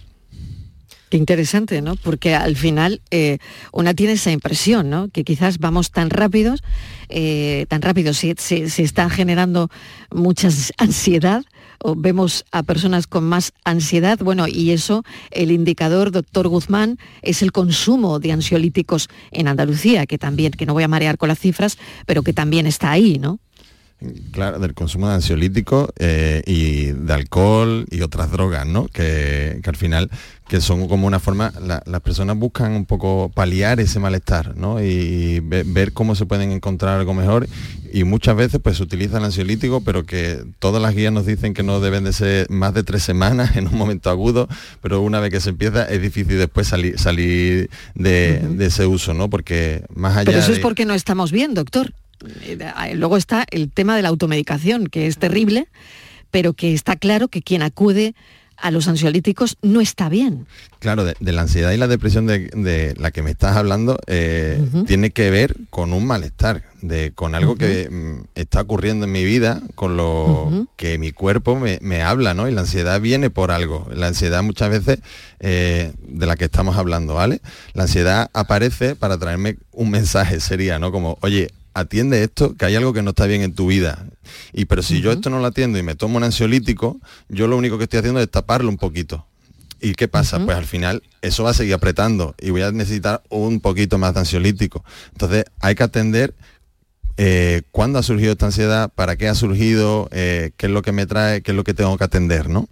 Qué 1.11 1.17
interesante, 1.17 1.83
¿no? 1.83 1.97
Porque 1.97 2.37
al 2.37 2.55
final 2.55 3.03
eh, 3.11 3.39
una 3.73 3.95
tiene 3.95 4.13
esa 4.13 4.31
impresión, 4.31 4.91
¿no? 4.91 5.09
Que 5.09 5.25
quizás 5.25 5.59
vamos 5.59 5.91
tan 5.91 6.09
rápidos, 6.09 6.63
eh, 7.09 7.67
tan 7.69 7.83
rápido, 7.83 8.15
se, 8.15 8.37
se, 8.39 8.71
se, 8.71 8.85
está 8.85 9.11
generando 9.11 9.71
mucha 10.13 10.49
ansiedad, 10.79 11.43
o 11.83 11.97
vemos 11.97 12.45
a 12.53 12.63
personas 12.63 13.09
con 13.09 13.25
más 13.25 13.53
ansiedad, 13.65 14.21
bueno, 14.21 14.47
y 14.47 14.71
eso, 14.71 15.03
el 15.33 15.51
indicador, 15.51 16.13
doctor 16.13 16.47
Guzmán, 16.47 16.97
es 17.23 17.43
el 17.43 17.51
consumo 17.51 18.21
de 18.21 18.31
ansiolíticos 18.31 19.09
en 19.33 19.49
Andalucía, 19.49 20.07
que 20.07 20.17
también, 20.17 20.53
que 20.53 20.65
no 20.65 20.75
voy 20.75 20.85
a 20.85 20.89
marear 20.89 21.19
con 21.19 21.29
las 21.29 21.41
cifras, 21.41 21.77
pero 22.07 22.23
que 22.23 22.33
también 22.33 22.69
está 22.69 22.93
ahí, 22.93 23.19
¿no? 23.19 23.41
Claro, 24.33 24.59
del 24.59 24.73
consumo 24.73 25.09
de 25.09 25.15
ansiolíticos 25.15 25.91
eh, 25.99 26.43
y 26.47 26.87
de 26.87 27.13
alcohol 27.13 27.85
y 27.91 28.01
otras 28.01 28.31
drogas, 28.31 28.67
¿no? 28.67 28.87
Que, 28.89 29.61
que 29.63 29.69
al 29.69 29.77
final, 29.77 30.11
que 30.49 30.63
son 30.63 30.89
como 30.89 31.07
una 31.07 31.19
forma, 31.21 31.53
la, 31.61 31.83
las 31.85 32.01
personas 32.01 32.39
buscan 32.39 32.73
un 32.73 32.87
poco 32.87 33.31
paliar 33.35 33.79
ese 33.79 33.99
malestar, 33.99 34.57
¿no? 34.57 34.83
Y 34.83 35.41
ve, 35.41 35.65
ver 35.67 35.93
cómo 35.93 36.15
se 36.15 36.25
pueden 36.25 36.51
encontrar 36.51 36.99
algo 36.99 37.13
mejor. 37.13 37.47
Y 37.93 38.05
muchas 38.05 38.37
veces 38.37 38.59
pues 38.63 38.79
se 38.79 38.85
utiliza 38.85 39.19
el 39.19 39.25
ansiolítico, 39.25 39.83
pero 39.83 40.07
que 40.07 40.45
todas 40.61 40.81
las 40.81 40.95
guías 40.95 41.13
nos 41.13 41.27
dicen 41.27 41.53
que 41.53 41.63
no 41.63 41.81
deben 41.81 42.05
de 42.05 42.15
ser 42.15 42.49
más 42.49 42.73
de 42.73 42.85
tres 42.85 43.03
semanas 43.03 43.55
en 43.57 43.67
un 43.67 43.77
momento 43.77 44.09
agudo, 44.09 44.49
pero 44.81 45.03
una 45.03 45.21
vez 45.21 45.31
que 45.31 45.41
se 45.41 45.51
empieza 45.51 45.85
es 45.85 46.01
difícil 46.01 46.39
después 46.39 46.69
salir, 46.69 46.99
salir 46.99 47.69
de, 47.95 48.41
uh 48.43 48.47
-huh. 48.47 48.57
de 48.57 48.67
ese 48.67 48.87
uso, 48.87 49.13
¿no? 49.13 49.29
Porque 49.29 49.85
más 49.95 50.17
allá 50.17 50.25
Pero 50.25 50.39
eso 50.39 50.53
de... 50.53 50.55
es 50.55 50.61
porque 50.61 50.87
no 50.87 50.95
estamos 50.95 51.33
bien, 51.33 51.53
doctor. 51.53 51.93
Luego 52.95 53.17
está 53.17 53.47
el 53.51 53.71
tema 53.71 53.97
de 53.97 54.03
la 54.03 54.09
automedicación, 54.09 54.87
que 54.87 55.07
es 55.07 55.19
terrible, 55.19 55.69
pero 56.31 56.53
que 56.53 56.75
está 56.75 56.97
claro 56.97 57.29
que 57.29 57.43
quien 57.43 57.63
acude 57.63 58.15
a 58.61 58.71
los 58.71 58.89
ansiolíticos 58.89 59.57
no 59.63 59.81
está 59.81 60.09
bien. 60.09 60.47
Claro, 60.79 61.05
de, 61.05 61.17
de 61.19 61.33
la 61.33 61.43
ansiedad 61.43 61.73
y 61.73 61.77
la 61.77 61.89
depresión 61.89 62.27
de, 62.27 62.49
de, 62.49 62.95
la 62.99 63.11
que 63.11 63.23
me 63.23 63.31
estás 63.31 63.57
hablando 63.57 63.99
eh, 64.07 64.59
uh 64.61 64.77
-huh. 64.79 64.87
tiene 64.87 65.11
que 65.11 65.31
ver 65.31 65.57
con 65.71 65.93
un 65.93 66.07
malestar, 66.07 66.65
de, 66.83 67.13
con 67.13 67.35
algo 67.35 67.53
uh 67.53 67.57
-huh. 67.57 67.59
que 67.59 67.91
mm, 67.91 68.25
está 68.35 68.61
ocurriendo 68.63 69.07
en 69.07 69.13
mi 69.13 69.25
vida, 69.25 69.63
con 69.75 69.97
lo 69.97 70.45
uh 70.45 70.51
-huh. 70.51 70.69
que 70.77 70.99
mi 70.99 71.13
cuerpo 71.13 71.57
me, 71.57 71.79
me, 71.83 72.03
habla, 72.03 72.35
¿no? 72.35 72.49
Y 72.49 72.53
la 72.53 72.63
ansiedad 72.63 73.01
viene 73.01 73.31
por 73.31 73.51
algo. 73.51 73.89
La 73.95 74.09
ansiedad 74.09 74.43
muchas 74.43 74.71
veces 74.71 74.99
eh, 75.41 75.93
de 76.07 76.27
la 76.27 76.37
que 76.37 76.45
estamos 76.45 76.77
hablando, 76.77 77.15
¿vale? 77.15 77.41
La 77.75 77.85
ansiedad 77.85 78.31
aparece 78.33 78.95
para 78.97 79.19
traerme 79.19 79.57
un 79.73 79.91
mensaje, 79.91 80.41
sería, 80.41 80.79
¿no? 80.79 80.93
Como, 80.93 81.19
oye, 81.23 81.51
atiende 81.81 82.23
esto, 82.23 82.57
que 82.57 82.65
hay 82.65 82.77
algo 82.77 82.93
que 82.93 83.03
no 83.03 83.11
está 83.11 83.27
bien 83.27 83.43
en 83.43 83.55
tu 83.55 83.67
vida. 83.67 84.07
Y 84.53 84.67
pero 84.67 84.83
si 84.83 84.95
uh 84.95 84.99
-huh. 84.99 85.03
yo 85.03 85.13
esto 85.13 85.31
no 85.31 85.39
lo 85.39 85.47
atiendo 85.47 85.79
y 85.79 85.83
me 85.83 85.95
tomo 85.95 86.17
un 86.17 86.25
ansiolítico, 86.25 87.01
yo 87.29 87.47
lo 87.47 87.57
único 87.57 87.79
que 87.79 87.85
estoy 87.85 87.99
haciendo 87.99 88.21
es 88.21 88.31
taparlo 88.31 88.69
un 88.69 88.77
poquito. 88.77 89.27
¿Y 89.81 89.95
qué 89.95 90.09
pasa? 90.09 90.37
Uh 90.37 90.41
-huh. 90.41 90.45
Pues 90.47 90.57
al 90.59 90.67
final 90.67 91.03
eso 91.23 91.45
va 91.45 91.51
a 91.51 91.55
seguir 91.55 91.75
apretando 91.75 92.35
y 92.41 92.51
voy 92.51 92.63
a 92.63 92.71
necesitar 92.71 93.23
un 93.29 93.61
poquito 93.61 93.99
más 93.99 94.15
de 94.15 94.21
ansiolítico. 94.21 94.85
Entonces 95.13 95.45
hay 95.61 95.75
que 95.75 95.83
atender 95.83 96.35
eh, 97.17 97.63
cuándo 97.71 97.99
ha 97.99 98.03
surgido 98.03 98.33
esta 98.33 98.47
ansiedad, 98.47 98.91
para 98.95 99.17
qué 99.17 99.29
ha 99.29 99.35
surgido, 99.35 100.09
eh, 100.11 100.53
qué 100.57 100.67
es 100.67 100.73
lo 100.73 100.81
que 100.81 100.93
me 100.93 101.07
trae, 101.07 101.43
qué 101.43 101.51
es 101.51 101.57
lo 101.57 101.65
que 101.65 101.75
tengo 101.75 101.99
que 101.99 102.05
atender, 102.05 102.49
¿no? 102.49 102.69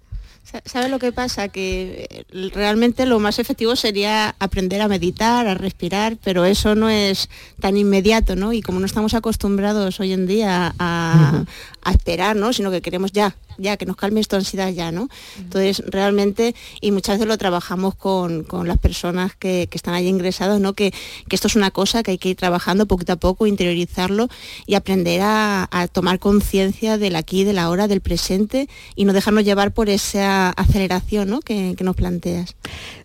¿Sabes 0.65 0.91
lo 0.91 0.99
que 0.99 1.13
pasa? 1.13 1.49
Que 1.49 2.07
eh, 2.11 2.51
realmente 2.55 3.05
lo 3.05 3.19
más 3.21 3.39
efectivo 3.39 3.77
sería 3.77 4.35
aprender 4.39 4.81
a 4.81 4.89
meditar, 4.89 5.47
a 5.47 5.55
respirar, 5.55 6.17
pero 6.25 6.45
eso 6.45 6.75
no 6.75 6.89
es 6.89 7.29
tan 7.61 7.77
inmediato, 7.77 8.35
¿no? 8.35 8.53
Y 8.53 8.63
como 8.63 8.81
no 8.81 8.87
estamos 8.87 9.15
acostumbrados 9.15 10.01
hoy 10.01 10.13
en 10.13 10.27
día 10.27 10.75
a, 10.79 11.45
a 11.83 11.91
esperar, 11.93 12.37
¿no? 12.37 12.53
Sino 12.53 12.71
que 12.71 12.81
queremos 12.81 13.13
ya, 13.13 13.37
ya, 13.59 13.77
que 13.77 13.87
nos 13.87 13.97
calme 13.97 14.21
esta 14.21 14.37
ansiedad 14.37 14.71
ya, 14.71 14.93
¿no? 14.93 15.09
Entonces, 15.39 15.83
realmente, 15.87 16.55
y 16.81 16.93
muchas 16.93 17.17
veces 17.17 17.29
lo 17.29 17.37
trabajamos 17.37 17.95
con, 17.95 18.45
con 18.45 18.69
las 18.69 18.79
personas 18.79 19.35
que, 19.37 19.69
que, 19.71 19.77
están 19.77 19.95
ahí 19.95 20.07
ingresados, 20.07 20.61
¿no? 20.61 20.73
Que, 20.73 20.93
que, 21.29 21.37
esto 21.37 21.49
es 21.49 21.57
una 21.57 21.71
cosa 21.71 22.03
que 22.03 22.13
hay 22.13 22.19
que 22.19 22.31
ir 22.31 22.37
trabajando 22.37 22.87
poquito 22.87 23.13
a 23.13 23.17
poco, 23.17 23.47
interiorizarlo 23.47 24.29
y 24.67 24.75
aprender 24.75 25.21
a, 25.23 25.69
a 25.71 25.89
tomar 25.89 26.19
conciencia 26.19 26.99
del 26.99 27.17
aquí, 27.17 27.45
de 27.45 27.53
la 27.53 27.69
hora, 27.71 27.89
del 27.89 28.01
presente 28.01 28.69
y 28.95 29.05
no 29.05 29.13
dejarnos 29.13 29.45
llevar 29.45 29.73
por 29.73 29.89
esa 29.89 30.51
aceleración 30.51 31.31
¿no? 31.31 31.41
que, 31.41 31.75
que, 31.77 31.85
nos 31.85 31.97
planteas. 31.97 32.57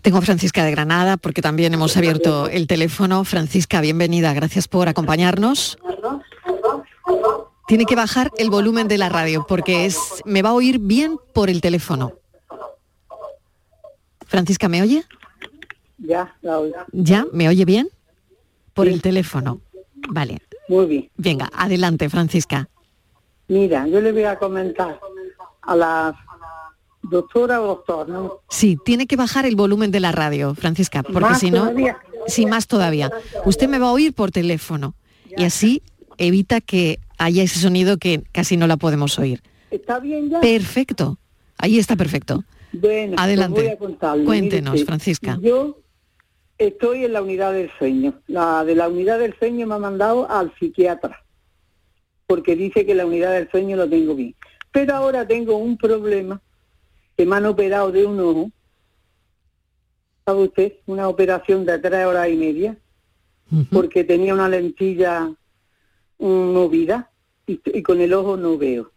Tengo 0.01 0.17
a 0.17 0.21
Francisca 0.21 0.63
de 0.63 0.71
Granada 0.71 1.17
porque 1.17 1.41
también 1.41 1.73
hemos 1.73 1.97
abierto 1.97 2.47
el 2.47 2.67
teléfono. 2.67 3.23
Francisca, 3.23 3.81
bienvenida, 3.81 4.33
gracias 4.33 4.67
por 4.67 4.87
acompañarnos. 4.87 5.77
Tiene 7.67 7.85
que 7.85 7.95
bajar 7.95 8.31
el 8.37 8.49
volumen 8.49 8.87
de 8.87 8.97
la 8.97 9.09
radio 9.09 9.45
porque 9.47 9.85
es, 9.85 9.97
me 10.25 10.41
va 10.41 10.49
a 10.49 10.53
oír 10.53 10.79
bien 10.79 11.17
por 11.33 11.49
el 11.49 11.61
teléfono. 11.61 12.13
Francisca, 14.25 14.67
¿me 14.67 14.81
oye? 14.81 15.03
Ya, 15.97 16.35
la 16.41 16.59
oigo. 16.59 16.77
¿Ya? 16.91 17.25
¿Me 17.31 17.47
oye 17.47 17.65
bien? 17.65 17.89
Por 18.73 18.87
sí. 18.87 18.93
el 18.93 19.01
teléfono. 19.01 19.61
Vale. 20.09 20.41
Muy 20.67 20.85
bien. 20.87 21.09
Venga, 21.15 21.49
adelante, 21.53 22.09
Francisca. 22.09 22.67
Mira, 23.47 23.87
yo 23.87 24.01
le 24.01 24.11
voy 24.11 24.23
a 24.23 24.37
comentar 24.37 24.99
a 25.61 25.75
las 25.75 26.15
doctora 27.03 27.61
o 27.61 27.67
doctor, 27.67 28.09
¿no? 28.09 28.39
Sí, 28.49 28.77
tiene 28.83 29.07
que 29.07 29.15
bajar 29.15 29.45
el 29.45 29.55
volumen 29.55 29.91
de 29.91 29.99
la 29.99 30.11
radio, 30.11 30.55
Francisca, 30.55 31.03
porque 31.03 31.35
si 31.35 31.51
no... 31.51 31.71
Sí, 32.25 32.45
más 32.45 32.67
todavía. 32.67 33.11
Usted 33.45 33.67
me 33.67 33.79
va 33.79 33.87
a 33.87 33.91
oír 33.91 34.13
por 34.13 34.31
teléfono 34.31 34.95
y 35.35 35.43
así 35.43 35.83
evita 36.17 36.61
que 36.61 36.99
haya 37.23 37.43
ese 37.43 37.59
sonido 37.59 37.97
que 37.97 38.23
casi 38.31 38.57
no 38.57 38.67
la 38.67 38.77
podemos 38.77 39.17
oír. 39.19 39.41
¿Está 39.71 39.99
bien 39.99 40.29
ya? 40.29 40.41
Perfecto. 40.41 41.17
Ahí 41.57 41.79
está 41.79 41.95
perfecto. 41.95 42.43
Bueno, 42.73 43.15
Adelante. 43.17 43.77
Pues 43.79 43.95
Cuéntenos, 44.25 44.73
Mire, 44.73 44.85
Francisca. 44.85 45.37
Yo 45.41 45.79
estoy 46.57 47.05
en 47.05 47.13
la 47.13 47.21
unidad 47.21 47.53
del 47.53 47.71
sueño. 47.77 48.15
La 48.27 48.65
de 48.65 48.75
la 48.75 48.89
unidad 48.89 49.19
del 49.19 49.37
sueño 49.37 49.67
me 49.67 49.75
ha 49.75 49.79
mandado 49.79 50.29
al 50.29 50.53
psiquiatra 50.57 51.19
porque 52.27 52.55
dice 52.55 52.85
que 52.85 52.95
la 52.95 53.05
unidad 53.05 53.33
del 53.33 53.49
sueño 53.51 53.75
lo 53.77 53.87
tengo 53.87 54.15
bien. 54.15 54.35
Pero 54.71 54.95
ahora 54.95 55.27
tengo 55.27 55.57
un 55.57 55.77
problema 55.77 56.41
que 57.15 57.25
me 57.25 57.35
han 57.35 57.45
operado 57.45 57.91
de 57.91 58.05
un 58.05 58.19
ojo 58.19 58.51
¿sabe 60.25 60.43
usted? 60.43 60.73
Una 60.85 61.07
operación 61.07 61.65
de 61.65 61.79
tres 61.79 62.05
horas 62.05 62.29
y 62.29 62.35
media, 62.35 62.77
porque 63.71 64.03
tenía 64.03 64.33
una 64.33 64.49
lentilla 64.49 65.31
mm, 66.17 66.25
movida 66.25 67.11
y, 67.47 67.59
y 67.65 67.83
con 67.83 68.01
el 68.01 68.13
ojo 68.13 68.37
no 68.37 68.57
veo. 68.57 68.91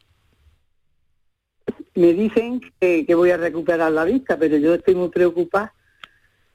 Me 1.94 2.12
dicen 2.12 2.61
que, 2.80 3.05
que 3.07 3.14
voy 3.14 3.30
a 3.30 3.36
recuperar 3.36 3.90
la 3.92 4.05
vista, 4.05 4.38
pero 4.38 4.57
yo 4.59 4.74
estoy 4.74 4.94
muy 4.94 5.09
preocupada 5.09 5.72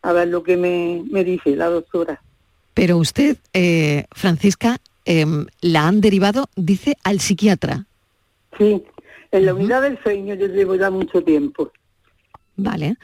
a 0.02 0.14
ver 0.14 0.28
lo 0.28 0.44
que 0.44 0.58
me, 0.58 1.04
me 1.10 1.24
dice 1.24 1.56
la 1.56 1.68
doctora. 1.68 2.22
Pero 2.74 2.98
usted, 2.98 3.38
eh, 3.54 4.06
Francisca, 4.12 4.78
em, 5.06 5.46
la 5.62 5.88
han 5.88 6.02
derivado, 6.02 6.48
dice, 6.56 6.96
al 7.04 7.20
psiquiatra. 7.20 7.86
Sí, 8.58 8.84
en 9.32 9.46
la 9.46 9.54
unidad 9.54 9.82
del 9.82 10.02
sueño 10.02 10.36
yo 10.36 10.48
llevo 10.48 10.76
ya 10.76 10.90
mucho 10.90 11.24
tiempo. 11.24 11.72
Vale, 12.56 12.96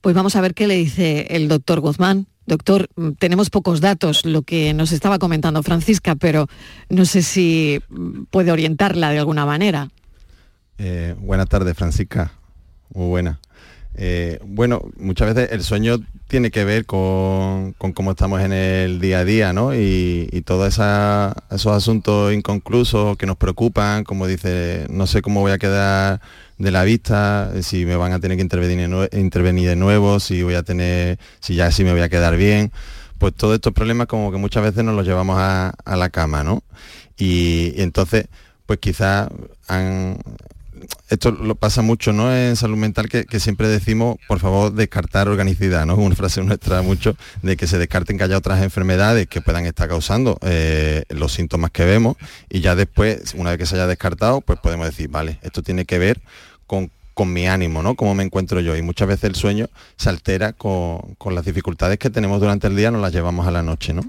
pues 0.00 0.14
vamos 0.14 0.36
a 0.36 0.40
ver 0.40 0.54
qué 0.54 0.66
le 0.66 0.74
dice 0.74 1.28
el 1.30 1.48
doctor 1.48 1.80
Guzmán. 1.80 2.26
Doctor, 2.46 2.88
mm, 2.96 3.12
tenemos 3.12 3.50
pocos 3.50 3.80
datos, 3.80 4.24
lo 4.24 4.42
que 4.42 4.74
nos 4.74 4.92
estaba 4.92 5.18
comentando 5.18 5.62
Francisca, 5.62 6.14
pero 6.14 6.46
no 6.88 7.04
sé 7.04 7.22
si 7.22 7.80
mm, 7.88 8.24
puede 8.30 8.52
orientarla 8.52 9.10
de 9.10 9.18
alguna 9.18 9.46
manera. 9.46 9.90
Eh, 10.78 11.14
buenas 11.18 11.48
tardes, 11.48 11.76
Francisca. 11.76 12.32
Muy 12.92 13.08
buena. 13.08 13.40
Eh, 13.96 14.40
bueno, 14.44 14.82
muchas 14.96 15.34
veces 15.34 15.52
el 15.52 15.62
sueño 15.62 15.98
tiene 16.26 16.50
que 16.50 16.64
ver 16.64 16.84
con, 16.84 17.74
con 17.74 17.92
cómo 17.92 18.10
estamos 18.10 18.40
en 18.40 18.52
el 18.52 19.00
día 19.00 19.20
a 19.20 19.24
día, 19.24 19.52
¿no? 19.52 19.74
Y, 19.74 20.42
todos 20.44 20.74
esos 20.74 21.66
asuntos 21.72 22.32
inconclusos 22.32 23.16
que 23.16 23.26
nos 23.26 23.36
preocupan, 23.36 24.04
como 24.04 24.26
dice, 24.26 24.86
no 24.90 25.06
sé 25.06 25.22
cómo 25.22 25.40
voy 25.40 25.52
a 25.52 25.58
quedar 25.58 26.20
de 26.58 26.70
la 26.70 26.84
vista, 26.84 27.50
si 27.62 27.86
me 27.86 27.96
van 27.96 28.12
a 28.12 28.20
tener 28.20 28.36
que 28.36 28.42
intervenir 28.42 28.90
intervenir 29.12 29.68
de 29.68 29.76
nuevo, 29.76 30.20
si 30.20 30.42
voy 30.42 30.54
a 30.54 30.62
tener, 30.62 31.18
si 31.40 31.54
ya 31.54 31.70
sí 31.70 31.84
me 31.84 31.92
voy 31.92 32.02
a 32.02 32.08
quedar 32.08 32.36
bien. 32.36 32.72
Pues 33.18 33.34
todos 33.34 33.54
estos 33.54 33.72
problemas 33.72 34.06
como 34.06 34.30
que 34.32 34.38
muchas 34.38 34.62
veces 34.62 34.84
nos 34.84 34.94
los 34.94 35.06
llevamos 35.06 35.38
a, 35.38 35.70
a 35.84 35.96
la 35.96 36.10
cama, 36.10 36.44
¿no? 36.44 36.62
Y, 37.16 37.72
y 37.76 37.82
entonces, 37.82 38.26
pues 38.66 38.80
quizás 38.80 39.28
han, 39.68 40.18
esto 41.08 41.30
lo 41.30 41.54
pasa 41.54 41.82
mucho 41.82 42.12
¿no? 42.12 42.34
en 42.34 42.56
salud 42.56 42.76
mental 42.76 43.08
que, 43.08 43.40
siempre 43.40 43.68
decimos, 43.68 44.16
por 44.26 44.40
favor, 44.40 44.72
descartar 44.72 45.28
organicidad, 45.28 45.86
¿no? 45.86 45.94
Es 45.94 45.98
una 45.98 46.14
frase 46.14 46.42
nuestra 46.42 46.82
mucho 46.82 47.16
de 47.42 47.56
que 47.56 47.66
se 47.66 47.78
descarten 47.78 48.18
que 48.18 48.24
haya 48.24 48.38
otras 48.38 48.62
enfermedades 48.62 49.26
que 49.26 49.40
puedan 49.40 49.66
estar 49.66 49.88
causando 49.88 50.38
eh, 50.42 51.04
los 51.08 51.32
síntomas 51.32 51.70
que 51.70 51.84
vemos 51.84 52.16
y 52.48 52.60
ya 52.60 52.74
después, 52.74 53.34
una 53.34 53.50
vez 53.50 53.58
que 53.58 53.66
se 53.66 53.74
haya 53.76 53.86
descartado, 53.86 54.40
pues 54.40 54.58
podemos 54.60 54.86
decir, 54.86 55.08
vale, 55.08 55.38
esto 55.42 55.62
tiene 55.62 55.84
que 55.84 55.98
ver 55.98 56.20
con, 56.66 56.90
con 57.12 57.32
mi 57.32 57.46
ánimo, 57.46 57.82
¿no? 57.82 57.94
Cómo 57.94 58.14
me 58.14 58.24
encuentro 58.24 58.60
yo. 58.60 58.76
Y 58.76 58.82
muchas 58.82 59.08
veces 59.08 59.24
el 59.24 59.34
sueño 59.34 59.68
se 59.96 60.08
altera 60.08 60.52
con, 60.52 61.14
con 61.18 61.34
las 61.34 61.44
dificultades 61.44 61.98
que 61.98 62.10
tenemos 62.10 62.40
durante 62.40 62.66
el 62.66 62.76
día, 62.76 62.90
nos 62.90 63.02
las 63.02 63.12
llevamos 63.12 63.46
a 63.46 63.50
la 63.50 63.62
noche, 63.62 63.92
¿no? 63.92 64.02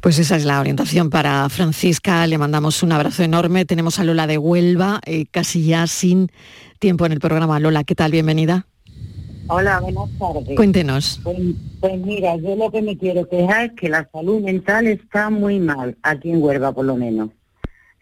Pues 0.00 0.18
esa 0.18 0.36
es 0.36 0.44
la 0.44 0.60
orientación 0.60 1.10
para 1.10 1.48
Francisca. 1.48 2.26
Le 2.26 2.38
mandamos 2.38 2.82
un 2.82 2.92
abrazo 2.92 3.22
enorme. 3.22 3.64
Tenemos 3.64 3.98
a 3.98 4.04
Lola 4.04 4.26
de 4.26 4.38
Huelva, 4.38 5.00
eh, 5.04 5.26
casi 5.30 5.64
ya 5.64 5.86
sin 5.86 6.30
tiempo 6.78 7.04
en 7.06 7.12
el 7.12 7.20
programa. 7.20 7.58
Lola, 7.58 7.84
¿qué 7.84 7.94
tal? 7.94 8.12
Bienvenida. 8.12 8.66
Hola, 9.48 9.80
buenas 9.80 10.10
tardes. 10.18 10.56
Cuéntenos. 10.56 11.20
Pues, 11.24 11.38
pues 11.80 11.98
mira, 11.98 12.36
yo 12.36 12.54
lo 12.54 12.70
que 12.70 12.82
me 12.82 12.98
quiero 12.98 13.28
quejar 13.28 13.66
es 13.66 13.72
que 13.72 13.88
la 13.88 14.08
salud 14.12 14.42
mental 14.42 14.86
está 14.86 15.30
muy 15.30 15.58
mal, 15.58 15.96
aquí 16.02 16.30
en 16.30 16.42
Huelva 16.42 16.72
por 16.72 16.84
lo 16.84 16.96
menos. 16.96 17.30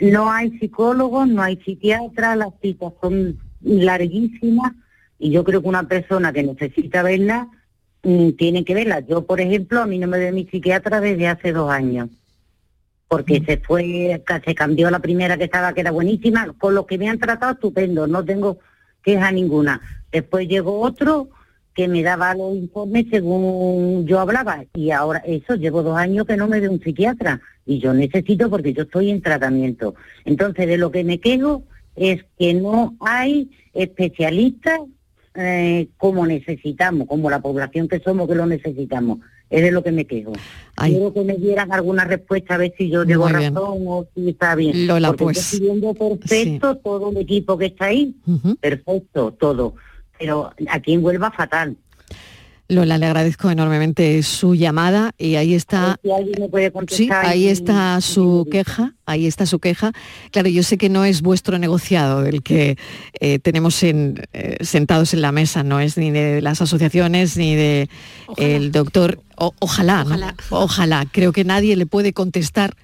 No 0.01 0.31
hay 0.31 0.51
psicólogos, 0.59 1.29
no 1.29 1.43
hay 1.43 1.57
psiquiatras, 1.65 2.37
las 2.37 2.53
citas 2.61 2.93
son 3.01 3.39
larguísimas 3.63 4.73
y 5.19 5.31
yo 5.31 5.45
creo 5.45 5.63
que 5.63 5.69
una 5.69 5.89
persona 5.89 6.33
que 6.33 6.43
necesita 6.43 7.03
verla 7.03 7.49
mm, 8.07 8.31
tiene 8.33 8.65
que 8.65 8.75
verla. 8.75 9.01
Yo, 9.01 9.27
por 9.27 9.41
ejemplo, 9.41 9.83
a 9.83 9.87
mí 9.87 9.99
no 9.99 10.07
me 10.07 10.19
ve 10.19 10.33
mi 10.33 10.47
psiquiatra 10.47 11.01
desde 11.01 11.29
hace 11.29 11.53
dos 11.53 11.71
años 11.71 12.09
porque 13.09 13.41
se 13.47 13.59
fue, 13.59 14.23
se 14.45 14.55
cambió 14.55 14.91
la 14.91 14.99
primera 14.99 15.37
que 15.37 15.45
estaba, 15.45 15.73
que 15.73 15.81
era 15.81 15.93
buenísima, 15.93 16.53
con 16.59 16.75
lo 16.75 16.87
que 16.87 16.99
me 16.99 17.09
han 17.09 17.19
tratado 17.19 17.53
estupendo, 17.53 18.07
no 18.07 18.25
tengo 18.25 18.59
queja 19.03 19.31
ninguna. 19.31 19.81
Después 20.11 20.49
llegó 20.49 20.81
otro 20.81 21.29
que 21.73 21.89
me 21.89 22.03
daba 22.03 22.35
los 22.35 22.57
informes 22.57 23.07
según 23.11 24.07
yo 24.07 24.19
hablaba 24.19 24.65
y 24.75 24.91
ahora 24.91 25.23
eso 25.27 25.55
llevo 25.55 25.83
dos 25.83 25.97
años 25.97 26.27
que 26.27 26.37
no 26.37 26.49
me 26.49 26.59
ve 26.59 26.69
un 26.69 26.81
psiquiatra 26.81 27.41
y 27.67 27.79
yo 27.79 27.93
necesito 27.93 28.49
porque 28.49 28.73
yo 28.73 28.83
estoy 28.83 29.11
en 29.11 29.23
tratamiento. 29.23 29.95
Entonces 30.25 30.67
de 30.67 30.79
lo 30.79 30.91
que 30.91 31.05
me 31.05 31.21
quejo 31.21 31.63
es 31.95 32.25
que 32.39 32.55
no 32.55 32.97
hay 33.01 33.51
especialistas 33.75 34.81
eh, 35.37 35.89
como 35.97 36.27
necesitamos, 36.27 37.07
como 37.07 37.31
la 37.31 37.41
población 37.41 37.89
que 37.89 38.01
somos 38.01 38.29
que 38.29 38.35
lo 38.35 38.47
necesitamos. 38.47 39.19
Es 39.49 39.63
de 39.63 39.71
lo 39.71 39.85
que 39.85 39.93
me 39.93 40.07
quejo. 40.07 40.33
Quiero 40.75 41.15
que 41.15 41.23
me 41.23 41.35
dieran 41.35 41.73
alguna 41.73 42.05
respuesta 42.05 42.55
a 42.55 42.59
ver 42.59 42.75
si 42.77 42.91
yo 42.91 43.05
llevo 43.05 43.29
razón 43.29 43.85
o 43.87 44.07
si 44.15 44.31
está 44.31 44.57
bien. 44.57 44.89
Lola, 44.89 45.09
Porque 45.09 45.25
pues, 45.25 45.39
estoy 45.39 45.61
viendo 45.61 45.95
perfecto 45.95 46.77
todo 46.79 47.11
el 47.11 47.19
equipo 47.19 47.57
que 47.57 47.67
está 47.67 47.87
ahí, 47.87 48.17
perfecto, 48.61 49.33
todo. 49.39 49.75
Pero 50.19 50.51
aquí 50.69 50.95
en 50.95 51.05
Huelva 51.05 51.31
fatal. 51.31 51.77
Lola, 52.69 52.99
le 52.99 53.07
agradezco 53.07 53.49
enormemente 53.51 54.23
su 54.25 54.55
llamada 54.57 55.13
y 55.19 55.37
ahí 55.37 55.55
está. 55.55 55.99
Si 56.03 56.11
alguien 56.11 56.35
me 56.41 56.49
puede 56.49 56.73
Sí, 56.89 57.09
ahí 57.13 57.47
está 57.47 58.01
su 58.01 58.47
queja, 58.51 58.95
ahí 59.07 59.27
está 59.27 59.47
su 59.47 59.61
queja. 59.61 59.93
Claro, 60.33 60.49
yo 60.49 60.65
sé 60.65 60.77
que 60.77 60.89
no 60.89 61.05
es 61.05 61.23
vuestro 61.23 61.59
negociado 61.59 62.27
el 62.27 62.43
que 62.43 62.77
eh, 63.21 63.39
tenemos 63.39 63.83
en, 63.85 64.21
eh, 64.33 64.57
sentados 64.63 65.15
en 65.15 65.23
la 65.23 65.31
mesa, 65.31 65.63
no 65.63 65.79
es 65.79 65.97
ni 65.97 66.11
de 66.11 66.43
las 66.43 66.61
asociaciones 66.61 67.37
ni 67.37 67.55
de 67.55 67.89
el 68.37 68.73
doctor. 68.73 69.21
O- 69.37 69.55
ojalá, 69.61 70.03
¿no? 70.03 70.17
ojalá. 70.51 71.07
Creo 71.13 71.33
que 71.33 71.45
nadie 71.45 71.77
le 71.77 71.87
puede 71.87 72.13
contestar 72.13 72.75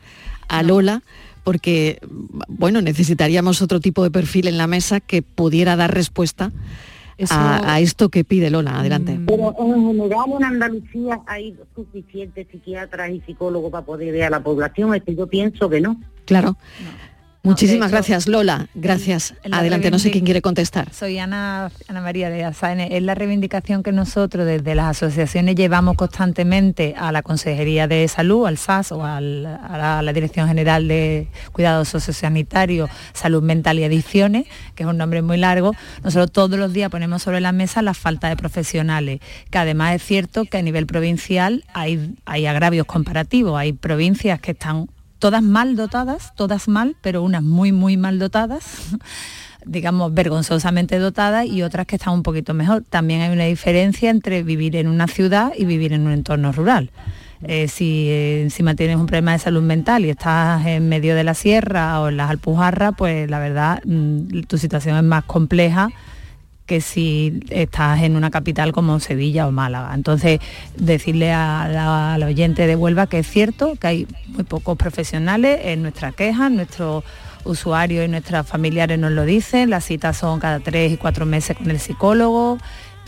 a 0.49 0.63
Lola 0.63 1.03
porque, 1.43 1.99
bueno, 2.47 2.83
necesitaríamos 2.83 3.63
otro 3.63 3.81
tipo 3.81 4.05
de 4.05 4.13
perfil 4.13 4.47
en 4.47 4.59
la 4.59 4.69
mesa 4.69 5.01
que 5.01 5.23
pudiera 5.23 5.75
dar 5.75 5.93
respuesta 5.93 6.53
a, 7.31 7.75
a 7.75 7.81
esto 7.81 8.09
que 8.09 8.25
pide 8.25 8.51
Lola. 8.51 8.79
Adelante. 8.81 9.19
Pero 9.27 9.55
en 9.59 9.87
general 9.87 10.27
en 10.39 10.45
Andalucía 10.45 11.21
hay 11.27 11.57
suficientes 11.75 12.47
psiquiatras 12.51 13.11
y 13.11 13.21
psicólogos 13.21 13.71
para 13.71 13.85
poder 13.85 14.13
ver 14.13 14.25
a 14.25 14.31
la 14.31 14.43
población, 14.43 14.95
es 14.95 15.03
que 15.03 15.15
yo 15.15 15.27
pienso 15.27 15.69
que 15.69 15.81
no. 15.81 16.01
Claro. 16.25 16.57
Muchísimas 17.45 17.89
hecho, 17.89 17.97
gracias, 17.97 18.29
Lola. 18.29 18.69
Gracias. 18.75 19.35
Adelante, 19.51 19.91
no 19.91 19.99
sé 19.99 20.13
quién 20.13 20.25
quiere 20.25 20.41
contestar. 20.43 20.93
Soy 20.95 21.19
Ana, 21.19 21.73
Ana 21.89 22.01
María 22.01 22.31
de 22.31 22.45
Azaene. 22.45 22.97
Es 22.97 23.03
la 23.03 23.17
reivindicación 23.17 23.83
que 23.83 23.91
nosotros 23.91 24.47
desde 24.47 24.77
las 24.77 24.97
asociaciones 24.97 25.57
llevamos 25.57 25.97
constantemente 25.97 26.95
a 26.97 27.11
la 27.11 27.23
Consejería 27.23 27.89
de 27.89 28.07
Salud, 28.07 28.47
al 28.47 28.59
SAS 28.59 28.93
o 28.93 29.05
al- 29.05 29.45
a, 29.47 29.77
la, 29.77 29.99
a 29.99 30.03
la 30.03 30.13
Dirección 30.13 30.47
General 30.47 30.87
de 30.87 31.27
Cuidados 31.51 31.89
Sociosanitarios, 31.89 32.89
Salud 33.13 33.43
Mental 33.43 33.77
y 33.81 33.85
Adicciones, 33.85 34.47
que 34.77 34.85
es 34.85 34.89
un 34.89 34.97
nombre 34.97 35.21
muy 35.23 35.37
largo. 35.37 35.73
Nosotros 36.05 36.31
todos 36.31 36.57
los 36.59 36.73
días 36.73 36.91
ponemos 36.91 37.23
sobre 37.23 37.41
la 37.41 37.51
mesa 37.51 37.83
la 37.83 37.95
falta 37.95 38.29
de 38.29 38.37
profesionales, 38.37 39.19
que 39.51 39.59
además 39.59 39.97
es 39.97 40.05
cierto 40.05 40.45
que 40.45 40.59
a 40.59 40.63
nivel 40.63 40.87
provincial 40.87 41.65
hay, 41.75 42.15
hay 42.25 42.47
agravios 42.47 42.87
comparativos. 42.87 43.59
Hay 43.59 43.73
provincias 43.73 44.41
que 44.41 44.53
están 44.53 44.87
todas 45.23 45.41
mal 45.41 45.77
dotadas, 45.77 46.33
todas 46.35 46.67
mal, 46.67 46.97
pero 47.01 47.23
unas 47.23 47.45
muy, 47.45 47.71
muy 47.71 47.97
mal 47.97 48.19
dotadas, 48.19 48.65
digamos, 49.65 50.13
vergonzosamente 50.13 50.99
dotadas 50.99 51.47
y 51.47 51.63
otras 51.63 51.87
que 51.87 51.95
están 51.95 52.15
un 52.15 52.25
poquito 52.25 52.55
mejor. 52.55 52.83
También 52.83 53.21
hay 53.21 53.33
una 53.33 53.45
diferencia 53.45 54.11
entre 54.11 54.43
vivir 54.43 54.75
en 54.75 54.89
una 54.89 55.07
ciudad 55.07 55.53
y 55.57 55.65
vivir 55.65 55.93
en 55.93 56.09
un 56.09 56.13
entorno 56.13 56.51
rural. 56.51 56.91
Eh, 57.45 57.69
si 57.69 58.09
eh, 58.09 58.43
encima 58.43 58.75
tienes 58.75 58.97
un 58.97 59.07
problema 59.07 59.31
de 59.31 59.39
salud 59.39 59.63
mental 59.63 60.05
y 60.05 60.11
estás 60.11 60.67
en 60.67 60.89
medio 60.89 61.15
de 61.15 61.23
la 61.23 61.35
sierra 61.35 62.01
o 62.01 62.09
en 62.09 62.17
las 62.17 62.29
Alpujarras, 62.29 62.95
pues 62.99 63.31
la 63.31 63.39
verdad 63.39 63.81
mm, 63.85 64.41
tu 64.49 64.59
situación 64.59 64.97
es 64.97 65.05
más 65.05 65.23
compleja 65.23 65.91
que 66.73 66.81
si 66.81 67.41
estás 67.51 68.01
en 68.03 68.17
una 68.17 68.31
capital 68.31 68.73
como 68.73 68.99
Sevilla 68.99 69.47
o 69.47 69.51
Málaga. 69.53 69.93
Entonces, 69.95 70.41
decirle 70.75 71.31
a 71.31 71.69
la- 71.69 72.15
al 72.15 72.23
oyente 72.23 72.67
de 72.67 72.77
Huelva 72.77 73.07
que 73.09 73.19
es 73.19 73.27
cierto 73.27 73.77
que 73.79 73.87
hay 73.87 74.07
muy 74.29 74.45
pocos 74.45 74.79
profesionales 74.79 75.61
en 75.65 75.83
nuestra 75.83 76.13
queja, 76.13 76.49
nuestros 76.49 77.05
usuarios 77.45 78.07
y 78.07 78.09
nuestras 78.09 78.47
familiares 78.47 78.99
nos 78.99 79.13
lo 79.13 79.27
dicen, 79.27 79.69
las 79.69 79.85
citas 79.85 80.17
son 80.17 80.41
cada 80.41 80.61
tres 80.61 80.91
y 80.93 80.97
cuatro 80.97 81.27
meses 81.27 81.59
con 81.59 81.71
el 81.71 81.79
psicólogo, 81.79 82.57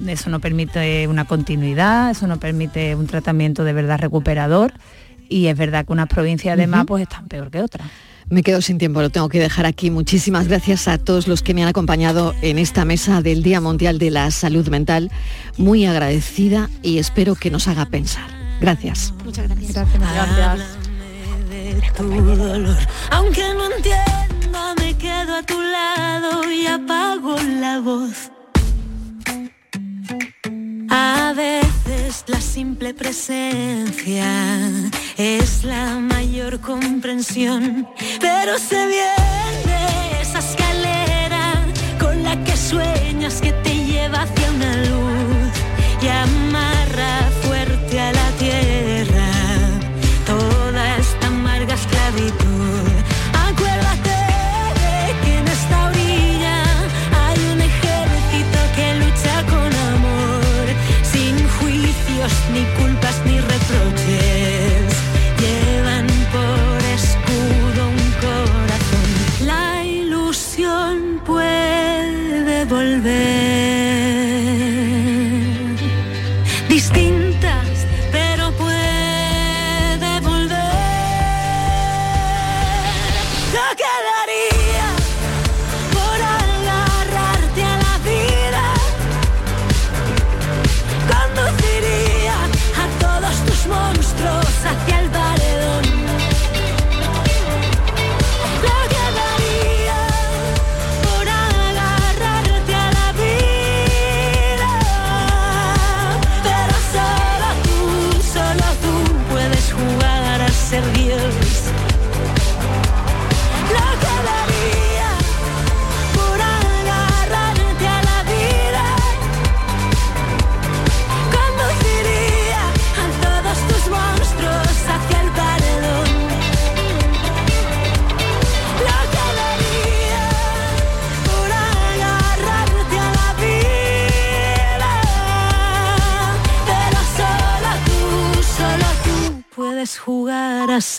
eso 0.06 0.28
no 0.28 0.40
permite 0.40 1.08
una 1.08 1.24
continuidad, 1.24 2.10
eso 2.10 2.26
no 2.26 2.36
permite 2.38 2.94
un 2.96 3.06
tratamiento 3.06 3.64
de 3.64 3.72
verdad 3.72 3.98
recuperador 3.98 4.74
y 5.30 5.46
es 5.46 5.56
verdad 5.56 5.86
que 5.86 5.92
unas 5.94 6.08
provincias 6.08 6.52
además 6.52 6.80
Ujú. 6.80 6.86
pues 6.88 7.02
están 7.04 7.28
peor 7.28 7.50
que 7.50 7.62
otras. 7.62 7.88
Me 8.30 8.42
quedo 8.42 8.62
sin 8.62 8.78
tiempo, 8.78 9.02
lo 9.02 9.10
tengo 9.10 9.28
que 9.28 9.38
dejar 9.38 9.66
aquí. 9.66 9.90
Muchísimas 9.90 10.48
gracias 10.48 10.88
a 10.88 10.98
todos 10.98 11.28
los 11.28 11.42
que 11.42 11.54
me 11.54 11.62
han 11.62 11.68
acompañado 11.68 12.34
en 12.42 12.58
esta 12.58 12.84
mesa 12.84 13.22
del 13.22 13.42
Día 13.42 13.60
Mundial 13.60 13.98
de 13.98 14.10
la 14.10 14.30
Salud 14.30 14.66
Mental. 14.68 15.10
Muy 15.58 15.84
agradecida 15.84 16.70
y 16.82 16.98
espero 16.98 17.34
que 17.34 17.50
nos 17.50 17.68
haga 17.68 17.86
pensar. 17.86 18.26
Gracias. 18.60 19.12
Muchas 19.24 19.48
gracias. 19.48 19.72
Gracias. 19.72 20.78
de 21.50 21.82
tu 21.96 22.04
dolor. 22.04 22.76
Aunque 23.10 23.42
no 23.54 23.70
entienda, 23.70 24.74
me 24.78 24.94
quedo 24.94 25.36
a 25.36 25.42
tu 25.42 25.60
lado 25.60 26.50
y 26.50 26.66
apago 26.66 27.36
la 27.60 27.80
voz. 27.80 28.30
A 30.91 31.32
veces 31.35 32.24
la 32.26 32.41
simple 32.41 32.95
presencia 32.95 34.30
es 35.16 35.64
la 35.64 35.97
mayor 35.97 36.61
comprensión, 36.61 37.89
pero 38.20 38.59
se 38.59 38.87
viene 38.87 40.03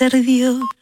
ser 0.10 0.22
Dios. 0.24 0.75